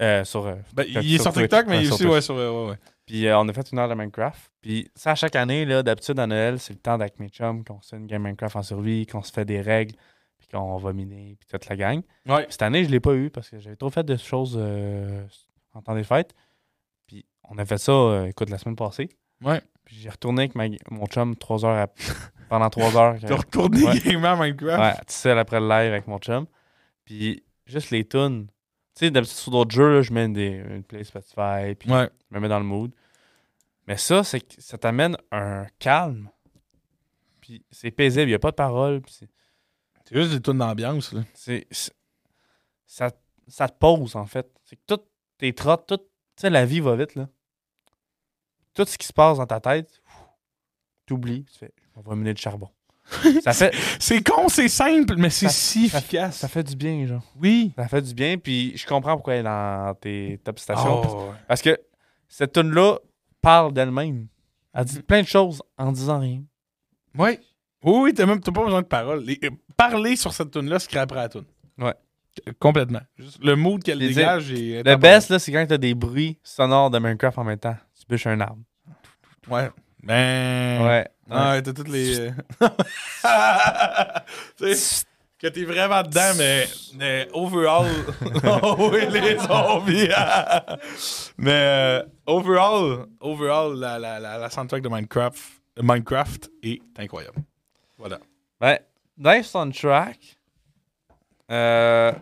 [0.00, 1.32] Euh, sur, euh, Ben, TikTok, il est sur.
[1.32, 2.34] TikTok, mais il est aussi ouais, sur.
[2.34, 2.76] ouais, ouais.
[3.06, 4.50] Puis euh, on a fait une heure de Minecraft.
[4.60, 7.64] Puis ça, à chaque année, là, d'habitude à Noël, c'est le temps avec mes chums
[7.64, 9.94] qu'on se fait une game Minecraft en survie, qu'on se fait des règles,
[10.38, 12.02] puis qu'on va miner, puis toute la gang.
[12.26, 12.42] Ouais.
[12.44, 15.24] Puis cette année, je l'ai pas eu parce que j'avais trop fait de choses euh,
[15.72, 16.34] en temps des fêtes.
[17.06, 19.08] Puis on a fait ça, euh, écoute, la semaine passée.
[19.42, 19.60] Ouais.
[19.84, 21.86] Puis j'ai retourné avec ma- mon chum trois heures
[22.48, 23.14] pendant trois heures.
[23.20, 23.98] De retourner Ouais.
[24.00, 24.80] gamer Minecraft?
[24.82, 26.46] Ouais, tout seul après le live avec mon chum.
[27.04, 28.48] Puis juste les tunes.
[28.96, 32.08] Tu sais, d'habitude sur d'autres jeux, là, je mets des, une play Spotify, puis Ouais.
[32.30, 32.92] je me mets dans le mood.
[33.86, 36.30] Mais ça, c'est ça t'amène un calme.
[37.40, 39.00] Puis c'est paisible, il n'y a pas de parole.
[39.02, 39.28] puis c'est-
[40.10, 41.22] juste des tunes d'ambiance, là.
[41.34, 41.94] c'est c'est-
[42.86, 43.10] ça,
[43.48, 44.48] ça te pose, en fait.
[44.64, 45.06] C'est que toutes
[45.38, 46.04] tes trottes, tout, tu
[46.36, 47.28] sais, la vie va vite, là.
[48.74, 50.00] Tout ce qui se passe dans ta tête,
[51.06, 52.70] t'oublies, tu fais, on va mener du charbon.
[53.42, 56.36] Ça fait, C'est con, c'est simple, mais c'est si ça- efficace.
[56.38, 57.22] ça fait du bien, genre.
[57.40, 57.72] Oui.
[57.76, 61.02] Ça fait du bien, puis je comprends pourquoi elle est dans tes top stations.
[61.04, 61.78] Oh, Parce que
[62.28, 62.98] cette tune là
[63.40, 64.26] parle d'elle-même.
[64.74, 66.42] Elle dit plein de choses en disant rien.
[67.16, 67.38] Oui,
[67.82, 69.22] oui, t'as même t'as pas besoin de paroles.
[69.24, 71.44] Les- euh, parler sur cette tune-là, c'est après la tune.
[71.78, 71.94] Ouais.
[72.46, 73.00] Euh, Complètement.
[73.16, 74.82] Juste le mood qu'elle dégage est.
[74.82, 77.76] Le best, là, c'est quand t'as des bruits sonores de Minecraft en même temps.
[77.98, 78.58] Tu bûches un arbre.
[79.48, 79.70] Ouais.
[80.02, 80.84] Ben.
[80.84, 81.08] Ouais.
[81.30, 82.30] Ah, ouais, t'as toutes les.
[84.58, 85.04] tu sais,
[85.38, 87.86] que t'es vraiment dedans, mais, mais overall.
[88.62, 90.08] oh, oui, les zombies.
[91.36, 95.38] mais euh, overall, overall la, la, la, la soundtrack de Minecraft,
[95.82, 97.38] Minecraft est incroyable.
[97.98, 98.18] Voilà.
[98.60, 98.78] Ben,
[99.16, 100.36] dans soundtrack,
[101.50, 102.12] euh...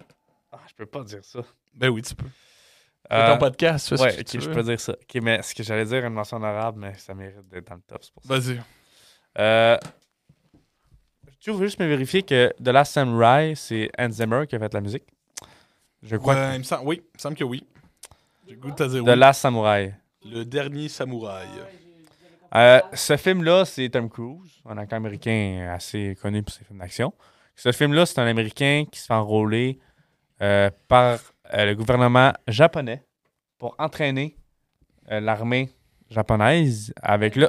[0.53, 1.41] ah, je peux pas dire ça.
[1.75, 2.27] Ben oui, tu peux.
[3.11, 4.93] C'est Euh, ton podcast, tu fais Ouais, ce que ok, tu je peux dire ça.
[4.93, 7.83] Ok, mais ce que j'allais dire, une mention honorable, mais ça mérite d'être dans le
[7.87, 8.39] top, c'est pour ça.
[8.39, 8.61] Vas-y.
[9.39, 9.77] Euh,
[11.41, 14.73] tu veux juste me vérifier que The Last Samurai, c'est Hans Zimmer qui a fait
[14.73, 15.05] la musique?
[16.03, 17.67] Je crois Ouais, il me semble, oui, il me semble que oui.
[18.47, 19.17] J'ai le goût de que The.
[19.17, 19.95] Last Samurai.
[20.25, 21.49] Le dernier samouraï.
[22.55, 27.13] Euh, ce film-là, c'est Tom Cruise, un acteur américain assez connu pour ses films d'action.
[27.57, 29.79] Ce film-là, c'est un Américain qui se fait enrôler
[30.43, 31.19] euh, par
[31.53, 33.03] euh, le gouvernement japonais
[33.59, 34.37] pour entraîner
[35.11, 35.71] euh, l'armée
[36.11, 37.49] japonaise avec le,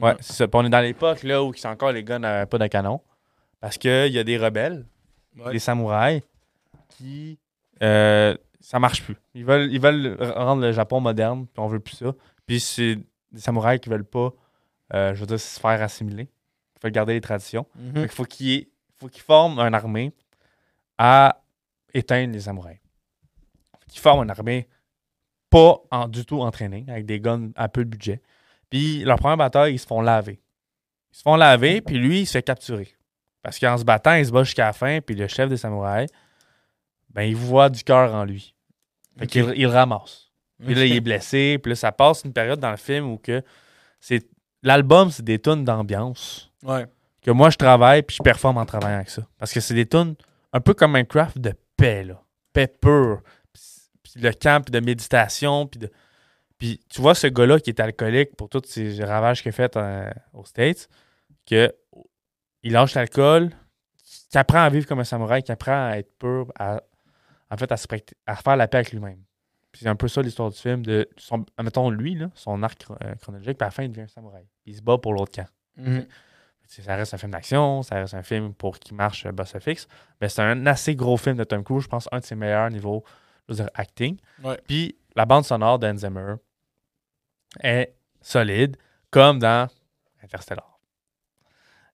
[0.00, 0.48] Ouais, c'est ça.
[0.48, 3.00] Puis on est dans l'époque là où c'est encore les gars n'avaient pas de canon.
[3.60, 4.86] Parce qu'il y a des rebelles,
[5.36, 5.52] Ouais.
[5.52, 6.22] des samouraïs,
[6.88, 7.38] qui.
[7.82, 9.16] euh, ça marche plus.
[9.34, 12.12] Ils veulent, ils veulent rendre le Japon moderne, puis on veut plus ça.
[12.46, 12.96] Puis c'est
[13.32, 14.32] des samouraïs qui veulent pas,
[14.94, 16.24] euh, je veux dire, se faire assimiler.
[16.76, 17.66] Ils veulent garder les traditions.
[17.76, 17.94] Mhm.
[17.94, 18.66] Fait qu'il faut qu'ils
[18.98, 20.12] faut forment une armée
[20.98, 21.40] à
[21.94, 22.80] éteindre les samouraïs.
[23.88, 24.68] Qu'ils forment une armée
[25.50, 28.20] pas en, du tout entraînée, avec des guns à peu de budget.
[28.70, 30.40] Puis leur première bataille, ils se font laver.
[31.12, 32.94] Ils se font laver, puis lui, il se fait capturer.
[33.42, 36.10] Parce qu'en se battant, il se bat jusqu'à la fin, puis le chef des samouraïs,
[37.10, 38.54] ben, il voit du cœur en lui.
[39.18, 40.30] Fait qu'il il le ramasse.
[40.64, 41.58] Puis là, il est blessé.
[41.62, 43.42] Puis là, ça passe une période dans le film où que
[44.00, 44.26] c'est
[44.62, 46.86] l'album, c'est des tunes d'ambiance Ouais.
[47.22, 49.22] que moi, je travaille puis je performe en travaillant avec ça.
[49.38, 50.14] Parce que c'est des tunes
[50.52, 52.22] un peu comme Minecraft de paix, là.
[52.52, 53.22] Paix pure.
[53.52, 53.62] Puis,
[54.02, 55.90] puis le camp, puis de méditation, puis de...
[56.58, 59.76] Puis tu vois ce gars-là qui est alcoolique pour tous ces ravages qu'il a fait
[59.76, 60.88] euh, aux States,
[61.46, 61.72] que
[62.62, 63.50] il lâche l'alcool,
[64.30, 66.82] qui apprend à vivre comme un samouraï, qui apprend à être pur, à,
[67.50, 67.86] en fait, à, se
[68.26, 69.22] à faire la paix avec lui-même.
[69.70, 72.84] Puis c'est un peu ça l'histoire du film, de son, mettons lui, là, son arc
[72.90, 74.44] euh, chronologique, puis à la fin, il devient un samouraï.
[74.64, 75.48] Puis il se bat pour l'autre camp.
[75.76, 76.06] Mhm.
[76.66, 79.88] Ça reste un film d'action, ça reste un film pour qui marche euh, box office.
[80.20, 82.68] Mais c'est un assez gros film de Tom Cruise, je pense, un de ses meilleurs
[82.70, 83.04] niveaux
[83.48, 84.18] je veux dire, acting.
[84.44, 84.58] Ouais.
[84.66, 86.34] Puis la bande sonore d'Hans Zimmer
[87.62, 88.76] est solide,
[89.10, 89.68] comme dans
[90.22, 90.78] Interstellar.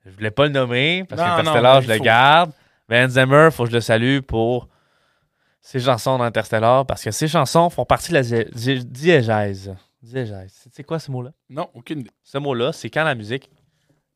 [0.05, 2.05] Je voulais pas le nommer parce qu'Interstellar, je le faut.
[2.05, 2.53] garde.
[2.91, 4.69] Hans Zimmer, faut que je le salue pour
[5.63, 9.75] ses chansons d'Interstellar parce que ses chansons font partie de la di- di- diégèse.
[10.03, 10.69] Diégèse.
[10.71, 11.31] C'est- quoi ce mot-là?
[11.49, 12.11] Non, aucune idée.
[12.23, 13.51] Ce mot-là, c'est quand la musique.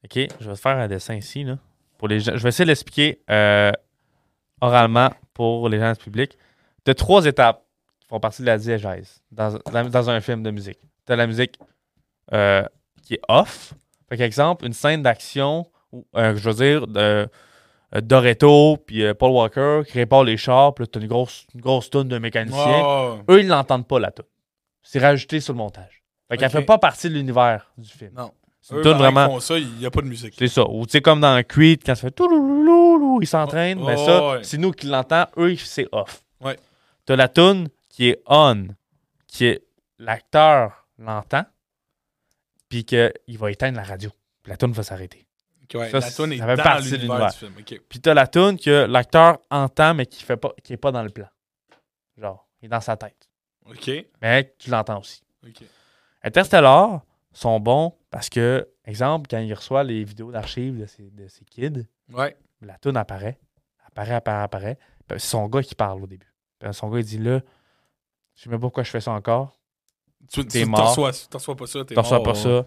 [0.04, 1.44] Ok, je vais te faire un dessin ici.
[1.44, 1.56] Là,
[1.96, 2.32] pour les gens.
[2.36, 3.72] Je vais essayer de l'expliquer euh,
[4.60, 6.36] oralement pour les gens du public.
[6.86, 7.64] As trois étapes
[8.00, 10.78] qui font partie de la diégèse dans, dans- dans un film de musique.
[11.08, 11.58] Tu as la musique
[12.34, 12.62] euh,
[13.02, 13.72] qui est off.
[14.10, 15.66] Par exemple, une scène d'action,
[16.14, 17.26] euh, je veux dire, de,
[17.94, 21.46] euh, Doretto puis Paul Walker qui répare les chars, puis là, tu as une grosse,
[21.54, 22.82] une grosse toune de mécanicien.
[22.84, 24.26] Oh, Eux, ils l'entendent pas, la toune.
[24.82, 26.02] C'est rajouté sur le montage.
[26.28, 28.12] Fait qu'elle fait pas partie de l'univers du film.
[28.14, 28.32] non.
[28.60, 29.30] C'est une toune vraiment.
[29.30, 30.34] font ça, il n'y a pas de musique.
[30.36, 30.68] C'est ça.
[30.68, 34.28] Ou tu sais, comme dans Creed, quand ça fait toulouloulou, ils s'entraînent, mais oh, ça,
[34.28, 34.38] ouais.
[34.42, 36.22] c'est nous qui l'entendons, eux, c'est off.
[36.42, 36.58] Ouais.
[37.06, 38.66] T'as la toune qui est on,
[39.26, 39.62] qui est
[39.98, 41.44] l'acteur l'entend,
[42.68, 44.10] puis qu'il va éteindre la radio.
[44.42, 45.24] Puis la toune va s'arrêter.
[45.74, 47.32] Ouais, Ça, la toune est ça fait dans partie de l'univers l'univers.
[47.32, 47.54] du film.
[47.58, 47.80] ok.
[47.88, 51.02] Puis t'as la toune que l'acteur entend, mais qui fait pas, qui est pas dans
[51.02, 51.28] le plan.
[52.16, 53.28] Genre, il est dans sa tête.
[53.66, 53.90] Ok.
[54.22, 55.22] Mais tu l'entends aussi.
[55.46, 55.62] Ok.
[56.22, 61.28] Interstellar sont bons parce que, exemple, quand il reçoit les vidéos d'archives de ses, de
[61.28, 62.34] ses kids, Ouais.
[62.62, 63.38] la toune apparaît,
[63.86, 64.78] apparaît, apparaît, apparaît.
[65.06, 66.32] Puis C'est son gars qui parle au début.
[66.72, 67.40] Son gars, il dit là,
[68.34, 69.57] je sais même pas pourquoi je fais ça encore.
[70.30, 70.80] Tu T'es mort.
[70.80, 72.34] t'en reçois, t'en pas ça, t'es mort, pas ouais.
[72.34, 72.66] ça.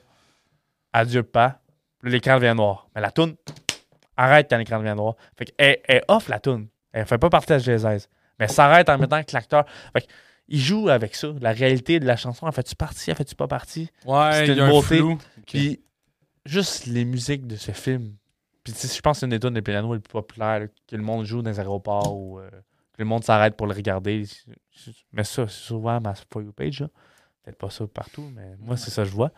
[0.94, 1.60] Adieu, pas.
[2.04, 2.88] L'écran devient noir.
[2.96, 3.36] Mais la toune,
[4.18, 5.16] arrête quand l'écran devient noir.
[5.38, 6.68] Fait qu'elle elle off la toune.
[6.92, 8.10] Elle fait pas partie de la GSS.
[8.40, 9.66] Mais elle s'arrête en mettant que l'acteur.
[9.94, 10.08] Fait
[10.48, 11.30] il joue avec ça.
[11.40, 13.90] La réalité de la chanson, en fait-tu partie, en fait-tu pas partie?
[14.06, 14.98] Ouais, C'est il y une a un beauté.
[14.98, 15.18] flou.
[15.46, 15.80] Puis
[16.46, 18.16] juste les musiques de ce film.
[18.64, 20.60] Puis tu sais, je pense que c'est une des tunes des pianos les plus populaires
[20.60, 23.66] là, que le monde joue dans les aéroports ou euh, que le monde s'arrête pour
[23.68, 24.26] le regarder.
[25.14, 26.82] Mais ça, c'est souvent ma For You page.
[26.82, 26.88] là.
[27.44, 29.30] Peut-être pas ça partout, mais moi, c'est ça que je vois.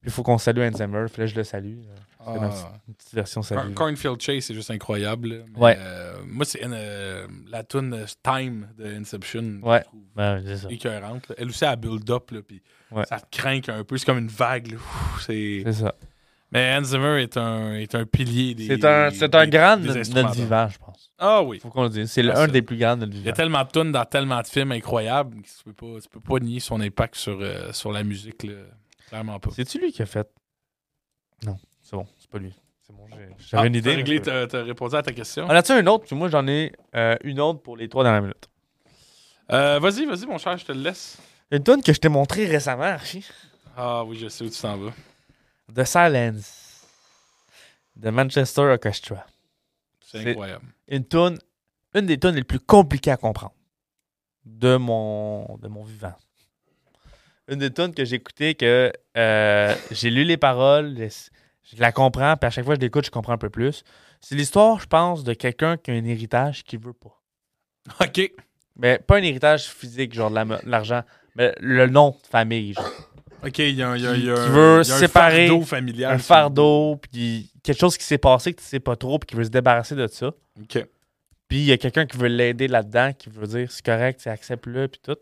[0.00, 1.04] Puis il faut qu'on salue Hans Zimmer.
[1.12, 1.78] Puis là, je le salue.
[1.78, 1.94] euh,
[2.24, 2.34] Ah.
[2.38, 2.46] ma
[2.88, 3.72] une petite version salut.
[3.74, 5.44] Cornfield Chase, c'est juste incroyable.
[5.54, 5.76] Mais, Ouais.
[5.78, 9.60] euh, moi, c'est euh, la tune Time de Inception.
[9.62, 9.82] Ouais.
[10.16, 10.68] Ben, c'est ça.
[10.70, 11.28] écœurante.
[11.28, 11.34] là.
[11.38, 12.30] Elle aussi, elle build-up.
[12.32, 13.04] là, puis Ouais.
[13.08, 13.96] Ça te craint un peu.
[13.96, 14.76] C'est comme une vague.
[15.20, 15.94] C'est ça.
[16.52, 18.66] Mais Hans Zimmer est un, est un pilier des.
[18.66, 21.10] C'est un, c'est un des- grand des de notre vivant, je pense.
[21.18, 21.58] Ah oui.
[21.60, 22.10] Faut qu'on le dise.
[22.12, 23.34] C'est le- Ah, des plus grands de notre Il y a vivant.
[23.36, 26.38] tellement de tunes dans tellement de films incroyables que tu peux pas, tu peux pas
[26.40, 28.42] nier son impact sur, euh, sur la musique.
[28.44, 28.52] Là.
[29.08, 29.50] Clairement pas.
[29.54, 30.28] C'est-tu lui qui a fait?
[31.46, 32.52] Non, c'est bon, c'est pas lui.
[32.86, 33.16] C'est bon, j'ai-
[33.48, 33.94] j'avais Ah, une idée.
[33.94, 35.46] Réglé, t'as, t'as répondu à ta question.
[35.46, 36.04] On a-tu un autre?
[36.04, 38.48] Puis moi, j'en ai euh, une autre pour les trois dernières minutes.
[39.50, 41.18] Euh, vas-y, vas-y, mon cher, je te le laisse.
[41.50, 43.26] Une tune que je t'ai montrée récemment, Archie.
[43.76, 44.92] Ah oui, je sais où tu t'en vas.
[45.74, 46.58] The Silence.
[47.96, 49.26] De Manchester Orchestra.
[50.00, 50.64] C'est incroyable.
[50.88, 51.38] Une tune,
[51.94, 53.54] une des tunes les plus compliquées à comprendre
[54.44, 56.14] de mon, de mon vivant.
[57.48, 61.92] Une des tunes que j'ai écoutées, que euh, j'ai lu les paroles, les- je la
[61.92, 63.84] comprends, puis à chaque fois que je l'écoute, je comprends un peu plus.
[64.20, 67.20] C'est l'histoire, je pense, de quelqu'un qui a un héritage qu'il veut pas.
[68.04, 68.32] OK.
[68.76, 71.02] Mais pas un héritage physique, genre de l'argent,
[71.36, 72.72] mais le nom de famille.
[72.74, 72.90] genre.
[73.44, 74.92] OK, il y a, un- il y a, il y a Qui veut il y
[74.92, 76.12] a un séparer fardeau familial.
[76.14, 79.34] un fardeau, puis quelque chose qui s'est passé que tu sais pas trop, puis qui
[79.36, 80.28] veut se débarrasser de ça.
[80.60, 80.86] OK.
[81.48, 84.28] Puis il y a quelqu'un qui veut l'aider là-dedans, qui veut dire c'est correct, tu
[84.28, 85.16] acceptes-le, puis tout.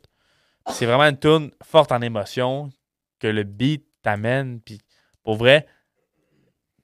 [0.72, 2.70] C'est vraiment une tune forte en émotion,
[3.18, 4.80] que le beat t'amène, puis
[5.24, 5.66] pour vrai,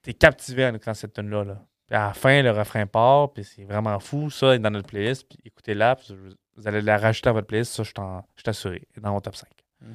[0.02, 1.44] t'es captivé en écoutant cette tune-là.
[1.44, 1.62] Là.
[1.86, 4.88] Puis à la fin, le refrain part, puis c'est vraiment fou, ça est dans notre
[4.88, 6.14] playlist, puis écoutez-la, puis
[6.56, 9.12] vous allez la rajouter à votre playlist, ça je t'en- je t'assure, elle est dans
[9.12, 9.48] mon top 5.
[9.82, 9.86] Mm.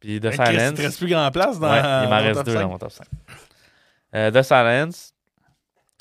[0.00, 0.70] Puis The Silence...
[0.70, 2.90] Il te reste plus grand place dans Ouais, il m'en reste deux dans mon top
[2.90, 3.06] 5.
[4.14, 5.14] Euh, The Silence,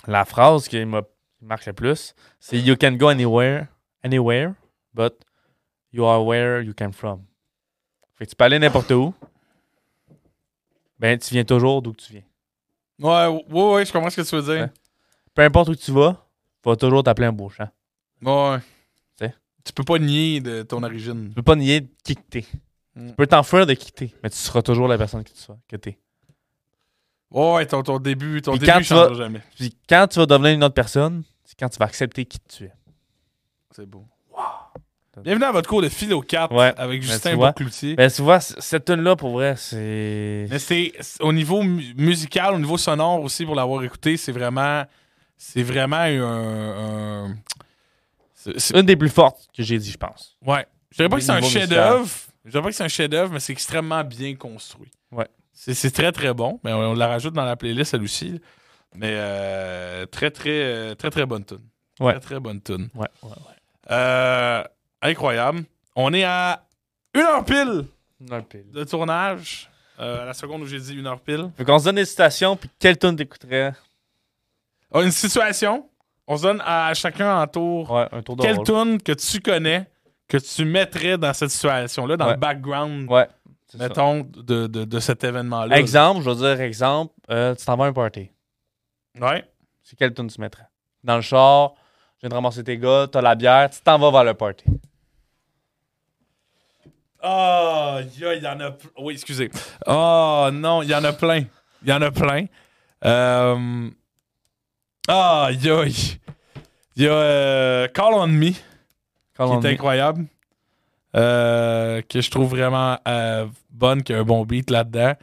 [0.07, 1.03] la phrase qui m'a
[1.39, 3.67] qui marque le plus, c'est You can go anywhere,
[4.03, 4.53] anywhere,
[4.93, 5.13] but
[5.93, 7.23] you are where you came from.
[8.15, 9.13] Fait que tu peux aller n'importe où,
[10.99, 12.23] ben tu viens toujours d'où que tu viens.
[12.99, 14.63] Ouais, ouais, ouais, je comprends ce que tu veux dire.
[14.63, 14.71] Ouais.
[15.33, 16.27] peu importe où tu vas,
[16.61, 17.69] tu vas toujours t'appeler un beau champ.
[18.21, 18.59] Ouais.
[19.15, 19.33] T'sais.
[19.63, 21.29] Tu peux pas nier de ton origine.
[21.29, 22.45] Tu peux pas nier de qui que t'es.
[22.95, 23.09] Mm.
[23.09, 25.57] Tu peux t'enfuir de qui t'es, mais tu seras toujours la personne que tu sois,
[25.67, 25.97] que t'es.
[27.31, 29.41] Ouais, ton, ton début, ton Puis début changera vas- jamais.
[29.55, 32.65] Puis quand tu vas devenir une autre personne, c'est quand tu vas accepter qui tu
[32.65, 32.73] es.
[33.75, 34.05] C'est beau.
[35.21, 36.73] Bienvenue à votre cours de philo 4 Ouais.
[36.77, 37.35] avec Ben, Justin.
[37.35, 37.95] Bocloutier.
[37.95, 40.47] Ben, tu vois, cette tune-là, pour vrai, c'est.
[40.49, 44.85] Mais c'est au niveau mu- musical, au niveau sonore aussi pour l'avoir écouté, c'est vraiment
[45.37, 47.35] c'est vraiment un, un-
[48.33, 50.37] c'est- c'est- une des plus fortes que j'ai dit, je pense.
[50.45, 50.65] ouais.
[50.91, 52.09] Je dirais pas que c'est un chef-d'œuvre.
[52.45, 54.91] Je dirais pas que c'est un chef-d'œuvre, mais c'est extrêmement bien construit.
[55.11, 55.27] Ouais.
[55.53, 56.59] C'est très très bon.
[56.63, 58.39] Mais on, on la rajoute dans la playlist elle aussi.
[58.95, 61.59] Mais euh, très très euh, très très bonne tune.
[61.99, 62.13] Ouais.
[62.13, 62.89] Très très bonne tune.
[62.95, 63.91] Ouais, ouais, ouais.
[63.91, 64.63] Euh,
[65.01, 65.63] incroyable.
[65.95, 66.65] On est à
[67.13, 67.85] une heure pile
[68.31, 68.71] Un pile.
[68.71, 69.69] de tournage.
[69.99, 71.51] Euh, à la seconde où j'ai dit une heure pile.
[71.57, 73.73] Fait qu'on se donne des citations, puis quelle tune t'écouterais?
[74.93, 75.89] A une situation.
[76.25, 77.91] On se donne à chacun en tour.
[77.91, 79.87] Ouais, un tour de Quelle tune que tu connais
[80.29, 82.33] que tu mettrais dans cette situation-là, dans Ouais.
[82.33, 83.27] le background, Ouais.
[83.77, 85.77] mettons, de, de, de cet événement-là?
[85.77, 88.29] Exemple, je veux dire, exemple, euh, tu t'en vas à un party.
[89.19, 89.43] Ouais.
[89.83, 90.67] C'est quelle tune tu mettrais?
[91.03, 91.73] Dans le char,
[92.17, 94.63] je viens de ramasser tes gars, t'as la bière, tu t'en vas vers le party.
[97.21, 98.71] Oh, il y en a.
[98.97, 99.51] Oui, excusez.
[99.85, 101.43] Oh, non, il y en a plein.
[101.81, 102.45] Il y en a plein.
[103.03, 103.89] Euh...
[105.07, 106.17] Ah, aïe.
[106.95, 108.51] Il y a euh, Call on Me,
[109.61, 110.25] qui est incroyable.
[111.15, 115.13] Euh, que je trouve vraiment euh, bonne, qui a un bon beat là-dedans.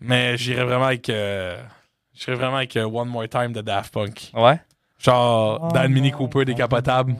[0.00, 1.08] Mais j'irais vraiment avec.
[1.10, 1.60] euh,
[2.14, 4.30] j'irais vraiment avec euh, One More Time de Daft Punk.
[4.34, 4.58] Ouais.
[4.98, 7.14] Genre, dans le Mini Cooper décapotable,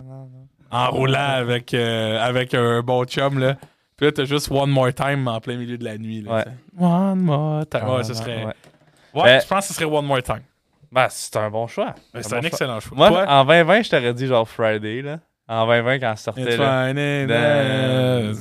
[0.70, 3.56] en roulant avec, euh, avec un bon chum, là.
[3.96, 6.22] Puis là, t'as juste One More Time en plein milieu de la nuit.
[6.22, 6.44] Là, Ouais.
[6.78, 7.88] One More Time.
[7.88, 8.44] Ouais, ce serait.
[8.46, 8.54] Ouais.
[9.14, 10.42] Ouais, je pense que ce serait One More Time.
[10.90, 11.94] Ben, c'est un bon choix.
[12.14, 12.46] C'est un bon choix.
[12.48, 12.96] excellent choix.
[12.96, 13.26] Moi, Toi?
[13.28, 15.18] en 2020, je t'aurais dit genre Friday, là.
[15.48, 16.88] En 2020, quand ça sortait, It's là.
[16.88, 18.34] Sunday,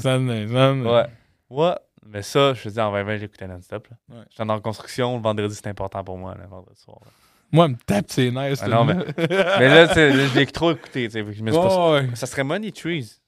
[0.47, 0.89] Sunday.
[0.89, 1.05] Ouais.
[1.49, 1.75] Ouais.
[2.05, 4.15] Mais ça, je te dis, en 2020, j'écoutais non-stop, là.
[4.17, 4.23] Ouais.
[4.29, 6.99] J'étais en construction, le vendredi, c'est important pour moi, le vendredi soir.
[7.03, 7.11] là.
[7.51, 8.59] Moi, me tape, c'est nice.
[8.61, 12.09] Ah non, mais sais, là, je l'ai trop écouté, je me suis pas- Ouais.
[12.15, 13.19] Ça serait Money Trees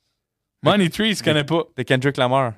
[0.62, 1.64] Money Tree, je connais pas.
[1.78, 2.54] de Kendrick Lamar.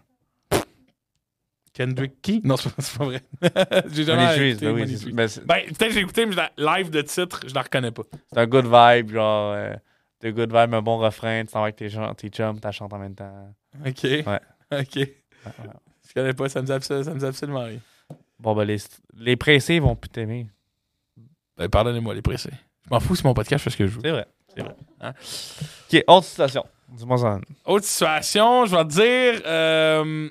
[1.74, 2.42] Kendrick qui?
[2.44, 3.22] Non, c'est pas, vrai.
[3.94, 4.96] J'ai jamais Money Trees, ben oui.
[4.98, 5.12] Trees.
[5.14, 8.04] ben, Ben, peut-être j'ai écouté, mais la live de titre, je la reconnais pas.
[8.34, 9.54] c'est un good vibe, genre.
[9.56, 9.74] euh,
[10.22, 12.94] de good vibe, un bon refrain, tu t'en vas avec tes, tes chums, t'as chantes
[12.94, 13.54] en même temps.
[13.86, 14.04] Ok.
[14.04, 14.24] Ouais.
[14.74, 14.96] Ok.
[14.96, 15.14] ouais.
[16.08, 17.80] Je connais pas, ça me dit absolument, ça me dit absolument rien.
[18.40, 18.78] Bon, ben, les,
[19.16, 20.48] les pressés vont plus t'aimer.
[21.58, 22.52] Ben, pardonnez-moi, les pressés.
[22.86, 24.02] Je m'en fous, c'est mon podcast, je fais ce que je veux.
[24.02, 24.28] C'est vrai.
[24.56, 24.76] C'est vrai.
[25.02, 25.14] Hein?
[25.92, 26.66] Ok, autre situation.
[26.90, 27.40] Dis-moi ça.
[27.66, 29.42] Autre situation, je vais te dire.
[29.46, 30.30] euh,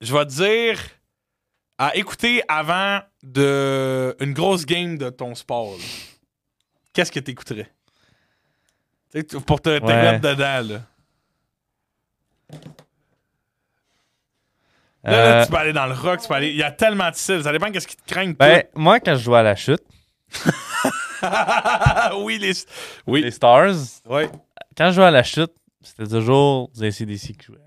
[0.00, 0.80] je vais te dire.
[1.78, 5.74] À écouter avant de une grosse game de ton sport.
[6.92, 7.64] Qu'est-ce que t'écouterais?
[7.64, 7.81] Tu
[9.12, 10.02] sais, Pour te, te Ouais.
[10.12, 10.80] mettre dedans, là.
[15.04, 16.50] Là, là, Euh, tu peux aller dans le rock, tu peux aller.
[16.50, 17.42] Il y a tellement de styles.
[17.42, 18.32] Ça dépend qu'est-ce qui te craint.
[18.38, 19.82] ben, moi, quand je jouais à la chute,
[22.20, 22.52] oui, les.
[23.06, 23.22] Oui.
[23.22, 23.74] les Stars,
[24.08, 24.30] Ouais.
[24.76, 25.50] quand je jouais à la chute,
[25.82, 27.58] c'était toujours des ACDC qui jouaient.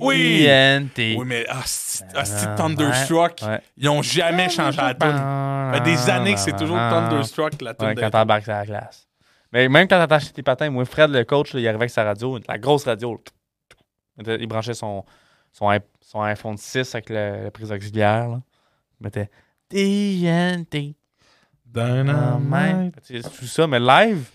[0.00, 0.42] Oui.
[0.44, 1.14] TNT.
[1.16, 3.38] Oui, mais ah, c'est ah, c'est Ah, Thunderstruck.
[3.46, 3.60] ouais.
[3.76, 5.12] Ils ont jamais changé la tune.
[5.12, 8.66] Ça fait des années que c'est toujours Thunderstruck, la tune Ouais, quand t'embarques sur la
[8.66, 9.06] glace.
[9.54, 12.02] Mais même quand t'attaches tes patins, moi, Fred, le coach, là, il arrivait avec sa
[12.04, 13.22] radio, la grosse radio.
[14.26, 15.04] Il branchait son,
[15.52, 15.70] son,
[16.22, 18.28] iPhone 6 avec le- la prise auxiliaire.
[18.28, 18.42] Là.
[19.00, 19.30] Il mettait
[19.68, 20.96] TNT.
[21.64, 22.94] Dynamite.
[23.38, 24.28] Tout ça, mais live,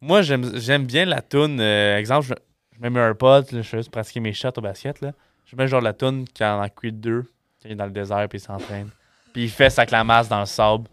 [0.00, 1.58] moi, j'aime bien la tune.
[1.60, 2.34] euh, exemple, je,
[2.76, 5.00] je mets mes AirPods, là, je fais juste pratiquer mes shots au basket.
[5.00, 5.12] Là.
[5.46, 7.28] Je mets genre la tune quand en Creed 2, quand
[7.68, 8.90] il est dans le désert puis il s'entraîne.
[9.32, 10.88] Puis il fait sa masse dans le sable.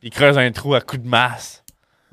[0.00, 1.63] Puis il creuse un trou à coups de masse.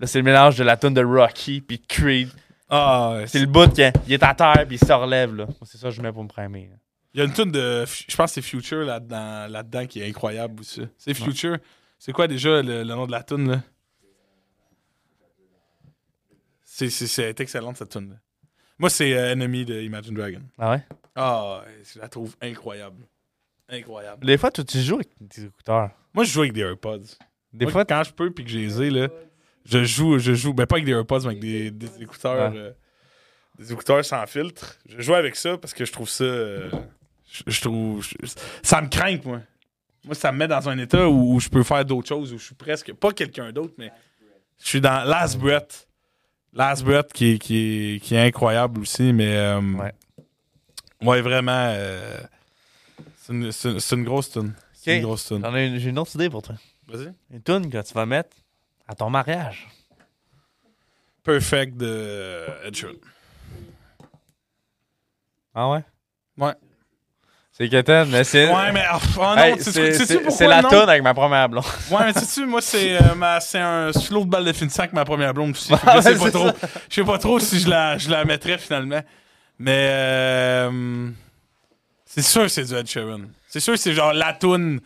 [0.02, 2.30] Là, c'est le mélange de la tune de Rocky puis de Creed.
[2.70, 5.34] Ah, C'est le bout qu'il il est à terre puis il se relève.
[5.36, 5.46] là.
[5.64, 6.70] C'est ça que je mets pour me primer.
[6.72, 6.76] là.
[7.14, 7.86] Il y a une tune de.
[7.86, 10.82] Je pense que c'est Future là-dedans là-dedans qui est incroyable aussi.
[10.98, 11.58] C'est Future.
[12.00, 13.62] C'est quoi déjà le, le nom de la tune là?
[16.64, 18.16] C'est, c'est, c'est excellent cette tune là.
[18.80, 20.42] Moi, c'est euh, Enemy de Imagine Dragon.
[20.58, 20.84] Ah ouais?
[21.16, 23.06] Ah, je la trouve incroyable.
[23.70, 24.26] Incroyable.
[24.26, 25.92] Des fois, tu, tu joues avec tes écouteurs.
[26.14, 27.02] Moi, je joue avec des AirPods.
[27.54, 29.08] Des Moi, fois, quand je peux puis que je les ai, là,
[29.66, 32.58] je joue, je joue, ben pas avec des AirPods, mais avec des, des écouteurs, Ouais.
[32.58, 32.72] euh,
[33.60, 34.78] des écouteurs sans filtre.
[34.90, 36.70] Je joue avec ça parce que je trouve ça, euh,
[37.32, 38.16] je, je trouve, je-
[38.64, 39.42] ça me craint, moi.
[40.04, 42.40] Moi, ça me met dans un état où, où je peux faire d'autres choses, où
[42.40, 43.92] je suis presque, pas quelqu'un d'autre, mais
[44.60, 45.88] je suis dans Last Breath.
[46.54, 47.56] Last Breath qui, est- qui,
[47.96, 49.94] est- qui est incroyable aussi, mais euh, Ouais.
[51.04, 51.72] ouais, vraiment,
[53.18, 53.52] c'est une,
[53.92, 54.54] une- grosse tune.
[54.84, 54.98] J'ai
[55.90, 56.56] une autre idée pour toi.
[56.88, 57.14] Vas-y.
[57.32, 58.36] Une tune que tu vas mettre
[58.92, 59.70] À ton mariage.
[61.24, 62.92] Perfect de Ed Sheeran.
[65.56, 65.84] Ah ouais?
[66.38, 66.52] Ouais.
[67.54, 68.52] C'est Keten, mais c'est.
[68.54, 70.68] Ouais, mais oh, oh non, Hey, c'est- la non?
[70.70, 71.64] toune avec ma première blonde.
[71.90, 74.92] Ouais, mais sais-tu, moi, c'est euh, ma- c'est un slow de balle de finissant avec
[74.94, 75.72] ma première blonde aussi.
[75.96, 76.50] Je sais pas trop.
[76.90, 79.02] Je sais pas trop si je la, je la mettrais finalement.
[79.58, 81.10] Mais euh,
[82.14, 83.22] c'est sûr que c'est du Ed Sheeran.
[83.48, 84.80] C'est sûr que c'est genre la toune,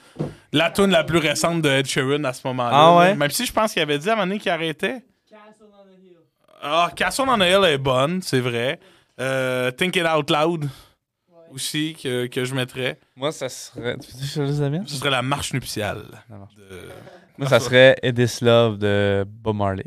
[0.54, 2.72] la toune la plus récente de Ed Sheeran à ce moment-là.
[2.74, 3.16] Ah ouais?
[3.16, 5.04] Même si je pense qu'il avait dit à un moment donné qu'il arrêtait.
[5.30, 6.18] Castle on the Hill.
[6.62, 8.80] Ah, Castle on the Hill est bonne, c'est vrai.
[9.20, 11.38] Euh, Think It Out Loud Ouais.
[11.52, 12.98] aussi que, que je mettrais.
[13.16, 13.98] Moi, ça serait.
[13.98, 14.12] Tu?
[14.12, 16.04] Ce serait la marche nuptiale.
[16.30, 16.56] La marche.
[16.56, 16.90] de-
[17.38, 19.86] Moi, ça serait It Is Love de Bob Marley.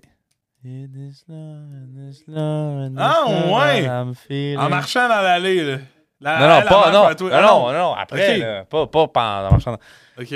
[0.64, 3.84] It is love, it is love, it is Ah, love ouais!
[3.84, 5.78] I'm feeling- En marchant dans l'allée, là.
[6.20, 7.30] La- Non, non, pas, non, vers toi.
[7.30, 8.40] non, Ah, non, non, après, Ok.
[8.40, 9.78] là, pas, pas pendant.
[10.18, 10.34] OK.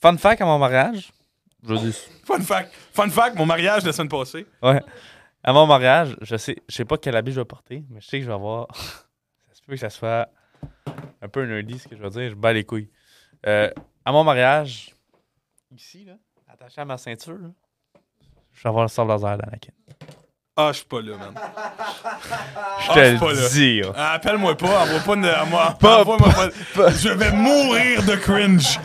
[0.00, 1.12] Fun fact à mon mariage,
[1.66, 1.92] je dis,
[2.24, 2.72] Fun fact.
[2.92, 4.46] Fun fact, mon mariage la semaine passée.
[4.62, 4.80] ouais,
[5.42, 8.06] à mon mariage, je sais, je sais pas quel habit je vais porter, mais je
[8.06, 10.28] sais que je vais avoir, ça se peut que ça soit
[11.22, 12.90] un peu nerdy ce que je vais dire, je bats les couilles.
[13.46, 13.70] Euh,
[14.04, 14.94] à mon mariage,
[15.72, 16.14] ici, là,
[16.48, 17.48] attaché à ma ceinture, là,
[18.52, 19.72] je vais avoir le sable laser d'Anakin.
[20.58, 21.34] Ah, je suis pas là, man.
[22.80, 23.32] Je Ah, te je là.
[23.42, 23.88] le dis, là.
[23.96, 25.28] Ah, Appelle-moi pas, envoie pas de.
[25.28, 26.28] à moi- Pas- envoie-moi
[26.74, 28.78] pas- Je vais mourir de cringe.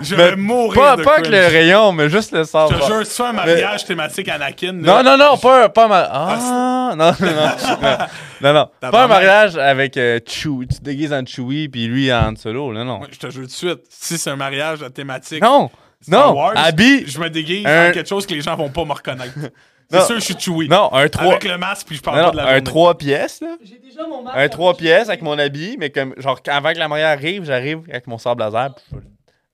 [0.00, 1.34] Je Mais vais mourir Pas, de pas avec cringe.
[1.36, 2.78] le rayon, mais juste le Je sable.
[2.78, 4.72] te jure, si tu fais un mariage thématique Anakin.
[4.72, 6.10] Non, là, non, non, pas, pas un mariage.
[6.12, 7.98] Ah, non, non, non.
[8.40, 8.70] Non, non.
[8.90, 10.66] Pas un mariage avec euh, Chewie.
[10.68, 12.72] Tu te déguises en Chewie, puis lui en Solo.
[12.72, 13.00] Non, non.
[13.00, 13.80] ouais, je te jure tout de suite.
[13.90, 15.42] Si c'est un mariage thématique.
[15.42, 16.32] Non, Star non.
[16.34, 17.04] Wars, Habit.
[17.06, 19.34] Je me déguise Un- en quelque chose que les gens vont pas me reconnaître.
[19.90, 20.68] C'est sûr que je suis Chewie.
[20.68, 21.26] Non, un 3.
[21.32, 22.62] Avec le masque, puis je parle Non, pas de la un journée.
[22.62, 23.56] 3 pièces, là.
[23.62, 24.36] J'ai déjà mon masque.
[24.36, 27.04] Un après, 3 je- pièces avec mon habit, mais comme, genre, avant que la mariée
[27.04, 28.74] arrive, j'arrive avec mon sable laser.
[28.74, 28.98] puis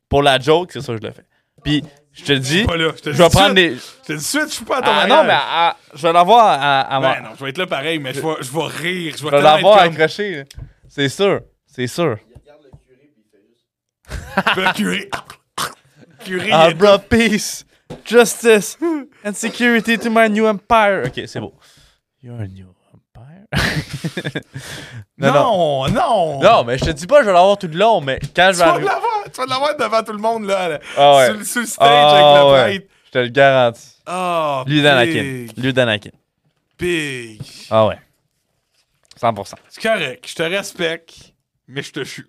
[0.09, 1.24] Pour la joke, c'est ça que je le fais.
[1.64, 1.82] Puis,
[2.12, 2.93] je te dis, Pas là.
[2.97, 3.55] Je te je dis vais prendre suite.
[3.55, 3.74] des.
[3.76, 5.16] Je te dis suite, je suis pas à ton Ah mariage.
[5.18, 7.99] non, mais à- je vais l'avoir à, à, Ben non, je vais être là pareil,
[7.99, 8.70] mais je vais, je vais rire.
[8.72, 10.45] Je vais Je vais tellement l'avoir comme- accroché.
[10.89, 11.41] C'est sûr.
[11.66, 12.18] C'est sûr.
[14.57, 15.11] Le curé.
[16.24, 17.64] curé, I il est- brought peace,
[18.05, 18.78] justice,
[19.24, 21.05] and security to my new empire.
[21.07, 21.55] Ok, c'est beau.
[22.22, 23.47] Your new empire?
[25.18, 25.89] non, non.
[25.89, 26.41] non, non.
[26.41, 28.59] Non, mais je te dis pas, je vais l'avoir tout le long, mais quand je
[28.59, 30.68] Tu vais vas l'avoir, tu vas l'avoir devant tout le monde, là.
[30.68, 31.26] là, Ah ouais.
[31.26, 32.78] sur, le- sur le stage Ah avec le ouais.
[32.80, 32.93] prêtre.
[33.07, 33.93] Je te le garantis.
[34.09, 35.22] Oh, Lui d'Anakin.
[35.22, 36.11] big, Lui d'Anakin.
[36.78, 37.41] big.
[37.70, 37.99] Ah ouais.
[39.20, 39.55] 100%.
[39.68, 41.32] C'est correct, je te respecte,
[41.68, 42.26] mais je te juge.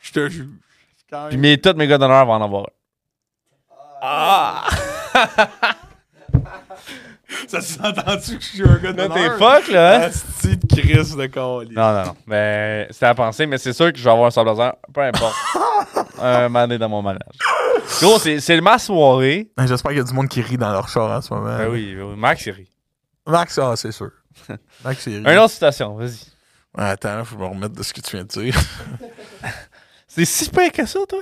[0.00, 0.46] Je te juge.
[1.30, 2.66] Puis mes, tous mes gars d'honneur vont en avoir un.
[4.00, 4.68] Ah!
[7.46, 10.00] Ça s'est entendu que je suis un gars de Là, t'es fuck, là, hein?
[10.02, 11.74] Asti de Chris de colis.
[11.74, 12.16] Non, non, non.
[12.26, 15.02] Mais c'est à penser, mais c'est sûr que je vais avoir un sable laser, peu
[15.02, 15.34] importe.
[16.20, 17.36] un moment donné dans mon mariage.
[18.00, 19.50] Gros, c'est c'est ma soirée.
[19.58, 21.56] J'espère qu'il y a du monde qui rit dans leur char en ce moment.
[21.58, 22.16] Ben oui, ben oui.
[22.16, 22.70] Max, il rit.
[23.26, 24.10] Max, ah, c'est sûr.
[24.84, 25.32] Max, il rit.
[25.32, 26.18] Une autre citation, vas-y.
[26.76, 28.54] Ouais, attends, faut me remettre de ce que tu viens de dire.
[30.06, 31.20] C'est si pire que ça, toi?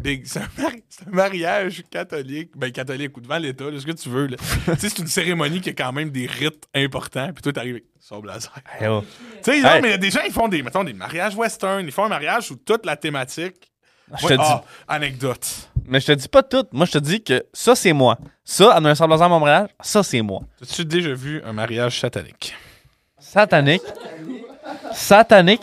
[0.00, 2.50] Big, c'est un, mari- c'est un mariage catholique.
[2.56, 4.26] Ben, catholique ou devant l'État, ce que tu veux.
[4.26, 4.36] là.
[4.66, 7.30] tu sais, c'est une cérémonie qui a quand même des rites importants.
[7.32, 7.80] Puis toi, t'arrives
[8.22, 8.52] blazer.
[8.80, 9.04] Hey, oh.
[9.44, 9.82] Tu sais, non, Hey.
[9.82, 11.84] mais il y a des gens, ils font des, mettons, des mariages western.
[11.84, 13.70] Ils font un mariage où toute la thématique.
[14.18, 14.48] Je Ouais, te dis.
[14.48, 15.70] ah, anecdote.
[15.86, 16.64] Mais je te dis pas tout.
[16.72, 18.18] Moi, je te dis que ça, c'est moi.
[18.44, 20.40] Ça, à un sable laser à mon mariage, ça, c'est moi.
[20.62, 22.54] As-tu déjà vu un mariage satanique?
[23.18, 23.82] Satanique?
[24.92, 25.62] Satanique?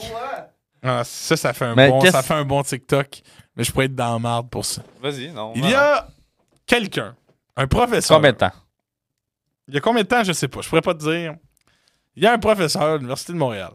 [0.83, 3.21] Ah, ça, ça fait un, Mais bon, qu'est-ce- ça fait un bon TikTok.
[3.55, 4.83] Mais je pourrais être dans la marde pour ça.
[5.01, 5.53] Vas-y, non.
[5.55, 6.07] Il y a
[6.65, 7.15] quelqu'un,
[7.55, 8.17] un professeur.
[8.17, 8.51] Combien de temps?
[9.67, 10.61] Il y a combien de temps, je sais pas.
[10.61, 11.35] Je pourrais pas te dire.
[12.15, 13.71] Il y a un professeur à l'Université de Montréal.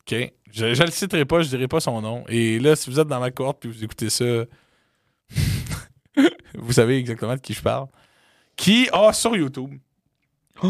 [0.00, 0.32] OK?
[0.52, 2.24] Je, je le citerai pas, je dirai pas son nom.
[2.28, 4.24] Et là, si vous êtes dans ma cohorte puis vous écoutez ça,
[6.58, 7.86] vous savez exactement de qui je parle.
[8.56, 9.78] Qui a sur YouTube.
[10.62, 10.68] OK?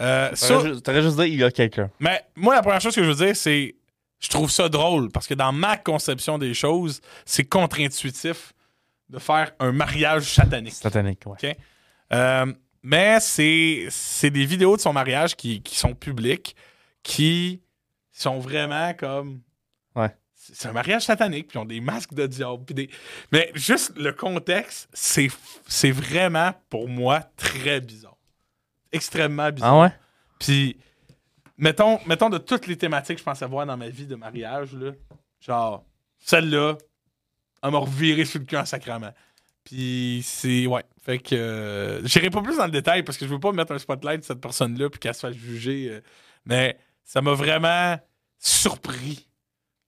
[0.00, 1.90] Euh, sur- T'aurais ju- T'aurais juste dit, il y a quelqu'un.
[2.00, 3.74] mais moi, la première chose que je veux dire, c'est
[4.18, 8.52] je trouve ça drôle parce que dans ma conception des choses, c'est contre-intuitif
[9.08, 10.74] de faire un mariage satanique.
[10.74, 11.56] Satanique, ouais.
[12.12, 12.52] Euh,
[12.82, 16.54] mais c'est c'est des vidéos de son mariage qui, qui sont publiques,
[17.02, 17.60] qui
[18.12, 19.40] sont vraiment comme.
[19.96, 20.14] Ouais.
[20.34, 22.64] C'est un mariage satanique, puis ils ont des masques de diable.
[22.64, 22.90] Puis des...
[23.30, 28.16] Mais juste le contexte, c'est vraiment, pour moi, très bizarre.
[28.92, 29.74] Extrêmement bizarre.
[29.74, 29.92] Ah ouais?
[30.38, 30.76] Puis,
[31.58, 34.72] mettons, mettons de toutes les thématiques que je pensais voir dans ma vie de mariage,
[34.74, 34.92] là,
[35.40, 35.84] genre,
[36.18, 36.76] celle-là,
[37.62, 39.12] elle m'a reviré sur le cul en sacrament.
[39.64, 40.66] Puis, c'est.
[40.66, 40.82] Ouais.
[41.02, 41.34] Fait que.
[41.34, 44.24] euh, J'irai pas plus dans le détail parce que je veux pas mettre un spotlight
[44.24, 45.88] sur cette personne-là puis qu'elle se fasse juger.
[45.90, 46.00] euh,
[46.46, 47.98] mais ça m'a vraiment
[48.38, 49.26] surpris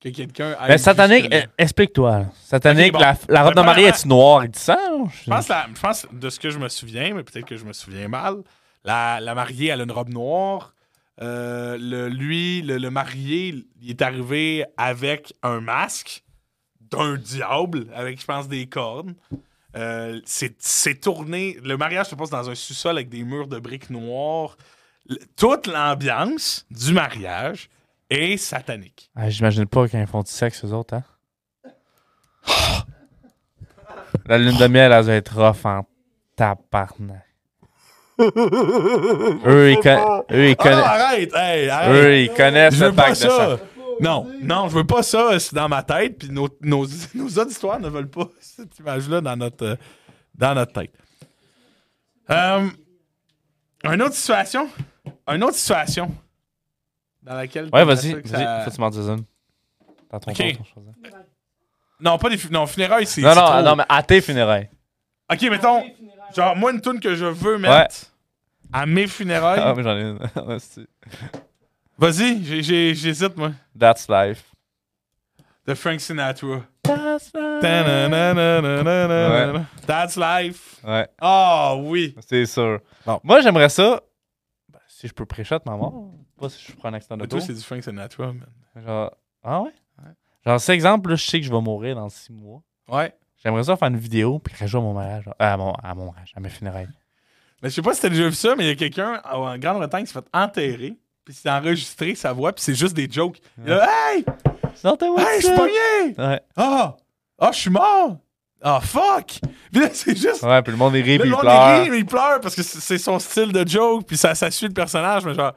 [0.00, 0.56] que quelqu'un.
[0.68, 2.26] Mais satanique, euh, explique-toi.
[2.44, 2.98] Satanique, bon.
[2.98, 4.42] la, la robe de mariée est-tu noire?
[4.44, 5.08] Et du sang?
[5.24, 7.64] Je pense, la- je pense, de ce que je me souviens, mais peut-être que je
[7.64, 8.42] me souviens mal,
[8.84, 10.74] la, la mariée, elle a une robe noire.
[11.20, 16.24] Euh, le, lui, le, le marié, il est arrivé avec un masque
[16.80, 19.14] d'un diable, avec, je pense, des cornes.
[19.76, 21.56] Euh, c'est c'est tourné.
[21.62, 24.56] Le mariage se passe dans un sous-sol avec des murs de briques noires.
[25.08, 27.70] Le- toute l'ambiance du mariage
[28.10, 29.10] est satanique.
[29.16, 31.04] Ah, J'imagine pas quand ils font du sexe, eux autres, hein?
[34.26, 35.86] La lune de miel, elle doit être rough en
[36.36, 37.26] tabarnak.
[39.46, 40.84] eux, ils, con- eux, ils Ah, connaissent.
[40.84, 41.32] arrête!
[41.34, 41.90] Hey, arrête!
[42.04, 43.58] Eux, ils connaissent Je le veux pas bac de ça.
[44.00, 47.78] Non, non, je veux pas ça c'est dans ma tête, puis nos, nos, nos auditoires
[47.80, 49.76] ne veulent pas cette image-là dans notre, euh,
[50.34, 50.92] dans notre tête.
[52.30, 52.68] Euh,
[53.84, 54.68] une autre situation.
[55.28, 56.14] Une autre situation
[57.22, 57.68] dans laquelle.
[57.72, 59.24] Ouais, vas-y, vas-y, ça- faut que tu m'en dises une.
[60.10, 60.36] Dans ton Ok.
[60.36, 60.82] tour, ton choix.
[62.00, 63.20] Non, pas des non, funérailles, c'est.
[63.20, 63.62] Non, non, trop.
[63.62, 64.68] non, mais à tes funérailles.
[65.32, 65.82] Ok, mettons,
[66.34, 68.06] genre, moi, une tune que je veux mettre
[68.72, 69.60] à mes funérailles.
[69.62, 70.18] Ah, mais j'en ai une.
[71.98, 72.42] Vas-y,
[72.94, 73.52] j'hésite, moi.
[73.78, 74.44] That's life.
[75.66, 76.62] De Frank Sinatra.
[76.82, 79.66] That's life.
[79.86, 80.80] That's life.
[80.84, 82.16] Ouais, Ah oui.
[82.26, 82.80] c'est sûr.
[83.06, 83.20] Bon.
[83.22, 84.00] Moi, j'aimerais ça.
[84.68, 86.10] ben, si je peux pré-shot ma mort.
[86.38, 88.46] Pas si je prends un accident de Mais toi, c'est du Frank Sinatra, man.
[88.84, 89.14] Genre,
[89.44, 89.70] ah ouais?
[89.98, 90.10] Ouais.
[90.44, 92.62] Genre, cet exemple, là, je sais que je vais mourir dans six mois.
[92.88, 93.14] Ouais.
[93.42, 95.24] J'aimerais ça faire une vidéo puis joue à mon mariage.
[95.24, 96.88] genre, à, mon, à mon mariage, à mes funérailles.
[97.62, 99.56] Mais je sais pas si t'as déjà vu ça, mais il y a quelqu'un en
[99.58, 100.94] Grande-Bretagne qui s'est fait enterrer.
[101.24, 103.38] Puis c'est enregistré sa voix, puis c'est juste des jokes.
[103.58, 104.24] Il est là, hey!
[104.74, 106.18] Sortez-moi Hey, je suis pogné!
[106.18, 106.40] Ouais.
[106.56, 106.96] Ah!
[107.38, 108.16] Ah, je suis mort!
[108.60, 109.38] Ah, fuck!
[109.72, 110.42] Puis là, c'est juste.
[110.42, 111.76] ouais, puis le monde est Là, puis le il monde pleure.
[111.78, 114.50] il rit, mais il pleure parce que c'est son style de joke, puis ça, ça
[114.50, 115.52] suit le personnage, mais genre.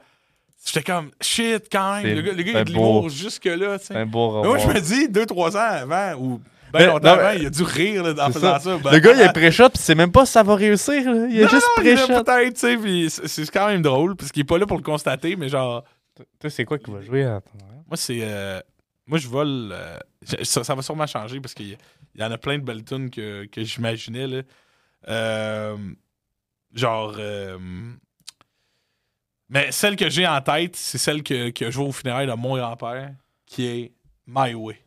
[0.64, 2.16] J'étais comme, shit, quand même.
[2.16, 3.94] Le gars, le gars, il a de l'humour jusque-là, tu sais.
[3.94, 6.40] C'est un beau Mais Moi, je me dis, deux, trois ans avant, ou
[6.78, 8.60] ben longtemps avant, il a dû rire là, en faisant ça.
[8.60, 8.78] ça.
[8.78, 11.12] Ben, Le gars, il est pré-shot puis c'est même pas si ça va réussir.
[11.12, 11.26] là.
[11.28, 12.06] Il est non, juste pré-shot.
[12.24, 14.82] peut-être, tu sais, puis c'est quand même drôle, parce qu'il est pas là pour le
[14.82, 15.84] constater, mais genre,
[16.40, 17.40] Toi, c'est quoi qui va jouer à
[17.88, 18.18] moi, c'est.
[18.22, 18.60] euh,
[19.06, 19.70] moi, je vole.
[19.72, 19.98] euh,
[20.42, 21.76] ça, ça va sûrement changer, parce qu'il
[22.16, 24.42] y, en a plein de belles tunes que, que j'imaginais, là.
[25.08, 25.76] Euh,
[26.74, 27.16] genre.
[29.48, 32.32] mais celle que j'ai en tête, c'est celle que, que je vois au funérailles de
[32.32, 33.12] mon grand-père,
[33.46, 33.92] qui est
[34.26, 34.80] My Way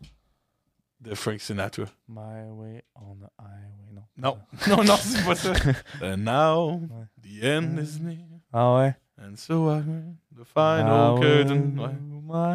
[1.01, 1.85] de Frank Sinatra.
[2.07, 3.75] My way on the highway.
[3.93, 4.03] Non.
[4.17, 4.37] Non,
[4.77, 5.53] non, non, c'est pas ça.
[6.01, 6.81] And now,
[7.21, 8.17] the end is near.
[8.51, 8.95] Ah ouais?
[9.21, 9.81] And so I
[10.35, 11.77] the final Ah curtain.
[11.77, 11.91] Ouais.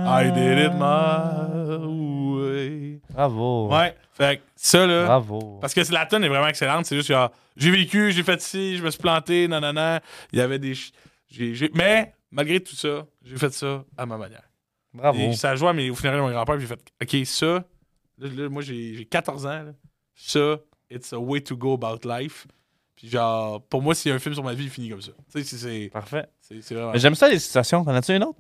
[0.07, 3.01] I did it my way.
[3.11, 3.69] Bravo.
[3.71, 5.05] Ouais, fait que ça là.
[5.07, 5.59] Bravo.
[5.61, 6.87] Parce que la tonne est vraiment excellente.
[6.87, 10.01] C'est juste genre, j'ai vécu, j'ai fait ci, je me suis planté, nanana.
[10.33, 10.75] Il y avait des.
[10.75, 14.43] ch- Mais, malgré tout ça, j'ai fait ça à ma manière.
[14.93, 15.19] Bravo.
[15.19, 17.65] Et ça joue à mes au de mon grand-père, j'ai fait, OK, ça,
[18.19, 19.73] là, là, moi j'ai j'ai 14 ans, là.
[20.15, 20.57] ça,
[20.91, 22.47] it's a way to go about life.
[22.97, 25.03] Puis genre, pour moi, s'il y a un film sur ma vie, il finit comme
[25.03, 25.13] ça.
[25.33, 26.29] Tu sais, c'est- Parfait.
[26.41, 26.95] c'est- vraiment.
[26.97, 27.85] J'aime ça les situations.
[27.85, 28.39] T'en as-tu une autre?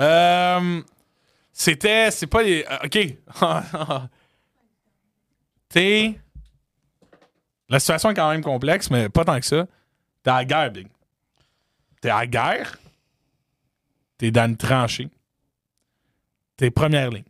[0.00, 0.82] Euh,
[1.52, 2.10] C'était.
[2.10, 2.64] C'est pas les.
[2.68, 2.98] euh, ok.
[5.68, 6.18] T'es.
[7.68, 9.66] La situation est quand même complexe, mais pas tant que ça.
[10.22, 10.88] T'es à la guerre, Big.
[12.00, 12.76] T'es à la guerre.
[14.18, 15.08] T'es dans une tranchée.
[16.56, 17.24] T'es première ligne.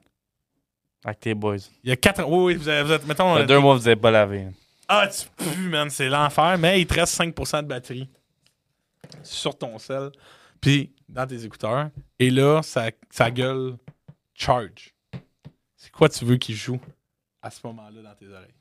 [1.05, 1.57] Avec tes boys.
[1.83, 2.27] Il y a quatre.
[2.27, 2.87] Oui, oui, vous êtes.
[2.87, 3.35] Vous êtes mettons.
[3.35, 4.47] Ça fait deux mois vous n'avez pas lavé.
[4.89, 8.09] Ah, tu pues, man, c'est l'enfer, mais il te reste 5% de batterie
[9.23, 10.11] sur ton cell,
[10.61, 11.91] puis dans tes écouteurs.
[12.19, 13.77] Et là, ça, ça gueule
[14.35, 14.95] charge.
[15.77, 16.81] C'est quoi tu veux qu'il joue
[17.43, 18.55] à ce moment-là dans tes oreilles?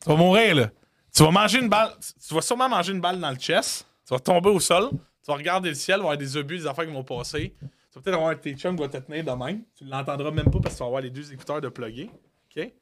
[0.00, 0.70] Tu vas mourir, là.
[1.14, 1.92] Tu vas manger une balle.
[2.26, 3.86] Tu vas sûrement manger une balle dans le chest.
[4.06, 4.90] Tu vas tomber au sol.
[4.90, 7.04] Tu vas regarder le ciel, il va y avoir des obus, des affaires qui vont
[7.04, 7.54] passer.
[7.92, 9.62] Tu vas peut-être avoir tes chums qui va te tenir de même.
[9.76, 12.10] Tu l'entendras même pas parce que tu vas avoir les deux écouteurs de plugger.
[12.56, 12.72] OK?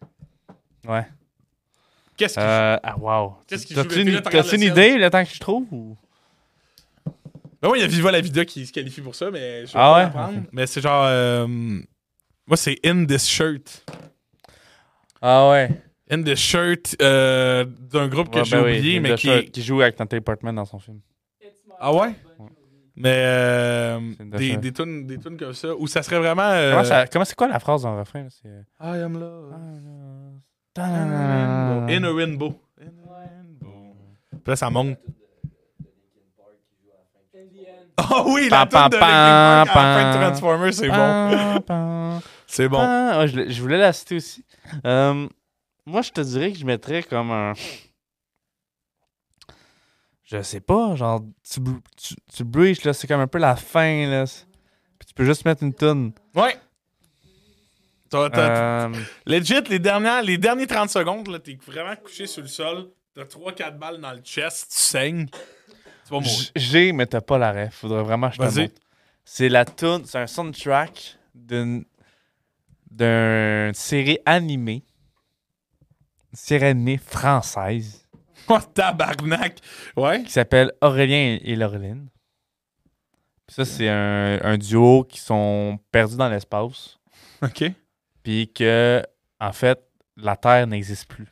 [0.89, 1.07] Ouais.
[2.17, 3.37] Qu'est-ce qui Euh, ah, wow.
[3.47, 3.83] Qu'est-ce qui joue?
[3.83, 5.67] T'as-tu une, t'as-tu une idée, le temps que je trouve?
[5.73, 5.97] Ou...
[7.63, 9.73] Ben oui, il y a Viva la Vida qui se qualifie pour ça, mais je
[9.73, 10.43] vais Ah pas ouais?
[10.53, 11.05] Mais c'est genre.
[11.07, 13.85] euh, moi, c'est In This Shirt.
[15.21, 15.71] Ah ouais.
[16.11, 19.27] In This Shirt euh, d'un groupe que Ouais, j'ai ben oui, oublié, Linda mais qui.
[19.29, 21.01] Shirt, qui joue avec Natalie Portman dans son film.
[21.79, 22.15] Ah ouais?
[23.03, 23.99] Mais euh,
[24.37, 26.43] des, des, tunes, des tunes comme ça, où ça serait vraiment.
[26.43, 28.25] euh, Comment, ça- comment c'est quoi la phrase dans le refrain?
[28.25, 28.29] là?
[28.31, 28.49] C'est...
[28.49, 29.55] I am love.
[30.79, 30.83] Ah.
[31.89, 32.55] In a rainbow.
[32.81, 33.95] In a rainbow.
[34.31, 34.97] Puis là, ça monte.
[37.97, 40.31] Ah oui, la tune de pa, Linkin Park à la pa, fin de pa.
[40.31, 42.21] Transformers, c'est bon.
[42.47, 42.79] C'est bon.
[42.81, 44.45] Ouais, je, l'ai- je voulais la citer aussi.
[44.87, 45.29] Euh,
[45.87, 47.53] moi, je te dirais que je mettrais comme un.
[50.31, 51.61] Je sais pas, genre, tu,
[51.97, 54.25] tu, tu breach, là, c'est comme un peu la fin, là.
[54.27, 56.13] Puis tu peux juste mettre une toune.
[56.35, 56.57] Ouais.
[58.09, 58.95] T'as- t'as- Euh,
[59.27, 63.25] Legit, les, dernières, les derniers 30 secondes, là, t'es vraiment couché sur le sol, t'as
[63.25, 66.29] 3-4 balles dans le chest, tu saignes, tu vas mourir.
[66.29, 67.75] j- J'ai, mais t'as pas la ref.
[67.75, 68.75] Faudrait vraiment que je te montre.
[69.25, 71.85] C'est la tune, c'est un soundtrack d'une
[72.91, 74.83] d'une série animée.
[76.33, 78.00] Une série animée française
[78.53, 79.59] Oh, tabarnak!
[79.97, 80.25] Ouais?
[80.25, 82.09] qui s'appelle Aurélien et Laureline.
[83.47, 86.99] Puis ça, c'est un, un duo qui sont perdus dans l'espace.
[87.43, 87.65] OK.
[88.25, 89.03] Puis que,
[89.39, 89.81] en fait,
[90.17, 91.29] la Terre n'existe plus.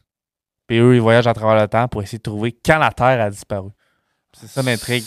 [0.69, 3.21] Puis eux, ils voyagent à travers le temps pour essayer de trouver quand la Terre
[3.21, 3.71] a disparu.
[4.33, 5.05] C'est ça l'intrigue.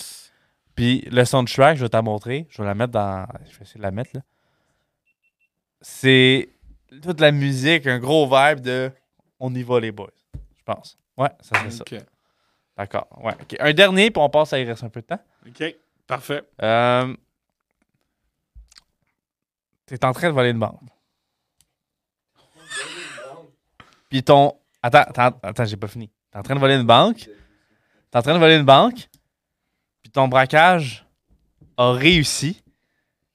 [0.75, 2.47] Puis le soundtrack, je vais t'en montrer.
[2.49, 3.25] Je vais la mettre dans.
[3.49, 4.21] Je vais essayer de la mettre là.
[5.81, 6.49] C'est
[7.01, 8.91] toute la musique, un gros vibe de
[9.39, 10.09] On y va les boys.
[10.33, 10.97] Je pense.
[11.21, 11.83] Ouais, ça serait ça.
[12.75, 13.07] D'accord.
[13.21, 13.33] Ouais.
[13.59, 15.19] Un dernier, puis on passe à il reste un peu de temps.
[15.47, 15.75] OK.
[16.07, 16.43] Parfait.
[16.61, 17.15] Euh...
[19.85, 20.79] T'es en train de voler une banque.
[24.09, 24.53] Puis ton.
[24.81, 26.09] Attends, attends, attends, j'ai pas fini.
[26.31, 27.29] T'es en train de voler une banque.
[28.09, 29.09] T'es en train de voler une banque.
[30.01, 31.05] Puis ton braquage
[31.77, 32.63] a réussi.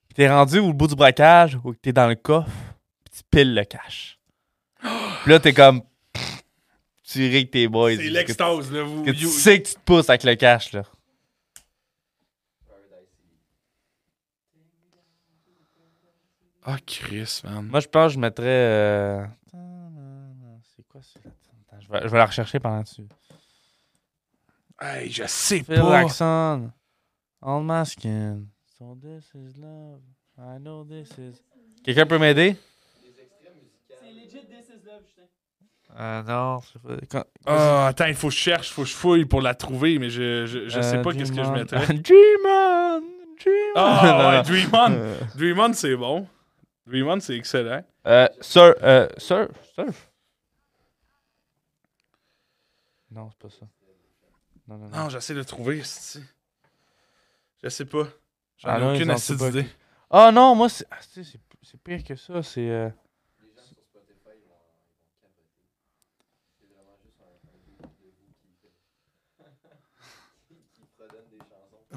[0.08, 2.50] Puis t'es rendu au bout du braquage ou t'es dans le coffre.
[3.04, 4.18] Puis tu piles le cash.
[4.80, 5.82] Puis là, t'es comme.
[7.08, 7.96] Tu ris tes boys.
[7.96, 8.82] C'est l'extase, là.
[8.82, 10.82] Vous, Que tu you- sais que tu te pousses avec le cash, là?
[16.62, 17.66] Ah, Chris, man.
[17.68, 18.46] Moi, je pense que je mettrais.
[18.46, 19.24] euh,
[20.76, 21.20] C'est quoi ça?
[21.24, 23.06] Attends, je, vais, je vais la rechercher pendant dessus.
[24.80, 26.02] Hey, je sais Phil pas.
[26.02, 26.70] Jackson.
[27.40, 28.46] On my skin.
[28.78, 30.00] So this is love.
[30.38, 31.40] I know this is.
[31.84, 32.56] Quelqu'un peut m'aider?
[33.88, 35.66] C'est legit This is Love, Justin.
[35.98, 36.60] Euh, non.
[37.10, 39.54] quand- Ah, attends, il faut que je cherche, il faut que je fouille pour la
[39.54, 41.86] trouver, mais je, je, je sais Euh, pas qu'est-ce que je mettrais.
[41.94, 43.02] Dream on!
[43.76, 44.42] Ah, Non, ouais, non.
[44.42, 44.92] Dream On.
[44.92, 46.28] Euh, Dream On, c'est bon.
[46.86, 47.82] Dream On, c'est excellent.
[48.06, 50.10] Euh, sur, euh, surf, surf.
[53.10, 53.66] Non, c'est pas ça.
[54.68, 54.96] Non, non, non.
[55.04, 55.82] Non, j'essaie de trouver.
[57.62, 58.04] Je sais pas.
[58.58, 59.68] J'en Ah ai non, aucune savent pas d'idée.
[60.10, 61.38] Ah non, moi, c'est ah, c'est-
[61.82, 62.42] pire que ça.
[62.42, 62.92] C'est.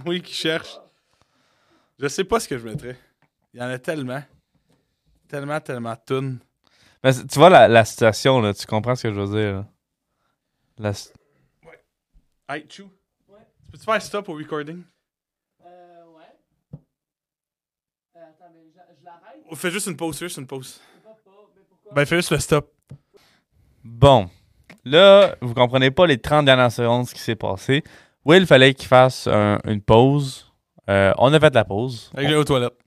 [0.06, 0.78] Oui, qui cherche.
[2.00, 2.98] Je sais pas ce que je mettrais.
[3.54, 4.24] Il y en a tellement.
[5.28, 6.40] Tellement, tellement de tunes.
[7.04, 9.54] Mais tu vois la, la situation, là, tu comprends ce que je veux dire.
[9.56, 9.66] là.
[10.78, 11.14] La s-
[12.48, 12.90] Hey, Chou.
[13.28, 13.38] Ouais.
[13.66, 14.82] Tu peux-tu faire stop au recording?
[15.64, 16.80] Euh, ouais.
[18.16, 19.44] Euh, attends, mais je, je l'arrête.
[19.52, 20.80] Ou Fais juste une pause, fais juste une pause.
[20.96, 21.94] Je sais pas, pas, mais pourquoi?
[21.94, 22.74] Ben, fais juste le stop.
[23.84, 24.30] Bon.
[24.84, 27.84] Là, vous comprenez pas les 30 dernières secondes ce qui s'est passé.
[28.26, 30.52] Will, il fallait qu'il fasse un- une pause.
[30.90, 32.12] Euh, on a fait la pause.
[32.16, 32.78] Avec aux toilettes.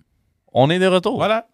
[0.52, 1.16] On est de retour.
[1.16, 1.46] Voilà.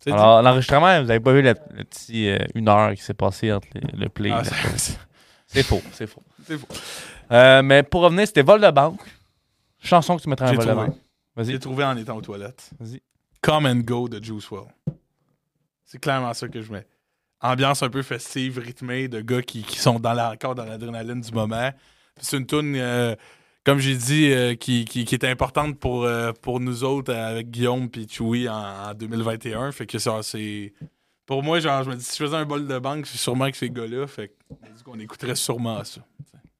[0.00, 0.16] C'est dit.
[0.16, 3.50] Alors, l'enregistrement, vous avez pas vu le, le petit euh, une heure qui s'est passé
[3.52, 4.30] entre les- le play.
[4.30, 4.72] Ah, la c'est- pause.
[4.76, 4.98] c'est-
[5.46, 6.22] C'est faux, c'est faux.
[6.46, 6.66] c'est faux.
[7.32, 9.00] Euh, mais pour revenir, c'était vol de banque.
[9.82, 10.86] Chanson que tu mettrais en J'ai vol de trouvé.
[10.88, 10.96] banque.
[11.36, 11.52] Vas-y.
[11.52, 12.70] J'ai trouvé en étant aux toilettes.
[12.80, 13.00] Vas-y.
[13.40, 14.68] Come and Go de Juice WRLD.
[15.84, 16.86] C'est clairement ça que je mets.
[17.40, 21.20] Ambiance un peu festive, rythmée, de gars qui, qui sont dans la, encore dans l'adrénaline
[21.20, 21.70] du moment.
[22.20, 23.14] C'est une tune, euh,
[23.64, 27.30] comme j'ai dit, euh, qui, qui, qui est importante pour, euh, pour nous autres euh,
[27.30, 28.54] avec Guillaume et Chewy en,
[28.90, 29.72] en 2021.
[29.72, 30.72] Fait que ça, c'est.
[31.26, 33.50] Pour moi, genre, je me dis, si je faisais un bol de banque, c'est sûrement
[33.50, 34.06] que ces gars-là.
[34.06, 34.32] Fait
[34.84, 36.02] qu'on écouterait sûrement ça.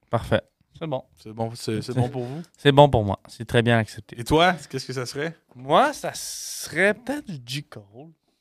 [0.08, 0.40] Parfait.
[0.78, 1.04] C'est bon.
[1.16, 2.42] C'est bon, c'est, c'est bon pour vous?
[2.56, 3.20] C'est bon pour moi.
[3.28, 4.18] C'est très bien accepté.
[4.18, 5.36] Et toi, qu'est-ce que ça serait?
[5.54, 7.62] Moi, ça serait peut-être du G.
[7.62, 7.84] Cole.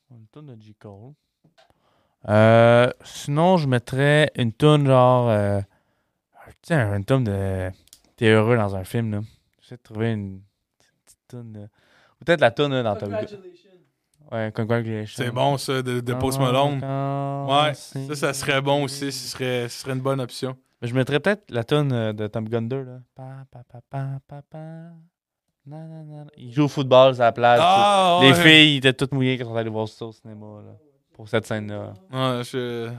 [0.10, 0.74] Une tonne de G.
[0.80, 1.14] Cole.
[2.30, 5.30] Euh, sinon, je mettrais une tonne genre.
[5.30, 5.62] Euh,
[6.68, 7.70] sais, une tonne de.
[8.16, 9.20] T'es heureux dans un film, là.
[9.62, 10.42] J'essaie de trouver une
[11.06, 11.54] petite tonne.
[11.54, 11.60] de-
[12.22, 13.18] Ou peut-être la tonne là, dans Top Gun.
[13.18, 13.70] Congratulations.
[14.32, 15.24] Ouais, Congratulations.
[15.24, 16.76] C'est bon, ça, de, de Post Malone.
[17.50, 19.12] Ouais, ça, ça serait bon aussi.
[19.12, 20.56] Ce serait, ce serait une bonne option.
[20.82, 23.00] Je mettrais peut-être la tonne euh, de Tom Gun 2, là.
[23.16, 24.58] Pa, pa, pa, pa, pa, pa.
[25.66, 26.32] Na, na, na, na.
[26.36, 27.60] Il joue au football sur la plage.
[27.64, 28.36] Ah, Les ouais.
[28.36, 30.74] filles étaient toutes mouillées quand on allait voir ça au cinéma, là.
[31.14, 31.94] Pour cette scène-là.
[32.12, 32.90] Ouais, je...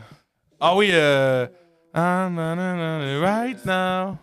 [0.61, 1.47] Ah oui, euh...
[1.95, 4.19] Ah, na, na, na, na, right now.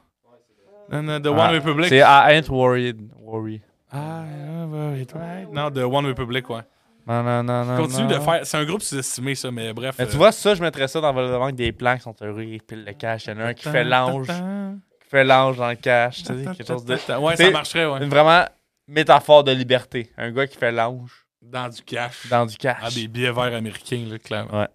[0.89, 1.87] The One Ah, Republic.
[1.89, 2.99] C'est I ain't worried.
[3.21, 3.61] Worry.
[3.93, 5.69] I am worried right now.
[5.69, 6.61] The One Republic, ouais.
[7.07, 7.77] Non, non, non, non.
[7.77, 8.45] Continue de faire...
[8.45, 9.95] C'est un groupe sous-estimé, ça, mais bref.
[9.97, 12.15] Mais euh, tu vois, ça, je mettrais ça dans le banque des plans qui sont
[12.21, 13.25] heureux, ils pilent le cash.
[13.25, 16.17] Il y en a un qui fait l'ange, qui fait l'ange dans le cash.
[16.17, 16.93] Tu sais, quelque chose de.
[17.17, 18.03] Ouais, ça marcherait, ouais.
[18.03, 18.45] Une vraiment
[18.87, 20.11] métaphore de liberté.
[20.17, 21.11] Un gars qui fait l'ange
[21.41, 22.27] Dans du cash.
[22.29, 22.77] dans du cash.
[22.83, 24.67] Ah, des billets verts américains, là, clairement.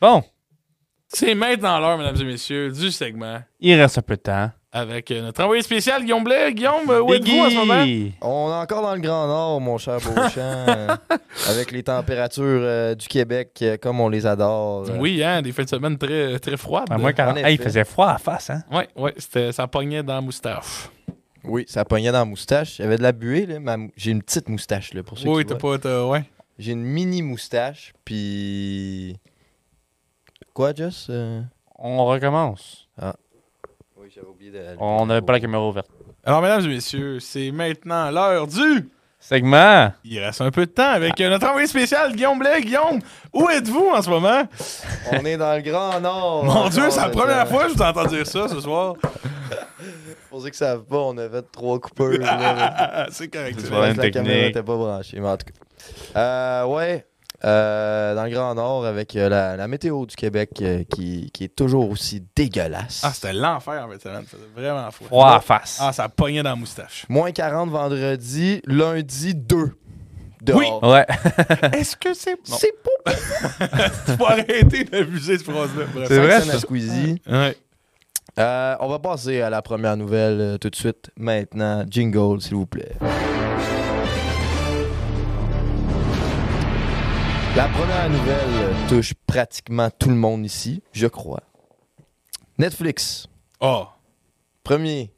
[0.00, 0.22] Bon,
[1.14, 3.38] C'est maintenant l'heure, mesdames et messieurs, du segment.
[3.60, 4.50] il reste un peu de temps.
[4.72, 6.54] avec euh, notre envoyé spécial Guillaume Blais.
[6.54, 8.10] Guillaume, euh, où êtes-vous en ce moment?
[8.22, 10.96] On est encore dans le Grand Nord, mon cher Beauchamp, euh,
[11.50, 14.86] avec les températures euh, du Québec euh, comme on les adore.
[14.98, 16.86] Oui, hein, des fins de semaine très, très froides.
[16.90, 17.36] À moins 40.
[17.36, 18.62] En Hey, il faisait froid à la face, hein?
[18.70, 20.88] Ouais, ouais, c'était, ça pognait dans la moustache.
[21.44, 22.78] Oui, ça pognait dans la moustache.
[22.78, 23.60] Il y avait de la buée, là.
[23.60, 25.72] ma J'ai une petite moustache, là, pour ceux Oui, qui t'as voient.
[25.78, 25.88] pas.
[25.90, 26.24] t'as- ouais.
[26.58, 29.16] J'ai une mini moustache, puis...
[30.54, 31.08] Quoi, Just?
[31.10, 31.42] Euh?
[31.78, 32.88] On recommence.
[33.96, 34.58] Oui, j'avais oublié de...
[34.78, 35.88] On n'avait pas la caméra ouverte.
[36.24, 38.90] Alors, mesdames et messieurs, c'est maintenant l'heure du.
[39.18, 39.92] Segment!
[40.04, 42.60] Il reste un peu de temps avec euh, notre envoyé spécial Guillaume Blais.
[42.60, 42.98] Guillaume,
[43.32, 44.42] où êtes-vous en ce moment?
[45.12, 46.44] On est dans le Grand Nord.
[46.44, 48.94] Mon Dieu, c'est la première fois que je vous entends dire ça ce soir.
[50.28, 52.18] Pour ceux qui savent pas, on a fait trois coupeurs.
[52.18, 53.06] là.
[53.10, 53.60] c'est correct.
[53.60, 56.20] C'est la caméra n'était pas branchée, mais en tout cas.
[56.20, 57.06] Euh, ouais,
[57.44, 61.44] euh, dans le Grand Nord, avec euh, la, la météo du Québec euh, qui, qui
[61.44, 63.02] est toujours aussi dégueulasse.
[63.04, 64.24] Ah, c'était l'enfer en fait, semaine.
[64.30, 65.04] C'était vraiment fou.
[65.04, 65.78] Froid à face.
[65.80, 67.04] Ah, ça pognait dans la moustache.
[67.08, 69.72] Moins 40 vendredi, lundi 2.
[70.42, 70.82] Dehors.
[70.82, 70.88] Oui.
[70.90, 71.06] Ouais.
[71.72, 72.36] Est-ce que c'est.
[72.44, 73.12] C'est pas
[74.06, 75.84] Tu peux arrêter d'abuser cette phrase-là.
[76.08, 77.22] C'est vrai, à Squeezie.
[77.30, 77.56] Ouais.
[78.38, 81.10] Euh, on va passer à la première nouvelle euh, tout de suite.
[81.16, 82.92] Maintenant, jingle, s'il vous plaît.
[87.56, 91.42] La première nouvelle touche pratiquement tout le monde ici, je crois.
[92.58, 93.26] Netflix,
[93.60, 93.86] Oh.
[94.64, 95.12] premier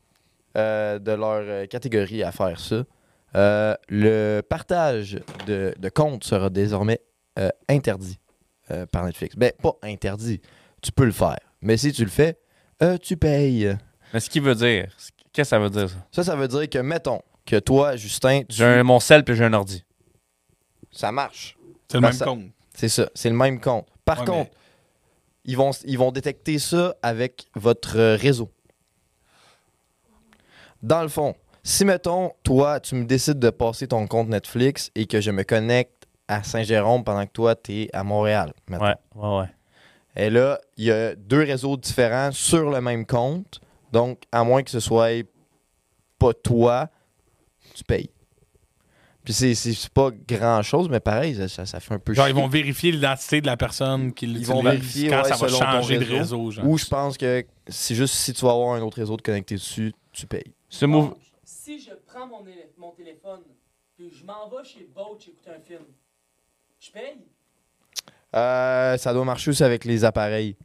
[0.56, 2.84] euh, de leur euh, catégorie à faire ça.
[3.36, 7.00] Euh, le partage de, de comptes sera désormais
[7.38, 8.18] euh, interdit
[8.90, 9.36] par Netflix.
[9.36, 10.40] Ben, pas interdit.
[10.80, 11.38] Tu peux le faire.
[11.60, 12.38] Mais si tu le fais,
[12.82, 13.76] euh, tu payes.
[14.12, 14.86] Mais ce qu'il veut dire,
[15.32, 15.96] qu'est-ce que ça veut dire, ça?
[16.10, 19.36] Ça, ça veut dire que, mettons, que toi, Justin, tu- J'ai un- mon sel puis
[19.36, 19.84] j'ai un ordi.
[20.90, 21.56] ça marche.
[21.90, 22.42] C'est le même ça- compte.
[22.74, 23.08] C'est ça.
[23.14, 23.86] C'est le même compte.
[24.04, 24.50] Par Ouais, contre,
[25.44, 28.50] ils, vont, ils vont détecter ça avec votre euh, réseau.
[30.82, 35.06] Dans le fond, si, mettons, toi, tu me décides de passer ton compte Netflix et
[35.06, 38.52] que je me connecte à Saint-Jérôme pendant que toi, tu es à Montréal.
[38.68, 38.84] mettons.
[38.84, 39.48] Ouais, ouais, ouais.
[40.16, 43.60] Et là, il y a deux réseaux différents sur le même compte.
[43.92, 45.24] Donc, à moins que ce soit
[46.18, 46.88] pas toi,
[47.74, 48.10] tu payes.
[49.24, 52.34] Puis c'est- pas grand chose, mais pareil, ça, ça- ça fait un peu Genre, chier.
[52.34, 55.48] ils vont vérifier l'identité de la personne qui l'utilise vont vérifier, quand ouais, ça va
[55.48, 56.50] changer de réseau.
[56.50, 56.66] Genre.
[56.66, 59.54] Ou je pense que c'est juste si tu vas avoir un autre réseau de connecté
[59.54, 60.52] dessus, tu payes.
[60.68, 61.14] Ce move.
[61.42, 62.44] Si je prends mon,
[62.76, 63.40] mon téléphone
[63.96, 65.84] puis je m'en vais chez Boach écouter un film,
[66.78, 67.24] je paye?
[68.34, 70.56] Euh, ça doit marcher aussi avec les appareils.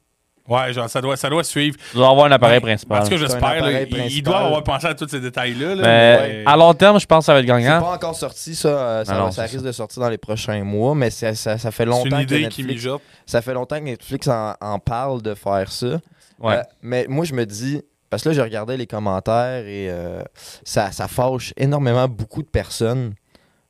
[0.49, 1.77] Ouais, genre, ça doit, ça doit suivre.
[1.91, 2.61] Tu dois avoir un appareil Ouais.
[2.61, 3.05] principal.
[3.05, 3.69] C'est un j'espère.
[3.89, 5.75] Il, il doit avoir pensé à tous ces détails-là.
[5.75, 7.79] là, Mais à long terme, je pense que ça va être C'est gagnant.
[7.81, 8.67] pas encore sorti, ça.
[8.69, 11.35] euh, ça, Non, non, ça c'est risque de sortir dans les prochains mois, mais ça,
[11.35, 13.01] ça, ça fait c'est longtemps une que idée qui Netflix, mijote.
[13.25, 15.99] ça fait longtemps que Netflix en, en parle de faire ça.
[16.39, 16.57] Ouais.
[16.57, 20.23] Euh, mais moi, je me dis, parce que là, je regardais les commentaires et euh,
[20.63, 23.13] ça, ça fâche énormément beaucoup de personnes.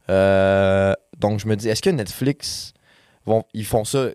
[0.09, 2.73] Euh, donc, je me dis, est-ce que Netflix,
[3.25, 4.07] vont, ils font ça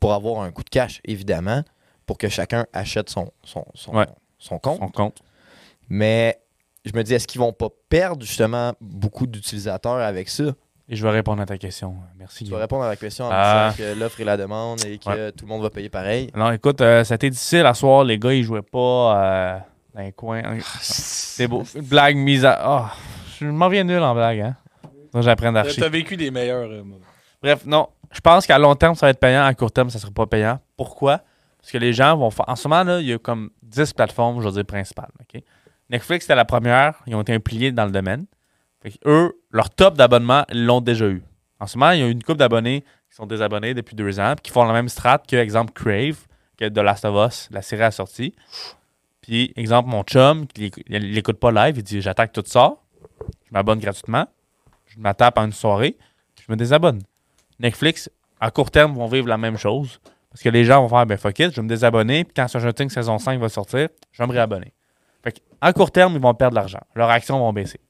[0.00, 1.62] pour avoir un coup de cash, évidemment,
[2.10, 4.06] pour que chacun achète son, son, son, Ouais.
[4.36, 4.80] son compte.
[4.80, 5.18] Son compte.
[5.88, 6.40] Mais
[6.84, 10.42] je me dis, est-ce qu'ils vont pas perdre justement beaucoup d'utilisateurs avec ça?
[10.88, 11.94] Et je vais répondre à ta question.
[12.18, 12.42] Merci.
[12.46, 13.70] Tu vas répondre à la question en Ah.
[13.76, 16.32] disant que l'offre et la demande et que tout le monde va payer pareil.
[16.34, 18.02] Non, écoute, euh, ça a été difficile à soir.
[18.02, 19.58] Les gars, ils jouaient pas euh,
[19.94, 20.42] dans les coins.
[20.80, 21.62] C'est beau.
[21.76, 22.58] Une blague mise à.
[22.60, 22.92] Ah,
[23.38, 24.56] je m'en viens nul en blague, hein.
[25.14, 25.78] Donc, j'apprends d'archi.
[25.80, 26.68] T'as vécu des meilleurs.
[26.68, 26.82] euh.
[27.40, 27.88] Bref, non.
[28.10, 29.44] Je pense qu'à long terme, ça va être payant.
[29.44, 30.58] À court terme, ça sera pas payant.
[30.76, 31.20] Pourquoi?
[31.60, 32.48] Parce que les gens vont faire.
[32.48, 35.10] En ce moment, là, il y a comme 10 plateformes, je veux dire, principales.
[35.90, 36.94] Netflix, c'était la première.
[37.06, 38.26] Ils ont été impliqués dans le domaine.
[39.04, 41.22] Eux, leur top d'abonnement, ils l'ont déjà eu.
[41.58, 44.34] En ce moment, il y a une couple d'abonnés qui sont désabonnés depuis deux ans,
[44.36, 46.26] puis qui font la même strat que, exemple, Crave,
[46.56, 48.34] que The Last of Us, la série a sorti.
[49.20, 52.82] Puis, exemple, mon chum, qui l'écoute pas live, il dit J'attends que tout sort,
[53.46, 54.26] je m'abonne gratuitement,
[54.86, 55.96] je m'attape à une soirée,
[56.40, 57.02] je me désabonne.
[57.58, 58.10] Netflix,
[58.40, 60.00] à court terme, vont vivre la même chose.
[60.30, 62.46] Parce que les gens vont faire, ben fuck it, je vais me désabonner, puis quand
[62.46, 64.72] Stranger Things saison 5 va sortir, je vais me réabonner.
[65.22, 66.80] Fait que, à court terme, ils vont perdre de l'argent.
[66.94, 67.80] Leurs actions vont baisser.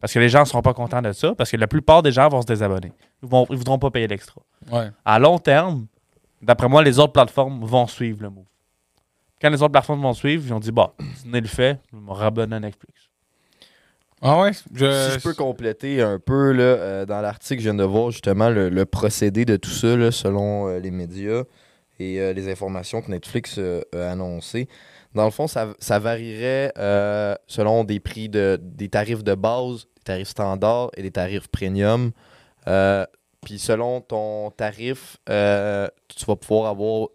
[0.00, 2.12] Parce que les gens ne seront pas contents de ça, parce que la plupart des
[2.12, 2.92] gens vont se désabonner.
[3.22, 4.42] Ils ne voudront pas payer l'extra.
[4.70, 4.90] Ouais.
[5.04, 5.86] À long terme,
[6.42, 8.44] d'après moi, les autres plateformes vont suivre le move.
[9.40, 11.96] Quand les autres plateformes vont suivre, ils ont dit, bah, ce n'est le fait, je
[11.96, 12.94] vais me rabonner à Netflix.
[14.20, 14.50] Ah ouais?
[14.74, 15.10] Je...
[15.10, 18.50] si je peux compléter un peu, là, euh, dans l'article, je viens de voir justement
[18.50, 21.44] le, le procédé de tout ça, là, selon euh, les médias
[21.98, 24.68] et euh, les informations que Netflix euh, a annoncées.
[25.14, 29.86] Dans le fond, ça, ça varierait euh, selon des prix de des tarifs de base,
[29.96, 32.12] des tarifs standards et des tarifs premium.
[33.44, 37.08] Puis selon ton tarif, tu vas pouvoir avoir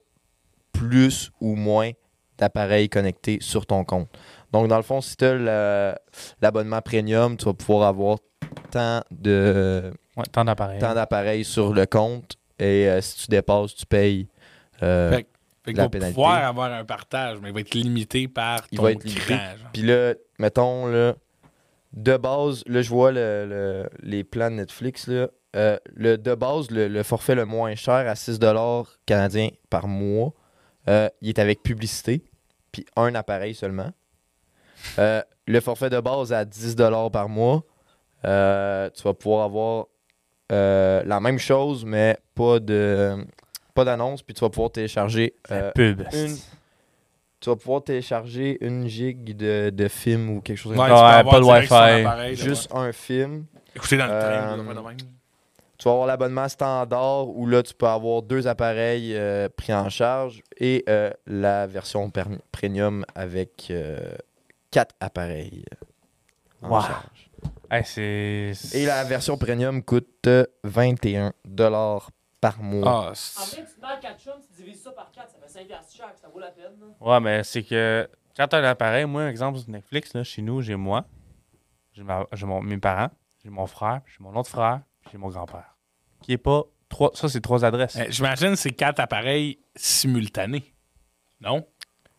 [0.71, 1.91] plus ou moins
[2.37, 4.09] d'appareils connectés sur ton compte.
[4.51, 5.99] Donc, dans le fond, si tu as
[6.41, 8.17] l'abonnement premium, tu vas pouvoir avoir
[8.71, 10.79] tant de Ouais, tant d'appareils.
[10.79, 14.27] tant d'appareils sur le compte et euh, si tu dépasses, tu payes.
[14.83, 16.13] Euh, Fait La va pénalité.
[16.15, 19.21] pouvoir avoir un partage, mais il va être limité par Il ton va être limité.
[19.33, 19.69] cran, genre.
[19.71, 21.15] Puis là, mettons, là,
[21.93, 25.07] de base, là, je vois le- le- les plans de Netflix.
[25.07, 28.39] Là, Euh, le, de base, le, le forfait le moins cher à 6
[29.05, 30.33] canadiens par mois,
[30.89, 32.23] euh, il est avec publicité,
[32.71, 33.91] puis un appareil seulement.
[34.97, 36.75] Euh, le forfait de base à 10
[37.11, 37.63] par mois,
[38.23, 39.85] tu vas pouvoir avoir
[40.49, 43.23] la même chose, mais pas de
[43.73, 46.03] pas d'annonce, puis tu vas pouvoir télécharger euh, Pub.
[46.13, 46.37] une-
[47.39, 51.23] tu vas pouvoir télécharger une gig de, de film ou quelque chose Ouais, comme Ouais,
[51.23, 52.35] pas de Wi-Fi.
[52.35, 53.45] Juste un film.
[53.53, 53.61] ouais.
[53.75, 54.97] Écouter dans le train, Euh, même.
[55.77, 59.89] Tu vas avoir l'abonnement standard où là, tu peux avoir deux appareils euh, pris en
[59.89, 62.09] charge et euh, la version
[62.51, 63.99] premium avec euh,
[64.71, 65.65] quatre appareils
[66.61, 66.81] en Wow.
[66.81, 67.29] charge.
[67.69, 68.53] Hey.
[68.73, 71.33] Et la version premium coûte euh, 21
[72.43, 72.85] par mois.
[72.85, 75.37] Ah, En vrai, tu te mets à 4 chums, tu divises ça par 4, ça
[75.39, 76.73] fait 5 piastres chaque, ça vaut la peine.
[76.79, 76.87] là.
[76.99, 80.61] Ouais, mais c'est que quand t'as un appareil, moi, exemple, sur Netflix, là, chez nous,
[80.61, 81.05] j'ai moi,
[81.93, 83.09] j'ai ma- j'ai mon- mes parents,
[83.43, 85.75] j'ai mon frère, j'ai mon autre frère, j'ai mon grand-père.
[86.21, 86.63] Qui est pas.
[86.89, 87.95] Trois, ça, c'est trois adresses.
[87.95, 90.73] Eh, J'imagine que c'est quatre appareils simultanés.
[91.41, 91.65] Non?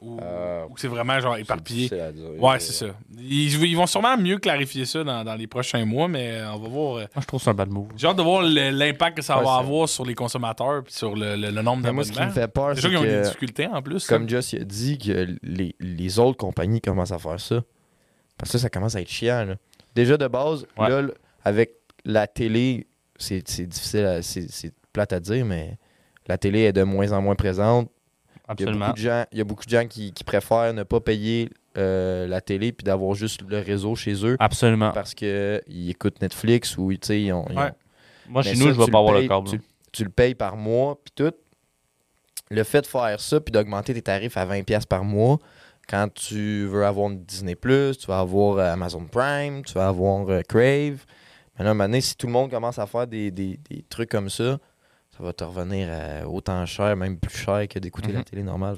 [0.05, 1.89] Ou, Euh, ou c'est vraiment genre éparpillé?
[1.89, 2.13] dire.
[2.39, 2.95] Ouais, c'est ça.
[3.19, 6.59] Ils, ils vont sûrement mieux clarifier ça dans, dans les prochains mois, mais euh, on
[6.59, 6.97] va voir.
[6.97, 7.89] euh, Moi, je trouve ça un bad move.
[7.97, 11.15] J'ai hâte de voir l'impact que ça Ouais, va avoir sur les consommateurs et sur
[11.17, 12.35] le, le- le nombre Mais moi, ce qui me d'abonnements.
[12.47, 14.07] fait peur, C'est qu'ils ont des difficultés en plus.
[14.07, 17.63] comme Joss il a dit, que les, les autres compagnies commencent à faire ça.
[18.37, 19.45] Parce que ça commence à être chiant.
[19.47, 19.55] là.
[19.95, 20.89] Déjà, de base, Ouais.
[20.91, 21.03] là,
[21.45, 22.87] avec la télé,
[23.17, 25.79] c'est difficile, c'est plate à dire, mais
[26.27, 27.91] la télé est de moins en moins présente.
[28.47, 28.87] Il y a Absolument.
[28.87, 31.49] beaucoup de gens, il y a beaucoup de gens qui, qui préfèrent ne pas payer
[31.79, 34.93] euh, la télé puis d'avoir juste le réseau chez eux Absolument.
[34.93, 36.99] parce qu'ils écoutent Netflix ou ils
[37.33, 37.73] ont, ils ont- Ouais.
[38.29, 39.49] Moi, mais chez ça, nous, je vais tu pas avoir le câble.
[39.49, 39.61] Tu,
[39.93, 41.35] tu le payes par mois, puis tout.
[42.51, 45.39] Le fait de faire ça, puis d'augmenter tes tarifs à 20$ par mois,
[45.89, 50.29] quand tu veux avoir une Disney, tu vas avoir euh, Amazon Prime, tu vas avoir
[50.29, 51.05] euh, Crave.
[51.59, 54.29] Mais là, maintenant, si tout le monde commence à faire des, des- des trucs comme
[54.29, 54.59] ça,
[55.17, 58.25] ça va te revenir à autant cher, même plus cher que d'écouter la Mhm.
[58.25, 58.77] télé normale.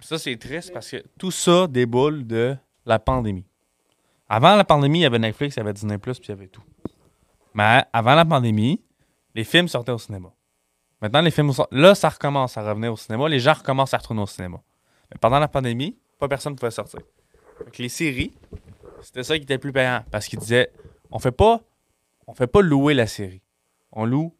[0.00, 2.56] Ça, c'est triste parce que tout ça déboule de
[2.86, 3.44] la pandémie.
[4.28, 6.46] Avant la pandémie, il y avait Netflix, il y avait Disney, puis il y avait
[6.46, 6.62] tout.
[7.54, 8.80] Mais avant la pandémie,
[9.34, 10.30] les films sortaient au cinéma.
[11.00, 11.52] Maintenant, les films.
[11.72, 13.28] Là, ça recommence à revenir au cinéma.
[13.28, 14.62] Les gens recommencent à retourner au cinéma.
[15.10, 17.00] Mais pendant la pandémie, pas personne ne pouvait sortir.
[17.72, 18.32] Que les séries,
[19.02, 20.04] c'était ça qui était le plus payant.
[20.10, 20.70] Parce qu'ils disaient
[21.10, 21.60] on fait pas
[22.28, 23.42] on fait pas louer la série.
[23.90, 24.32] On loue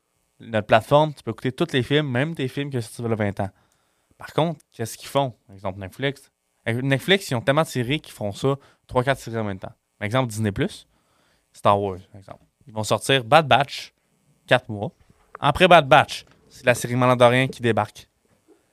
[0.43, 3.15] notre plateforme, tu peux écouter tous les films, même tes films que si tu veux
[3.15, 3.51] 20 ans.
[4.19, 5.35] Par contre, qu'est-ce qu'ils font?
[5.47, 6.31] Par exemple, Netflix.
[6.69, 8.57] Euh, Netflix, ils ont tellement de séries qu'ils font ça
[8.89, 9.73] 3-4 séries en même temps.
[9.99, 10.53] Par exemple, Disney,
[11.53, 12.45] Star Wars, par exemple.
[12.67, 13.93] Ils vont sortir Bad Batch,
[14.47, 14.93] 4 mois.
[15.41, 18.09] Après Bad Batch, c'est la série Mandalorian qui débarque.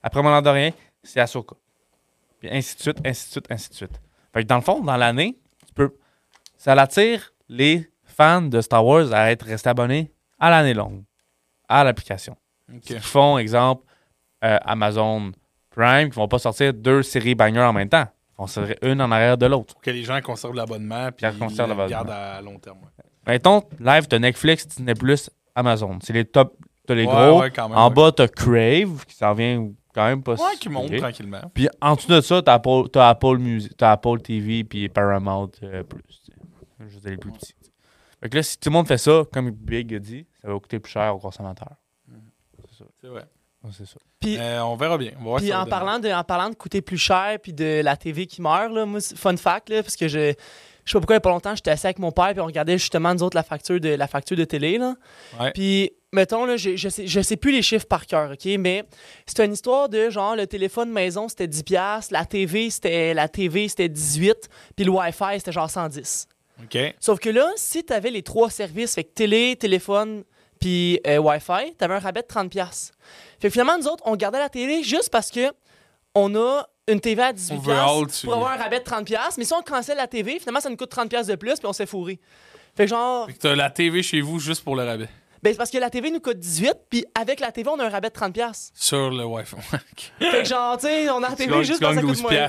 [0.03, 0.71] Après Mandalorian,
[1.03, 1.55] c'est Ahsoka.
[2.39, 4.01] Puis ainsi de suite, ainsi de suite, ainsi de suite.
[4.33, 5.95] Fait que dans le fond, dans l'année, tu peux.
[6.57, 11.03] Ça attire les fans de Star Wars à être restés abonnés à l'année longue,
[11.69, 12.35] à l'application.
[12.73, 12.81] Ok.
[12.81, 13.83] Qui font, exemple,
[14.43, 15.31] euh, Amazon
[15.69, 18.05] Prime, qui vont pas sortir deux séries bangers en même temps.
[18.37, 19.73] Ils vont sortir une en arrière de l'autre.
[19.73, 21.85] Pour que les gens conservent l'abonnement puis le l'abonnement.
[21.87, 22.79] gardent à long terme.
[22.79, 23.05] ouais.
[23.27, 24.93] Mettons, live, t'as Netflix, Disney+,
[25.55, 25.99] Amazon.
[26.01, 26.55] C'est les top,
[26.87, 27.41] t'as les Ouais, gros.
[27.41, 30.69] ouais, quand même, en bas, t'as Crave, qui s'en vient quand même pas Ouais, qui
[30.69, 31.41] monte tranquillement.
[31.53, 35.83] Puis en dessous de ça, Apple, t'as Apple Music, t'as Apple TV puis Paramount euh,
[35.83, 36.01] Plus.
[36.25, 36.31] tu.
[36.79, 37.53] Je veux dire, les plus petits.
[38.21, 40.59] Fait que là, si tout le monde fait ça, comme Big a dit, ça va
[40.59, 41.75] coûter plus cher aux consommateurs.
[42.69, 42.85] C'est ça.
[43.01, 43.23] C'est vrai.
[43.71, 43.97] C'est ça.
[44.19, 45.11] Puis, Euh, on verra bien.
[45.17, 47.81] On va voir puis en, parlant de, en parlant de coûter plus cher puis de
[47.83, 50.33] la TV qui meurt, là, moi, c'est- fun fact, là, parce que je.
[50.85, 52.39] Je sais pas pourquoi il y a pas longtemps, j'étais assis avec mon père puis
[52.39, 54.95] on regardait justement nous autres la facture de la facture de télé là.
[55.39, 55.51] Ouais.
[55.51, 58.85] Puis mettons là, je, je sais je sais plus les chiffres par cœur, OK, mais
[59.27, 63.27] c'est une histoire de genre le téléphone maison c'était 10 pièces, la TV c'était la
[63.27, 66.27] TV c'était 18, puis le Wi-Fi c'était genre 110.
[66.99, 70.23] Sauf que là, si tu avais les trois services, fait que télé, téléphone,
[70.59, 72.49] puis euh, Wi-Fi, tu avais un rabais de 30$.
[72.49, 72.93] piastres.
[73.39, 75.51] Fait que finalement, nous autres, on gardait la télé juste parce que
[76.15, 79.03] on a une TV à 18$ Overall, piastres tu- pour avoir un rabais de 30$.
[79.05, 79.35] piastres.
[79.37, 81.67] Mais si on cancelle la TV, finalement, ça nous coûte 30$ piastres de plus, puis
[81.67, 82.19] on s'est fourré.
[82.75, 85.09] Fait que genre, Fait que t'as la TV chez vous juste pour le rabais.
[85.43, 87.85] Ben c'est parce que la TV nous coûte 18$, puis avec la TV, on a
[87.85, 88.31] un rabais de 30$.
[88.31, 88.71] piastres.
[88.75, 89.55] Sur le Wi-Fi.
[90.19, 92.31] fait que genre, tu sais, on a la TV juste parce que ça 12 coûte
[92.31, 92.41] moins.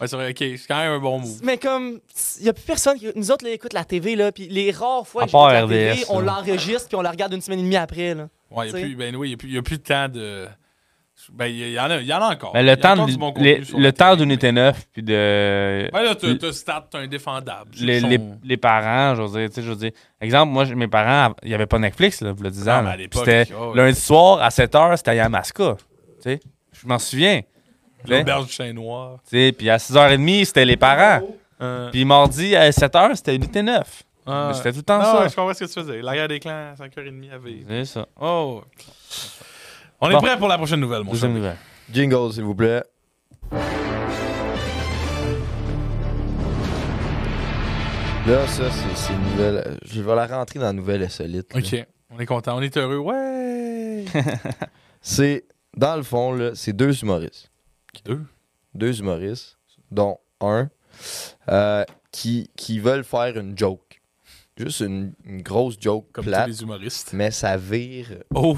[0.00, 0.30] Ouais, c'est vrai.
[0.30, 0.36] OK.
[0.38, 1.40] C'est quand même un bon move.
[1.42, 2.00] Mais comme,
[2.38, 3.08] il n'y a plus personne qui.
[3.14, 6.04] Nous autres, là, écoute la TV, là, puis les rares fois que j'écoute la TV,
[6.08, 8.28] on l'enregistre, puis on la regarde une semaine et demie après, là.
[8.50, 10.08] Ouais, il n'y a, plus- ben oui, y a plus- y a plus de temps
[10.08, 10.46] de,
[11.32, 12.56] Ben, il y, en a, il y en a encore.
[12.56, 15.88] Y le a temps, de- bon les- le temps d'unité 9, puis de.
[15.92, 17.70] Ben là, l- t'as Stat, t'as Indéfendable.
[17.80, 19.90] les, parents, je veux dire, tu sais, je veux dire.
[20.20, 22.78] Exemple, moi, mes parents, il n'y avait pas Netflix, là, il y a 10 Ah,
[22.78, 22.82] ans.
[22.82, 22.96] mais à là.
[22.96, 23.76] l'époque, C'était oh, ouais.
[23.76, 25.76] lundi soir à 7h, c'était à Yamaska.
[25.78, 25.84] Tu
[26.22, 26.40] sais,
[26.72, 27.40] je m'en souviens.
[28.04, 29.18] Tu L'auberge du chien noir.
[29.28, 31.26] tu sais, Puis à 6h30, c'était les parents.
[31.60, 34.02] Euh, Puis mardi à 7h, c'était unité 9.
[34.26, 35.20] ah, Mais C'était tout le temps non, ça.
[35.22, 36.02] ouais, je comprends ce que tu faisais.
[36.02, 37.66] La guerre des clans, 5h30 à vivre.
[37.68, 38.06] C'est ça.
[38.20, 38.62] Oh.
[40.00, 40.20] On est Bon.
[40.20, 41.38] prêt pour la prochaine nouvelle, mon Deuxième cher.
[41.40, 41.56] nouvelle.
[41.92, 42.82] Jingle, s'il vous plaît.
[48.26, 49.78] Là, ça, c'est c'est une nouvelle.
[49.84, 51.54] Je vais la rentrer dans la nouvelle insolite.
[51.54, 51.60] là.
[51.60, 51.86] OK.
[52.10, 52.56] On est content.
[52.56, 52.98] On est heureux.
[52.98, 54.04] Ouais.
[55.00, 55.44] C'est,
[55.76, 57.50] dans le fond, là, c'est deux humoristes.
[58.04, 58.24] Deux?
[58.74, 59.56] Deux humoristes,
[59.92, 60.68] dont un
[61.48, 64.02] euh, qui, qui veulent faire une joke.
[64.56, 67.12] Juste une, une grosse joke Comme plate, tous les humoristes.
[67.12, 68.56] mais ça vire, Oh.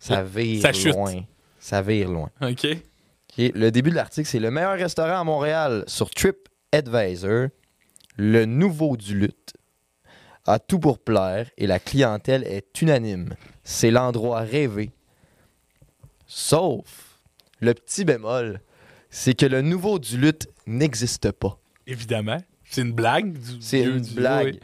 [0.00, 0.94] Ça vire Ça chute.
[0.94, 1.22] loin.
[1.60, 2.30] Ça vire loin.
[2.42, 2.66] OK.
[3.38, 7.48] Le début de l'article, c'est le meilleur restaurant à Montréal sur TripAdvisor.
[8.16, 9.54] Le nouveau du lutte
[10.46, 13.34] a tout pour plaire et la clientèle est unanime.
[13.62, 14.90] C'est l'endroit rêvé.
[16.26, 17.18] Sauf
[17.60, 18.60] le petit bémol,
[19.10, 21.58] c'est que le nouveau du lutte n'existe pas.
[21.86, 22.38] Évidemment.
[22.64, 23.32] C'est une blague.
[23.38, 24.60] du- C'est une du- blague.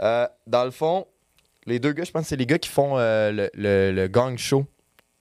[0.00, 1.06] Euh, dans le fond,
[1.66, 4.08] les deux gars, je pense que c'est les gars qui font euh, le, le- le
[4.08, 4.64] gang show.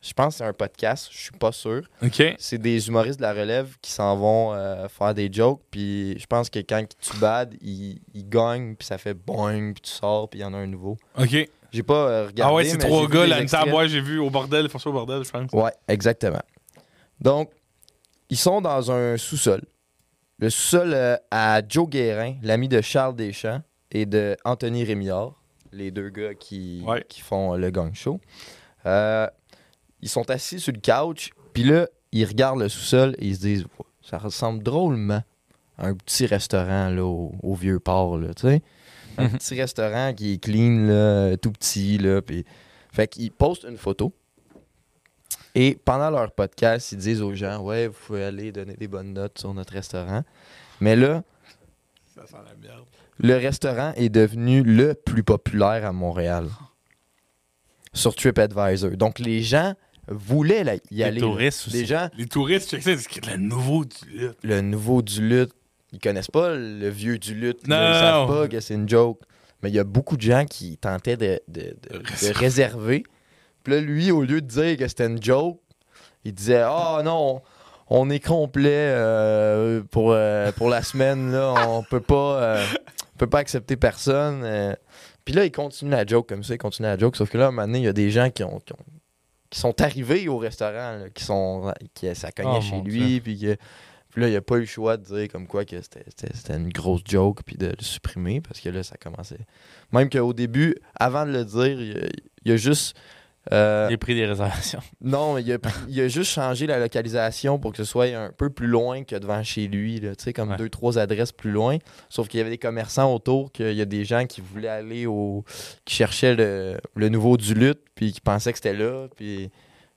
[0.01, 1.81] Je pense que c'est un podcast, je suis pas sûr.
[2.03, 2.21] OK.
[2.37, 5.61] C'est des humoristes de la relève qui s'en vont euh, faire des jokes.
[5.71, 9.81] Puis je pense que quand tu bad, ils, ils gagnent, puis ça fait boing, puis
[9.81, 10.95] tu sors, puis il y en a un nouveau.
[11.19, 11.35] OK.
[11.71, 12.41] J'ai pas euh, regardé.
[12.43, 13.73] ah ouais, c'est trois gars, là, une table.
[13.73, 14.69] Ouais, j'ai vu au bordel.
[14.69, 15.51] Ça au bordel, je pense.
[15.51, 16.41] Ouais, exactement.
[17.19, 17.49] Donc,
[18.29, 19.61] ils sont dans un sous-sol.
[20.37, 23.61] Le sous-sol euh, à Joe Guérin, l'ami de Charles Deschamps
[23.91, 25.33] et de Anthony Rémillard,
[25.75, 27.05] les deux gars qui, Ouais.
[27.07, 28.19] qui font le gang show.
[28.85, 29.27] Euh,
[30.01, 33.41] ils sont assis sur le couch, puis là, ils regardent le sous-sol et ils se
[33.41, 33.65] disent
[34.01, 35.23] ça ressemble drôlement
[35.77, 38.61] à un petit restaurant là, au, au vieux port, là, tu sais.
[39.17, 39.37] Un Mhm.
[39.37, 42.45] petit restaurant qui est clean, là, tout petit, là, puis...
[42.91, 44.13] Fait qu'ils postent une photo.
[45.53, 49.13] Et pendant leur podcast, ils disent aux gens Ouais, vous pouvez aller donner des bonnes
[49.13, 50.23] notes sur notre restaurant.
[50.79, 51.23] Mais là,
[52.13, 52.85] Ça sent la merde.
[53.19, 56.47] Le restaurant est devenu le plus populaire à Montréal.
[57.93, 58.91] Sur TripAdvisor.
[58.97, 59.73] Donc les gens
[60.07, 61.21] voulaient là, y Les aller.
[61.21, 61.77] touristes aussi.
[61.77, 64.37] Les gens, Les touristes, check ça, c'est le nouveau du lutte.
[64.43, 65.53] le nouveau du lutte,
[65.93, 67.67] ils connaissent pas le vieux du lutte.
[67.67, 68.35] Non, ils non, savent non.
[68.41, 69.21] pas que c'est une joke.
[69.63, 73.03] Mais il y a beaucoup de gens qui tentaient de, de- de- De de réserver.
[73.63, 75.59] Puis là, lui, au lieu de dire que c'était une joke,
[76.25, 77.41] il disait Ah non,
[77.87, 81.53] on est complet euh, pour, euh, pour la semaine, là.
[81.69, 82.65] On peut pas, euh,
[83.17, 84.41] peut pas accepter personne.
[84.43, 84.73] euh.
[85.23, 87.15] Puis là, il continue la joke comme ça, il continue la joke.
[87.15, 88.59] Sauf que là, à un moment donné, il y a des gens qui ont.
[88.59, 88.77] qui ont-
[89.51, 91.71] qui sont arrivés au restaurant, là, qui sont.
[91.93, 93.55] qui ça cognait Oh, chez lui, puis que.
[94.09, 96.69] Puis là, il a pas eu le choix de dire comme quoi que c'était- une
[96.69, 99.39] grosse joke, puis de le supprimer, parce que là, ça commençait.
[99.91, 102.09] Même qu'au début, avant de le dire, il
[102.43, 102.97] il a juste.
[103.53, 104.79] Euh, J'ai pris des réservations.
[105.01, 105.57] non, il a,
[105.87, 109.15] il a juste changé la localisation pour que ce soit un peu plus loin que
[109.15, 110.57] devant chez lui, là, tu sais, comme Ouais.
[110.57, 111.77] deux, trois adresses plus loin.
[112.09, 115.05] Sauf qu'il y avait des commerçants autour, qu'il y a des gens qui voulaient aller
[115.05, 115.43] au.
[115.85, 119.49] qui cherchaient le, le nouveau du lutte, puis qui pensaient que c'était là, puis,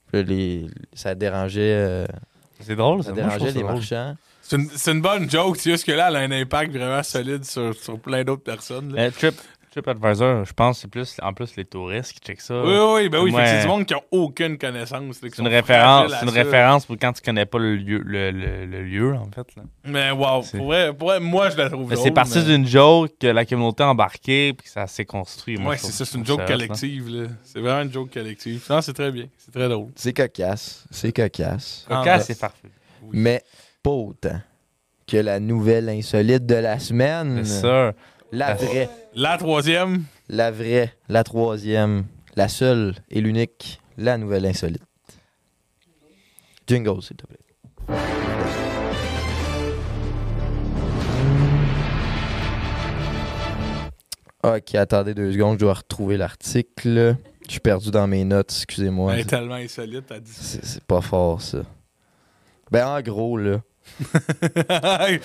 [0.07, 2.07] puis là, les, ça dérangeait, euh,
[2.61, 3.75] C'est drôle, ça dérangeait les drôle.
[3.75, 4.16] marchands.
[4.41, 7.99] C'est une, bonne joke, juste que là, elle a un impact vraiment solide sur, sur
[8.01, 8.95] plein d'autres personnes.
[8.95, 9.03] là.
[9.03, 9.35] Euh, Trip,
[9.70, 12.62] TripAdvisor, je pense que c'est plus, en plus les touristes qui checkent ça.
[12.62, 13.47] Oui, oui, ben oui, Ouais.
[13.47, 15.16] c'est du monde qui n'a aucune connaissance.
[15.20, 18.82] C'est une référence, une référence pour quand tu connais pas le lieu, le, le- le
[18.82, 19.47] lieu en fait.
[19.57, 19.62] Là.
[19.85, 23.12] Mais wow, pour vrai, pour vrai, moi, je la trouve c'est parti mais- d'une joke
[23.20, 25.57] que la communauté a embarqué puis que ça s'est construit.
[25.57, 27.09] Je c'est ça, c'est une joke collective.
[27.09, 27.28] là.
[27.45, 28.65] C'est vraiment une joke collective.
[28.70, 29.27] Non, c'est très bien.
[29.39, 29.89] C'est très drôle.
[29.97, 31.86] C'est cocasse, c'est cocasse.
[31.90, 32.69] Ah, Cocasse, ben, c'est parfait.
[33.03, 33.11] Oui.
[33.12, 33.43] Mais
[33.82, 34.40] pas autant
[35.07, 37.43] que la nouvelle insolite de la semaine.
[37.45, 37.93] C'est ça.
[38.30, 38.88] La vraie.
[39.14, 42.05] La troisième, La vraie, la troisième,
[42.36, 44.82] la seule et l'unique, la nouvelle insolite.
[46.66, 47.38] Jingle, s'il te plaît.
[54.44, 57.16] Ok, attendez deux secondes, je dois retrouver l'article.
[57.46, 59.14] Je suis perdu dans mes notes, excusez-moi.
[59.14, 60.30] elle est tellement insolite, t'as dit.
[60.30, 61.62] C'est c'est pas fort, ça.
[62.70, 63.62] Ben, en gros, là.
[64.01, 65.19] de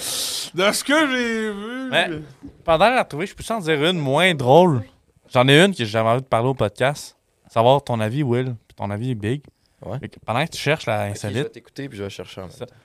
[0.72, 1.92] ce que j'ai vu.
[1.92, 2.22] Ouais.
[2.64, 4.84] Pendant la retrouver, je peux t'en dire une moins drôle.
[5.32, 7.18] J'en ai une que j'ai jamais envie de parler au podcast.
[7.50, 8.56] Savoir ton avis, Will.
[8.68, 9.44] Puis ton avis, Big.
[9.86, 10.00] Ouais.
[10.00, 12.10] Fait que pendant que tu cherches la Ok, je vais insolite, t'écouter puis je vais
[12.10, 12.66] chercher en même Ça.
[12.66, 12.76] temps.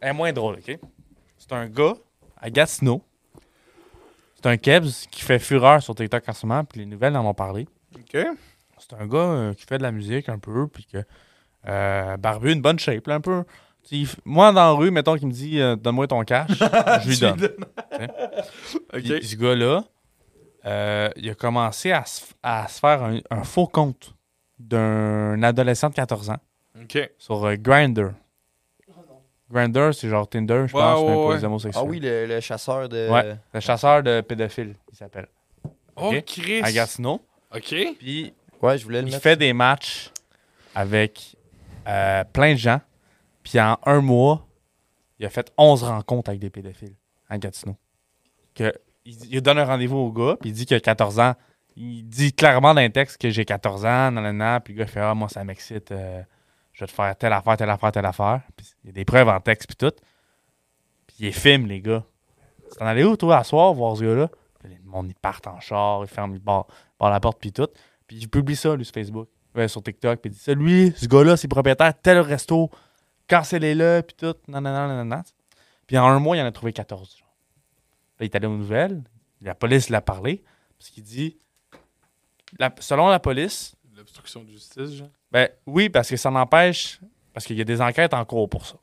[0.00, 0.78] elle est moins drôle, OK?
[1.38, 1.94] C'est un gars
[2.40, 3.02] à Gatineau.
[4.36, 7.24] C'est un Kebs qui fait fureur sur TikTok en ce moment, puis les nouvelles en
[7.26, 7.68] ont parlé.
[7.94, 8.16] OK.
[8.78, 10.98] C'est un gars euh, qui fait de la musique un peu, puis que
[11.68, 13.44] Euh, barbu, une bonne shape, là, un peu.
[14.24, 16.50] Moi, dans la rue, mettons qu'il me dit euh, Donne-moi ton cash,
[17.02, 17.40] je lui donne.
[18.92, 19.84] Puis ce gars-là,
[20.66, 24.14] euh, il a commencé à se, à se faire un, un faux compte
[24.58, 26.36] d'un adolescent de 14 ans
[27.18, 28.12] sur euh, Grindr.
[28.88, 28.94] Non.
[29.50, 31.36] Grindr, c'est genre Tinder, je Ouais, pense, ouais, mais pour ouais.
[31.38, 31.82] les homosexuels.
[31.84, 33.08] Ah oui, le, le chasseur de.
[33.10, 33.36] Ouais.
[33.54, 35.26] Le chasseur de pédophiles, il s'appelle.
[35.96, 36.12] Oh.
[36.26, 36.60] Chris.
[36.62, 37.20] À Gatineau.
[37.54, 37.74] Ok.
[37.98, 38.32] Puis
[38.62, 39.22] Ouais, je voulais le il mettre.
[39.22, 40.10] fait des matchs
[40.74, 41.34] avec
[41.88, 42.80] euh, plein de gens.
[43.42, 44.46] Puis en un mois,
[45.18, 46.96] il a fait 11 rencontres avec des pédophiles
[47.28, 47.76] à Gatineau.
[48.54, 48.72] Que,
[49.04, 51.34] il, donne un rendez-vous au gars, puis il dit qu'il a 14 ans.
[51.76, 55.00] Il dit clairement dans un texte que j'ai 14 ans, nanana, puis le gars fait
[55.00, 56.22] Ah, moi, ça m'excite, euh,
[56.72, 58.42] je vais te faire telle affaire, telle affaire, telle affaire.
[58.84, 59.94] Il y a des preuves en texte, puis tout.
[61.06, 62.04] Puis il filme, les gars.
[62.78, 64.28] T'en allais où, toi, à soir, voir ce gars-là?
[64.60, 66.66] Puis le monde, ils partent en char, ils ferment, ils barrent,
[67.00, 67.68] la porte, puis tout.
[68.06, 71.06] Puis il publie ça, lui, sur Facebook, ouais, sur TikTok, puis il dit lui, ce
[71.06, 72.70] gars-là, c'est propriétaire tel resto,
[73.30, 75.22] cancellez-le, puis tout, nanana, nanana.
[75.86, 77.16] Puis en un mois, il en a trouvé 14.
[77.18, 77.28] genre.
[78.18, 79.02] Là, il est allé aux nouvelles,
[79.40, 80.44] la police l'a parlé,
[80.78, 81.38] parce qu'il dit,
[82.58, 85.08] la- selon la police, L'obstruction de justice, genre.
[85.30, 87.00] ben oui, parce que ça n'empêche,
[87.32, 88.76] parce qu'il y a des enquêtes en cours pour ça.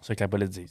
[0.00, 0.66] C'est ce que la police dit.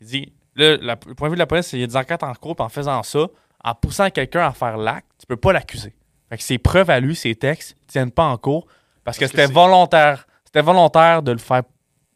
[0.00, 1.86] Il dit, le, la- le point de vue de la police, c'est qu'il y a
[1.86, 3.26] des enquêtes en cours, puis en faisant ça,
[3.64, 5.94] en poussant quelqu'un à faire l'acte, tu peux pas l'accuser.
[6.28, 8.66] Fait que ses preuves à lui, ses textes, tiennent pas en cours,
[9.04, 10.26] parce, que, Parce que c'était volontaire.
[10.44, 11.62] C'était volontaire de le faire.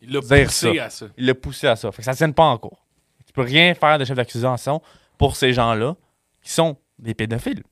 [0.02, 0.84] Il l'a poussé ça.
[0.84, 1.06] à ça.
[1.16, 1.92] Il l'a poussé à ça.
[1.92, 2.84] Fait que ça tienne pas en cours.
[3.26, 4.80] Tu peux rien faire de chef d'accusation
[5.18, 5.94] pour ces gens-là
[6.42, 7.62] qui sont des pédophiles.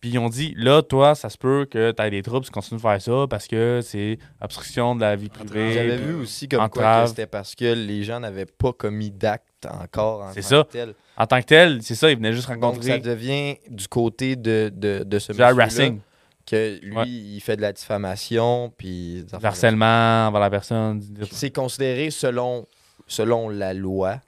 [0.00, 2.50] Puis ils ont dit, là, toi, ça se peut que tu aies des troubles tu
[2.50, 5.74] continues de faire ça parce que c'est obstruction de la vie privée.
[5.74, 7.02] J'avais vu aussi comme quoi entrave.
[7.04, 10.64] que c'était parce que les gens n'avaient pas commis d'acte encore en C'est tant ça.
[10.64, 10.94] que tel.
[11.18, 14.36] En tant que tel, c'est ça, ils venaient juste Donc rencontrer ça devient du côté
[14.36, 16.00] de, de, de ce du monsieur harassing,
[16.46, 17.08] que lui, Ouais.
[17.08, 19.24] il fait de la diffamation, puis...
[19.42, 21.02] harcèlement envers la personne.
[21.30, 22.66] C'est considéré selon,
[23.06, 24.20] selon la loi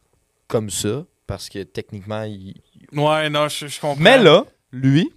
[0.46, 2.54] comme ça, parce que techniquement, il...
[2.92, 4.00] Ouais, non, je, je comprends.
[4.02, 5.12] Mais là, lui,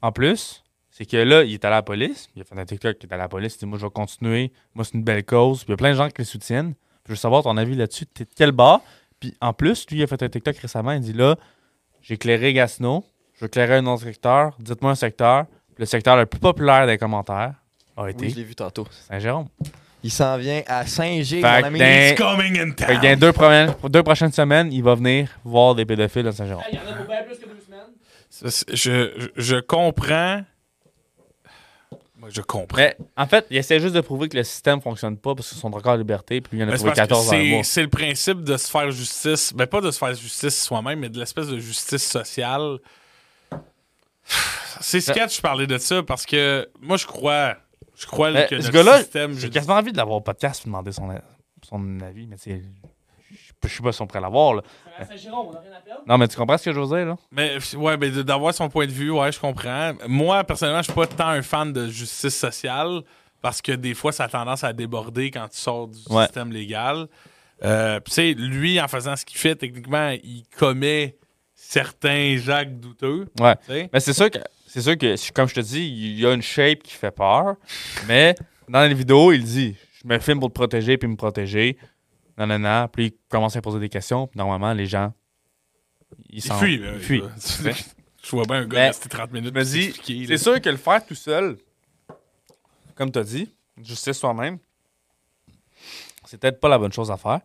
[0.00, 2.28] en plus, c'est que là, il est allé à la police.
[2.36, 3.54] Il a fait un TikTok qui est allé à la police.
[3.56, 4.52] Il dit Moi, je vais continuer.
[4.74, 5.60] Moi, c'est une belle cause.
[5.64, 6.74] Puis il y a plein de gens qui le soutiennent.
[6.74, 8.06] Puis je veux savoir ton avis là-dessus.
[8.06, 8.82] T'es de quel bord?
[9.18, 10.92] Puis en plus, lui, il a fait un TikTok récemment.
[10.92, 11.36] Il dit Là,
[12.02, 13.04] j'ai éclairé Gatineau.
[13.34, 14.54] Je vais éclairer un autre secteur.
[14.60, 15.46] Dites-moi un secteur.
[15.78, 17.54] Le secteur le plus populaire des commentaires
[17.96, 18.86] a été Oui, je l'ai vu tantôt.
[19.08, 19.48] Saint-Jérôme.
[20.04, 21.78] Il s'en vient à Saint-Gilles, mon ami.
[22.16, 23.16] coming in Fait que dans town.
[23.16, 26.64] deux, prochaines- deux prochaines semaines, il va venir voir des pédophiles à Saint-Jérôme.
[26.72, 28.66] Il y en a pour bien plus que deux semaines.
[28.74, 30.42] Je, je, comprends.
[32.16, 32.78] Moi, je comprends.
[32.78, 35.58] Mais en fait, il essaie juste de prouver que le système fonctionne pas parce qu'ils
[35.58, 36.40] sont encore en liberté.
[36.40, 38.42] Puis il en a Mais c'est trouvé parce que 14 dans le c'est- le principe
[38.44, 39.52] de se faire justice.
[39.54, 42.78] Ben, pas de se faire justice soi-même, mais de l'espèce de justice sociale.
[44.80, 47.56] C'est sketch, je parlais de ça, parce que moi, je crois.
[47.96, 49.34] Je crois Mais que ce notre gars-là, système.
[49.38, 51.08] J'ai quasiment envie de l'avoir au podcast pour demander son,
[51.62, 52.62] son avis, mais c'est.
[53.64, 54.62] Je sais pas si on pourrait l'avoir, là.
[54.98, 56.02] À Saint-Jérôme, on n'a rien à perdre.
[56.08, 57.16] Non, mais tu comprends ce que je veux dire, là?
[57.30, 59.92] Mais ouais, ben, de- d'avoir son point de vue, ouais, je comprends.
[60.08, 63.02] Moi, personnellement, je suis pas tant un fan de justice sociale
[63.40, 66.24] parce que des fois, ça a tendance à déborder quand tu sors du Ouais.
[66.24, 67.06] système légal.
[67.62, 71.16] Euh, tu sais, lui, en faisant ce qu'il fait, techniquement, il commet
[71.72, 73.26] certains actes douteux.
[73.40, 73.88] Ouais.
[73.92, 76.42] Mais c'est sûr que, c'est sûr que, comme je te dis, il y a une
[76.42, 77.56] shape qui fait peur,
[78.06, 78.34] mais
[78.68, 81.78] dans les vidéos, il dit Je me filme pour te protéger, puis me protéger.
[82.36, 82.88] Non, non, non.
[82.92, 85.12] Puis il commence à poser des questions, puis normalement, les gens.
[86.28, 86.58] Ils là.
[86.98, 87.22] fuient.
[88.22, 89.54] Je vois bien un gars rester 30 minutes.
[89.54, 90.26] me dis.
[90.26, 91.56] C'est sûr que le faire tout seul,
[92.94, 94.58] comme tu as dit, justice soi-même,
[96.26, 97.40] c'est peut-être pas la bonne chose à faire.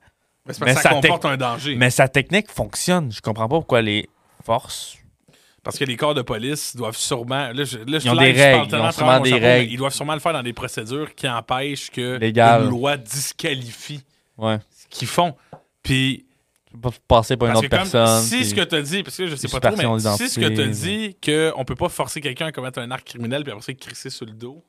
[0.46, 1.76] Mais c'est mais parce que ça ça comporte un danger.
[1.76, 3.12] Mais sa technique fonctionne.
[3.12, 4.08] Je comprends pas pourquoi les
[4.48, 4.98] forces.
[5.64, 7.52] Parce que les corps de police doivent sûrement.
[7.52, 9.30] Là, je, là, je Ils ont des règles, ils ont à travers sûrement mon des
[9.32, 9.72] chapeau, mais règles.
[9.74, 12.64] Ils doivent sûrement le faire dans des procédures qui empêchent que Légales.
[12.64, 14.02] une loi disqualifie
[14.38, 14.60] Ouais.
[14.72, 15.36] ce qu'ils font.
[15.84, 16.26] Puis,
[16.82, 18.22] pas passer pour une autre personne.
[18.24, 20.48] si ce que tu dit, parce que je sais pas trop, mais si ce que
[20.48, 23.74] tu dit, qu'on peut pas forcer quelqu'un à commettre un acte criminel puis après ça,
[23.74, 24.64] crisser sur le dos,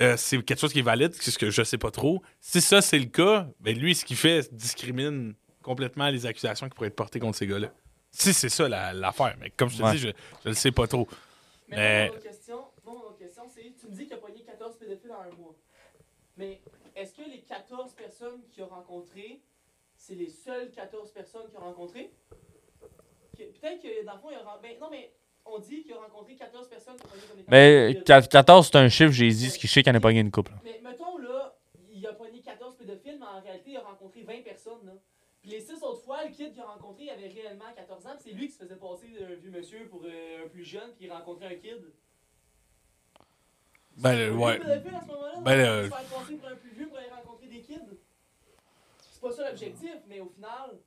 [0.00, 2.22] euh, c'est quelque chose qui est valide, c'est ce que je sais pas trop.
[2.40, 6.74] Si ça, c'est le cas, ben lui, ce qu'il fait discrimine complètement les accusations qui
[6.74, 7.68] pourraient être portées contre ces gars-là.
[8.12, 9.36] Si c'est ça la- l'affaire.
[9.40, 9.92] Mais comme je te Ouais.
[9.92, 10.08] dis, je,
[10.44, 11.06] je le sais pas trop.
[11.68, 14.42] Mais, Mais- mon question, moi, mon autre question, c'est tu me dis qu'il a pogné
[14.42, 15.54] 14 pédophiles en un mois.
[16.36, 16.60] Mais
[16.96, 19.40] est-ce que les 14 personnes qu'il a rencontrées,
[19.94, 22.10] c'est les seules 14 personnes qu'il a rencontrées?
[23.36, 24.76] Peut-être que dans le fond, il a rencontré.
[24.80, 25.12] non, mais
[25.46, 28.68] on dit qu'il a rencontré 14 personnes qui ont pogné comme des Mais quat- 14,
[28.70, 30.52] c'est un chiffre, j'ai dit, ce qui sais qu'il en a pas gagné une couple.
[30.64, 31.56] Mais mettons là,
[31.92, 34.84] il a pogné 14 pédophiles, mais en réalité, il a rencontré 20 personnes.
[34.84, 34.92] Là.
[35.42, 38.10] Puis les 6 autres fois, le kid qu'il a rencontré, il avait réellement 14 ans,
[38.20, 40.90] puis c'est lui qui se faisait passer d'un vieux monsieur pour euh, un plus jeune,
[40.96, 41.80] puis il rencontrait un kid.
[43.96, 44.58] Ben, un ouais.
[44.58, 46.98] pédophile à ce moment-là, Ben, là, euh, se faire passer pour un plus vieux pour
[46.98, 47.80] aller rencontrer des kids.
[49.12, 50.78] C'est pas ça l'objectif, mais au final.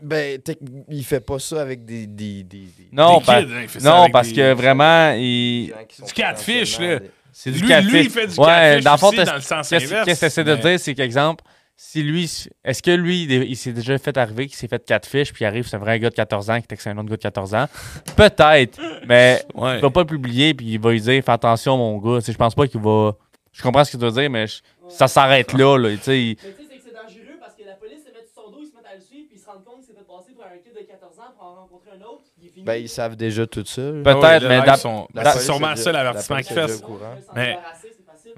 [0.00, 0.40] Ben,
[0.88, 2.06] il fait pas ça avec des.
[2.06, 4.52] des, des, des- Non, Des pa- kids, hein, il fait ça non parce des- que
[4.54, 5.74] vraiment, il...
[6.06, 6.98] Du catfish, là.
[7.00, 7.92] des- c'est du Lui, catfish.
[7.92, 8.46] lui, il fait du Ouais,
[8.80, 10.04] catfish dans le aussi, dans le sens Qu'est-ce inverse.
[10.06, 11.44] qu'est-ce que t'essaies de mais- dire, c'est qu'exemple,
[11.76, 12.30] si lui,
[12.64, 15.66] est-ce que lui, il, s'est déjà fait arriver qu'il s'est fait catfish, puis il arrive,
[15.66, 17.66] c'est un vrai gars de 14 ans qui texte un autre gars de 14 ans?
[18.16, 19.78] Peut-être, mais Ouais.
[19.78, 22.20] il va pas le publier, puis il va lui dire, fais attention, mon gars.
[22.26, 23.12] Je pense pas qu'il va.
[23.52, 25.90] Je comprends ce qu'il doit dire, mais je- ça s'arrête là, là.
[25.96, 28.08] Tu sais, il- Mais tu sais, c'est que c'est dangereux parce que la police se
[28.12, 29.76] met sur son dos, ils se mettent à le suivre, puis ils se rendent compte
[29.78, 32.22] qu'il s'est fait passer pour un kid de 14 ans pour en rencontrer un autre.
[32.40, 32.64] Il est fini.
[32.64, 33.82] Ben, ils savent déjà tout ça.
[33.82, 34.02] là.
[34.02, 37.14] Peut-être, Ah ouais, mais c'est sûrement ça l'avertissement la qu'ils courant.
[37.34, 37.58] Mais-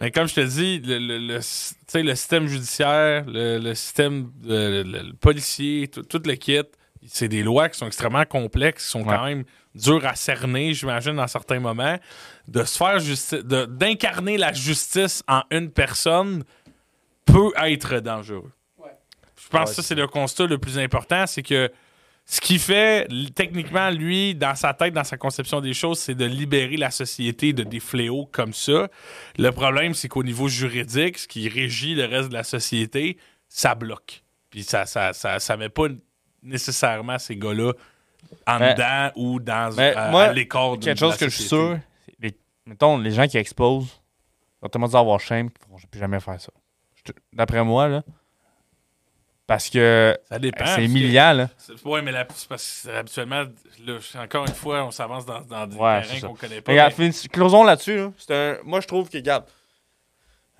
[0.00, 1.44] Mais comme je te dis, le, le, le- tu
[1.86, 6.60] sais, le système judiciaire, le, le système euh, le, le policier, tout, le kit,
[7.06, 9.44] c'est des lois qui sont extrêmement complexes, qui sont quand même
[9.74, 11.98] dures à cerner, j'imagine, dans certains moments.
[12.48, 16.44] De se faire justice, de- d'incarner la justice en une personne
[17.24, 18.52] peut être dangereux.
[18.78, 18.90] Ouais.
[19.42, 21.70] Je pense Ouais, que ça, c'est c'est le constat le plus important, c'est que
[22.26, 26.24] ce qui fait, techniquement, lui, dans sa tête, dans sa conception des choses, c'est de
[26.24, 28.88] libérer la société de des fléaux comme ça.
[29.38, 33.18] Le problème, c'est qu'au niveau juridique, ce qui régit le reste de la société,
[33.48, 34.22] ça bloque.
[34.48, 35.88] Puis ça, ça, ça, ça met pas
[36.42, 37.72] nécessairement ces gars-là
[38.46, 41.78] en dedans ou dans mais à, moi, l'écart de quelque chose que je suis sûr,
[42.06, 42.36] c'est les-
[42.66, 44.00] mettons, les gens qui exposent,
[44.62, 46.52] vont tellement avoir shame qu'ils vont plus jamais faire ça.
[47.34, 48.02] D'après moi, là.
[49.46, 50.64] Parce que Ça dépend.
[50.66, 51.50] c'est humiliant, là.
[51.84, 52.46] Ouais, mais la- parce
[52.84, 53.44] que habituellement,
[53.84, 56.72] là, encore une fois, on s'avance dans, dans des Ouais, terrains qu'on connaît pas.
[56.72, 57.96] Regarde, mais- finis- closons là-dessus.
[57.96, 58.10] là.
[58.30, 59.44] Un- Moi, je trouve que, regarde,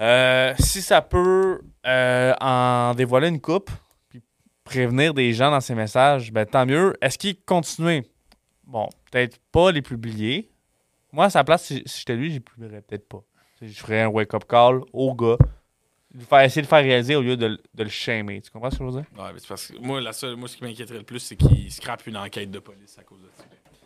[0.00, 3.70] euh, si ça peut euh, en dévoiler une coupe,
[4.10, 4.20] puis
[4.64, 6.94] prévenir des gens dans ses messages, ben tant mieux.
[7.00, 8.04] Est-ce qu'il continue?
[8.64, 10.50] Bon, peut-être pas les publier.
[11.12, 13.22] Moi, à sa place, si, si j'étais lui, je les publierais peut-être pas.
[13.62, 15.36] Je ferais un wake-up call au gars.
[16.14, 18.40] Lui faire- essayer de le faire réaliser au lieu de, le- de le shamer.
[18.40, 19.10] Tu comprends ce que je veux dire?
[19.18, 21.36] Ouais, mais c'est parce que moi, la seule, moi, ce qui m'inquiéterait le plus, c'est
[21.36, 23.44] qu'il scrape une enquête de police à cause de ça.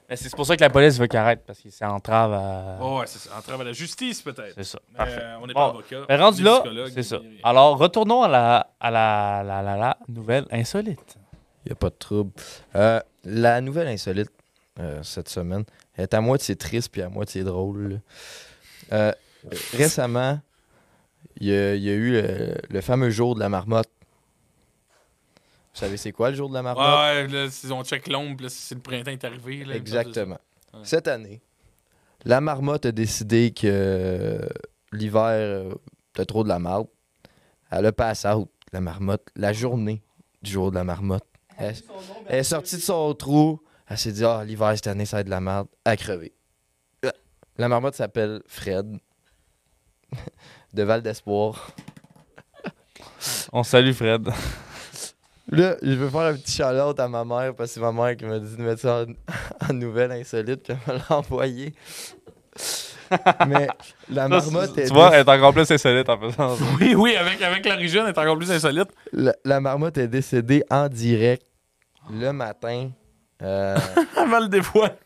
[0.08, 2.78] Ben, c'est pour ça que la police veut qu'il arrête, parce que c'est entrave à.
[2.80, 3.36] Oh, ouais, c'est ça.
[3.38, 4.54] Entrave à la justice, peut-être.
[4.54, 4.78] C'est ça.
[4.92, 5.20] Mais, Parfait.
[5.20, 6.04] euh, on n'est Bon, pas avocat.
[6.08, 6.62] Ben, rendu là,
[6.94, 7.18] c'est ça.
[7.42, 11.16] Alors, retournons à la, à la, la, la, la nouvelle insolite.
[11.66, 12.30] Il a pas de trouble.
[12.74, 14.30] Euh, la nouvelle insolite
[14.80, 15.64] euh, cette semaine
[15.96, 18.00] est à moitié triste puis à moitié drôle.
[18.92, 19.12] Euh,
[19.74, 20.40] récemment,
[21.40, 23.88] il y, a, il y a eu le, le fameux jour de la marmotte.
[25.74, 26.84] Vous savez c'est quoi le jour de la marmotte?
[26.84, 29.64] Ouais, là, si on check l'ombre, là, si le printemps est arrivé.
[29.64, 30.38] Là, Exactement.
[30.74, 30.80] Ouais.
[30.82, 31.40] Cette année,
[32.24, 34.48] la marmotte a décidé que euh,
[34.92, 35.74] l'hiver, euh,
[36.14, 36.88] t'as trop de la marde.
[37.70, 40.02] Elle a passé out, la marmotte, la journée
[40.42, 41.24] du jour de la marmotte.
[41.58, 41.76] Elle,
[42.26, 43.60] elle est sortie de son trou.
[43.88, 45.68] Elle s'est dit, ah, l'hiver cette année, ça va être de la merde.
[45.84, 46.34] Elle a crevé.
[47.04, 47.10] Euh,
[47.56, 48.98] La marmotte s'appelle Fred.
[50.72, 51.70] de Val d'Espoir.
[53.52, 54.28] On salue Fred.
[55.50, 56.62] Là, je veux faire un petit shout
[57.00, 59.70] à ma mère parce que c'est ma mère qui m'a dit de mettre ça en,
[59.70, 61.74] en nouvelle insolite puis elle me l'a envoyé.
[63.46, 63.68] Mais
[64.10, 66.64] la marmotte tu est vois, elle est encore plus insolite en faisant ça.
[66.78, 68.88] Oui, oui, avec, avec l'origine, elle est encore plus insolite.
[69.12, 71.46] la, la marmotte est décédée en direct
[72.10, 72.90] le matin.
[73.40, 73.78] Euh,
[74.16, 74.96] Avant le dévoile.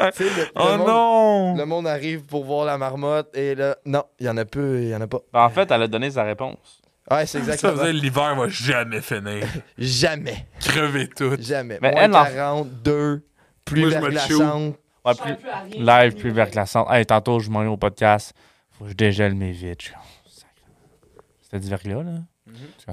[0.00, 1.56] Le, le Oh monde, non!
[1.56, 4.82] le monde arrive pour voir la marmotte et là, non, il y en a peu,
[4.82, 5.18] il y en a pas.
[5.32, 6.80] Ben, en fait, elle a donné sa réponse.
[7.10, 7.84] Ouais, c'est Ça veut exactement.
[7.84, 9.44] dire l'hiver va jamais finir.
[9.78, 11.36] Jamais, Crever tout.
[11.40, 11.78] jamais.
[11.82, 13.24] Mais Moins elle, en- 42,
[13.64, 14.76] plus Moi, verglaçante.
[15.04, 16.86] Ouais, plus, live, plus verglaçante.
[16.90, 18.32] Hey, tantôt, je m'en ai au podcast.
[18.72, 19.90] Faut que je dégèle mes vitres.
[21.42, 22.12] C'était du verglas, là?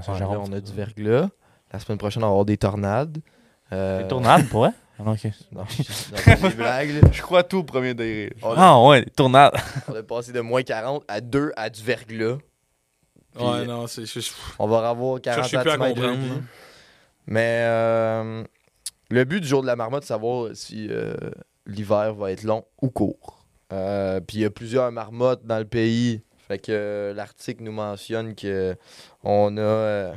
[0.02, 1.28] Ça, Ouais, là, on a du verglas.
[1.72, 3.18] La semaine prochaine, on va avoir des tornades.
[3.74, 4.72] Euh, Des tournades, pour vrai?
[5.00, 5.28] Ah, non, ok.
[5.52, 5.64] Non,
[6.58, 7.12] blagues.
[7.14, 8.34] Je crois tout au premier degré.
[8.42, 9.54] A, Ah, ouais, des tournades.
[9.88, 12.38] on a passé de moins 40 à 2 à du verglas.
[13.40, 14.34] Ouais, non, c'est juste.
[14.58, 16.02] On va avoir 40 Cherchez plus à comprendre.
[16.12, 16.16] là.
[17.28, 18.44] Mais euh,
[19.12, 21.14] le but du jour de la marmotte, c'est de savoir si euh,
[21.68, 23.46] l'hiver va être long ou court.
[23.74, 26.22] Euh, Puis il y a plusieurs marmottes dans le pays.
[26.48, 28.76] Fait que euh, l'article nous mentionne que
[29.24, 30.14] on a, euh,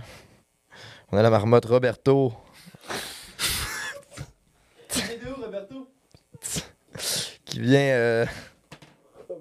[1.10, 2.32] on a la marmotte Roberto
[4.88, 5.88] C'est où, Roberto?
[7.50, 7.80] Qui vient.
[7.80, 8.26] euh,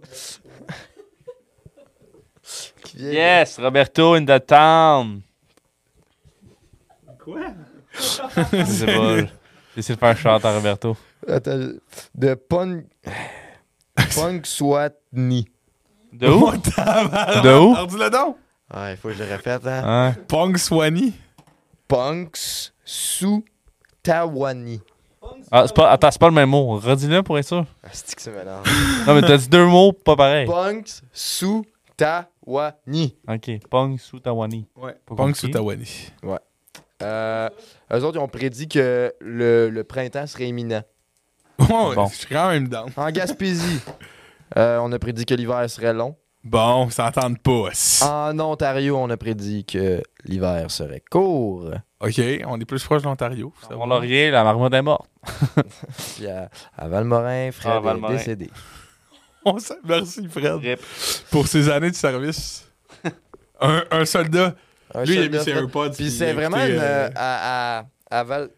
[2.84, 5.22] qui vient Yes, Roberto in the town.
[7.24, 7.54] Quoi?
[7.94, 9.18] Je sais pas.
[9.76, 10.98] J'ai essayé de faire un shot à Roberto.
[11.28, 11.70] Attends,
[12.16, 12.84] de Pon...
[13.96, 15.46] Punxsutawney.
[16.14, 16.52] De où?
[16.52, 17.76] De où?
[17.76, 18.38] Alors, dis-le donc.
[18.72, 19.84] Ah, il faut que je le répète, hein.
[19.86, 20.16] Hein?
[20.28, 21.14] Pong Swanee.
[21.88, 23.50] Punxsutawney.
[24.06, 24.80] Pong,
[25.52, 26.78] Ah, c'est pas, attends, c'est pas le même mot.
[26.78, 27.66] Redis-le pour être sûr.
[27.84, 28.66] Ah, c'est que c'est mélange.
[29.08, 30.46] Non, mais t'as dit deux mots pas pareil.
[30.48, 31.66] Punks sous
[31.98, 33.16] Tawani.
[33.28, 34.66] Ok, Pong sous Tawani.
[34.76, 34.96] Ouais.
[35.34, 36.12] Sous Tawani.
[37.02, 37.50] Euh,
[37.94, 40.82] eux autres, ils ont prédit que le, le printemps serait imminent.
[41.60, 42.08] Ouais, Bon.
[42.08, 42.90] je suis quand même down.
[42.98, 43.80] En Gaspésie,
[44.58, 46.16] euh, on a prédit que l'hiver serait long.
[46.44, 47.70] Bon, ils s'entendent pas.
[48.02, 51.72] En Ontario, on a prédit que l'hiver serait court.
[52.00, 53.54] OK, on est plus proche de l'Ontario.
[53.70, 53.86] va.
[53.86, 55.10] laurier, la marmotte est morte.
[56.16, 58.14] Puis à, à Valmorin, Fred Ah, Valmorin.
[58.14, 58.50] est décédé.
[59.44, 60.80] On Merci, Fred, Rip.
[61.30, 62.66] pour ces années de service.
[63.62, 64.56] un, un soldat.
[64.94, 65.52] Un Lui, il a mis ses.
[65.52, 65.92] AirPods.
[65.92, 68.50] Puis c'est vraiment écouté, une, euh, à, à, à Val.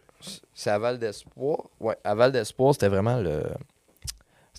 [0.54, 1.58] C'est à Val d'Espoir.
[1.80, 3.42] Ouais, à Val d'Espoir, c'était vraiment le.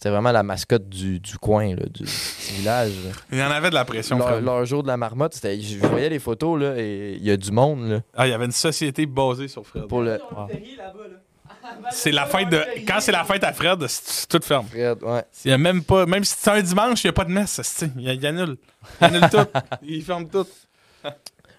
[0.04, 2.92] C'était vraiment la mascotte du, du coin, là, du petit village.
[3.06, 3.12] là.
[3.32, 4.44] Il y en avait de la pression, Leur, Fred.
[4.44, 5.58] leur jour de la marmotte, c'était.
[5.62, 8.00] Je voyais les photos, là, et il y a du monde, là.
[8.14, 9.88] Ah, il y avait une société basée sur Fred.
[9.88, 10.20] Pour le.
[11.92, 12.62] C'est la fête de.
[12.86, 14.66] Quand c'est la fête à Fred, c'est c'est tout ferme.
[14.68, 15.24] Fred, ouais.
[15.46, 16.06] Il y a même pas.
[16.06, 17.62] Même si c'est un dimanche, il n'y a pas de messe.
[17.64, 18.58] c'est- Il, il annule.
[19.00, 19.38] Il annule tout.
[19.84, 20.46] Il ferme tout.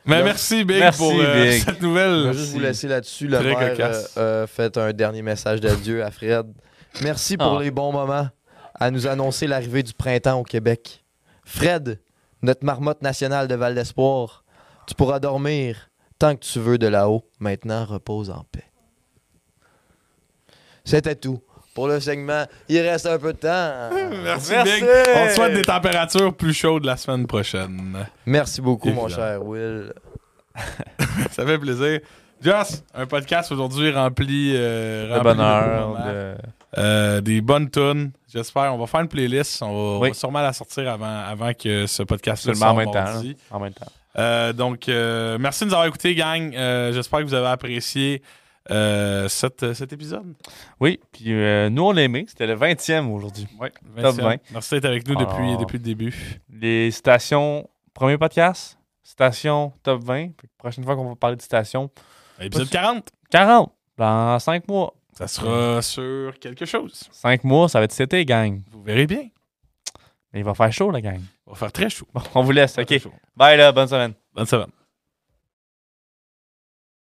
[0.04, 1.62] Mais Là- merci, Big, Merci, pour euh, Big.
[1.62, 2.24] cette Je nouvelle.
[2.26, 3.26] vais juste vous laisser là-dessus.
[3.26, 4.14] Le Très maire cocasse.
[4.18, 6.44] euh, euh, fait un dernier message d'adieu à Fred.
[7.02, 7.62] Merci pour Ah.
[7.62, 8.28] les bons moments
[8.78, 11.04] à nous annoncer l'arrivée du printemps au Québec.
[11.44, 12.00] Fred,
[12.42, 14.44] notre marmotte nationale de Val d'Espoir,
[14.86, 17.28] tu pourras dormir tant que tu veux de là-haut.
[17.40, 18.64] Maintenant, repose en paix.
[20.84, 21.40] C'était tout.
[21.74, 23.90] Pour le segment, il reste un peu de temps.
[24.22, 24.72] Merci, Merci.
[24.80, 24.84] Big.
[25.16, 28.06] On te souhaite des températures plus chaudes la semaine prochaine.
[28.26, 29.92] Merci beaucoup, mon cher Will.
[31.32, 32.00] Ça fait plaisir.
[32.40, 35.96] Just, un podcast aujourd'hui rempli, euh, De rempli de bonheur.
[36.06, 36.34] de-
[36.76, 38.10] Euh, des bonnes tunes.
[38.32, 38.74] J'espère.
[38.74, 39.62] On va faire une playlist.
[39.62, 40.14] On va, on va Oui.
[40.14, 43.04] sûrement la sortir avant, avant que ce podcast Seulement en même temps.
[43.04, 43.22] là.
[43.50, 43.86] En même temps.
[44.16, 46.50] Euh, donc, euh, merci de nous avoir écoutés, gang.
[46.92, 48.22] J'espère que vous avez apprécié
[49.28, 50.34] cette- cet épisode.
[50.80, 51.30] Oui, puis
[51.70, 52.24] nous, on l'a aimé.
[52.28, 53.46] C'était le 20e aujourd'hui.
[53.60, 54.36] Ouais, Top 20.
[54.52, 56.40] Merci d'être avec nous depuis, depuis le début.
[56.52, 60.28] Les stations, premier podcast, station top 20.
[60.40, 61.90] Fait que prochaine fois qu'on va parler de station,
[62.40, 63.10] Épisode 40.
[63.30, 64.92] 40 dans 5 mois.
[65.16, 67.08] Ça sera sur quelque chose.
[67.12, 68.60] 5 mois, ça va être cet été, gang.
[68.70, 69.28] Vous verrez bien.
[70.32, 71.20] Mais il va faire chaud, la gang.
[71.46, 72.06] On va faire très chaud.
[72.12, 73.00] Bon, on vous laisse, OK.
[73.36, 73.70] Bye, là.
[73.70, 74.14] Bonne semaine.
[74.34, 74.70] Bonne semaine.